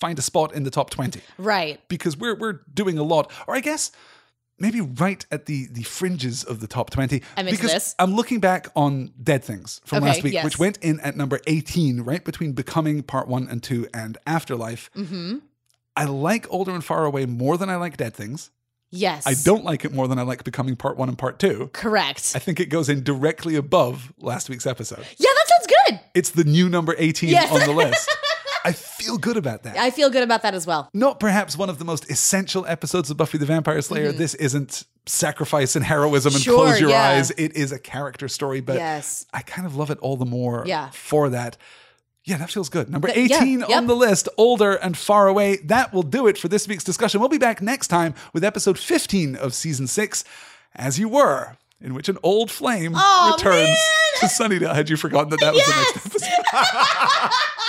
find 0.00 0.18
a 0.18 0.22
spot 0.22 0.52
in 0.54 0.64
the 0.64 0.70
top 0.70 0.90
20 0.90 1.20
Right. 1.38 1.80
because 1.88 2.16
we're 2.16 2.34
we're 2.34 2.60
doing 2.74 2.98
a 2.98 3.02
lot 3.04 3.30
or 3.46 3.54
I 3.54 3.60
guess 3.60 3.92
maybe 4.58 4.80
right 4.80 5.24
at 5.30 5.46
the 5.46 5.66
the 5.70 5.82
fringes 5.84 6.42
of 6.44 6.60
the 6.60 6.66
top 6.66 6.90
20 6.90 7.22
I'm 7.36 7.46
because 7.46 7.72
this. 7.72 7.94
I'm 7.98 8.14
looking 8.14 8.40
back 8.40 8.68
on 8.74 9.12
Dead 9.22 9.44
Things 9.44 9.80
from 9.84 9.98
Okay, 9.98 10.06
last 10.06 10.22
week 10.22 10.32
yes. 10.34 10.44
which 10.44 10.58
went 10.58 10.78
in 10.78 10.98
at 11.00 11.16
number 11.16 11.40
18 11.46 12.00
right 12.00 12.24
between 12.24 12.52
Becoming 12.52 13.02
part 13.02 13.28
1 13.28 13.46
and 13.48 13.62
2 13.62 13.86
and 13.94 14.18
Afterlife. 14.26 14.90
Mm-hmm. 14.96 15.38
I 15.96 16.04
like 16.04 16.46
Older 16.50 16.72
and 16.72 16.84
Far 16.84 17.04
Away 17.04 17.26
more 17.26 17.56
than 17.58 17.68
I 17.70 17.76
like 17.76 17.96
Dead 17.96 18.14
Things. 18.14 18.50
Yes. 18.92 19.26
I 19.26 19.34
don't 19.34 19.64
like 19.64 19.84
it 19.84 19.92
more 19.92 20.06
than 20.06 20.18
I 20.18 20.22
like 20.22 20.44
Becoming 20.44 20.76
part 20.76 20.96
1 20.98 21.08
and 21.08 21.16
part 21.18 21.38
2. 21.38 21.70
Correct. 21.72 22.32
I 22.34 22.38
think 22.38 22.60
it 22.60 22.66
goes 22.66 22.88
in 22.88 23.02
directly 23.02 23.56
above 23.56 24.12
last 24.18 24.48
week's 24.50 24.66
episode. 24.66 25.04
yeah, 25.16 25.30
that 25.34 25.44
sounds 25.48 25.66
good. 25.88 26.00
It's 26.14 26.30
the 26.30 26.44
new 26.44 26.68
number 26.68 26.94
18 26.98 27.30
Yes. 27.30 27.50
on 27.50 27.60
the 27.60 27.72
list. 27.72 28.08
I 28.64 28.70
feel 28.72 29.18
good 29.18 29.36
about 29.36 29.64
that. 29.64 29.76
I 29.76 29.90
feel 29.90 30.08
good 30.08 30.22
about 30.22 30.42
that 30.42 30.54
as 30.54 30.66
well. 30.68 30.88
Not 30.94 31.18
perhaps 31.18 31.56
one 31.58 31.68
of 31.68 31.78
the 31.80 31.84
most 31.84 32.08
essential 32.10 32.64
episodes 32.66 33.10
of 33.10 33.16
Buffy 33.16 33.36
the 33.38 33.46
Vampire 33.46 33.80
Slayer. 33.82 34.12
This 34.12 34.34
isn't 34.34 34.84
sacrifice 35.06 35.74
and 35.74 35.84
heroism 35.84 36.32
and 36.34 36.42
Mm-hmm. 36.42 36.50
Sure, 36.50 36.66
close 36.66 36.80
your 36.80 36.90
yeah. 36.90 37.02
eyes. 37.08 37.30
It 37.32 37.56
is 37.56 37.72
a 37.72 37.78
character 37.80 38.28
story, 38.28 38.60
but 38.60 38.76
Yes. 38.76 39.26
I 39.32 39.40
kind 39.42 39.66
of 39.66 39.74
love 39.74 39.90
it 39.90 39.98
all 39.98 40.16
the 40.16 40.24
more 40.26 40.62
Yeah. 40.66 40.90
for 40.90 41.30
that. 41.30 41.56
Yeah, 42.24 42.36
that 42.36 42.50
feels 42.50 42.68
good. 42.68 42.88
Number 42.88 43.08
Th- 43.08 43.30
yeah, 43.30 43.38
18 43.38 43.60
yep. 43.60 43.70
on 43.70 43.86
the 43.88 43.96
list, 43.96 44.28
older 44.38 44.74
and 44.74 44.96
far 44.96 45.26
away. 45.26 45.56
That 45.56 45.92
will 45.92 46.04
do 46.04 46.26
it 46.28 46.38
for 46.38 46.46
this 46.48 46.68
week's 46.68 46.84
discussion. 46.84 47.18
We'll 47.20 47.28
be 47.28 47.38
back 47.38 47.60
next 47.60 47.88
time 47.88 48.14
with 48.32 48.44
episode 48.44 48.78
15 48.78 49.34
of 49.34 49.54
season 49.54 49.86
6, 49.88 50.24
As 50.76 51.00
You 51.00 51.08
Were, 51.08 51.56
in 51.80 51.94
which 51.94 52.08
an 52.08 52.18
old 52.22 52.48
flame 52.50 52.92
Aw, 52.94 53.32
returns 53.36 53.66
man. 53.68 54.20
to 54.20 54.26
Sunnydale. 54.26 54.72
Had 54.74 54.88
you 54.88 54.96
forgotten 54.96 55.30
that 55.30 55.40
that 55.40 55.52
was 55.52 55.64
the 55.66 55.74
next 55.74 56.06
episode? 56.06 56.30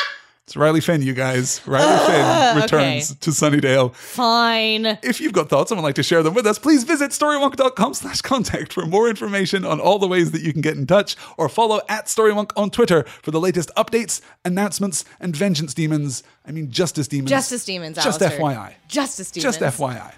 it's 0.53 0.57
Riley 0.57 0.81
Finn, 0.81 1.01
you 1.01 1.15
guys. 1.15 1.61
Riley 1.65 1.87
ah, 1.89 2.51
Finn 2.53 2.61
returns 2.61 3.09
okay. 3.11 3.17
to 3.21 3.31
Sunnydale. 3.31 3.95
Fine. 3.95 4.85
If 5.01 5.19
you've 5.19 5.33
got 5.33 5.49
thoughts 5.49 5.71
and 5.71 5.79
would 5.79 5.83
like 5.83 5.95
to 5.95 6.03
share 6.03 6.21
them 6.21 6.35
with 6.35 6.45
us, 6.45 6.59
please 6.59 6.83
visit 6.83 7.09
storywonk.com 7.09 7.95
slash 7.95 8.21
contact 8.21 8.71
for 8.71 8.85
more 8.85 9.09
information 9.09 9.65
on 9.65 9.79
all 9.79 9.97
the 9.97 10.07
ways 10.07 10.29
that 10.29 10.43
you 10.43 10.53
can 10.53 10.61
get 10.61 10.77
in 10.77 10.85
touch 10.85 11.15
or 11.37 11.49
follow 11.49 11.81
at 11.89 12.05
storywonk 12.05 12.51
on 12.55 12.69
Twitter 12.69 13.01
for 13.23 13.31
the 13.31 13.39
latest 13.39 13.71
updates, 13.75 14.21
announcements, 14.45 15.05
and 15.19 15.35
vengeance 15.35 15.73
demons. 15.73 16.21
I 16.45 16.51
mean, 16.51 16.69
justice 16.69 17.07
demons. 17.07 17.31
Justice 17.31 17.65
demons, 17.65 17.95
Just 17.95 18.21
Alastair. 18.21 18.39
FYI. 18.39 18.73
Justice 18.87 19.31
demons. 19.31 19.57
Just 19.57 19.79
FYI. 19.79 20.13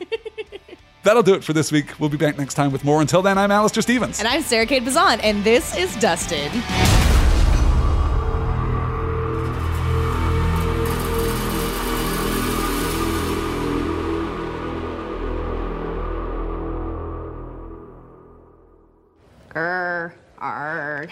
That'll 1.03 1.23
do 1.23 1.35
it 1.35 1.45
for 1.45 1.53
this 1.53 1.71
week. 1.71 1.97
We'll 1.97 2.09
be 2.09 2.17
back 2.17 2.37
next 2.37 2.55
time 2.55 2.73
with 2.73 2.83
more. 2.83 2.99
Until 2.99 3.21
then, 3.21 3.37
I'm 3.37 3.51
Alastair 3.51 3.83
Stephens. 3.83 4.19
And 4.19 4.27
I'm 4.27 4.41
Sarah 4.41 4.65
Kate 4.65 4.83
Bazan, 4.83 5.21
and 5.21 5.45
this 5.45 5.77
is 5.77 5.95
Dusted. 5.95 6.51
Grr, 19.55 20.11
arg. 20.37 21.11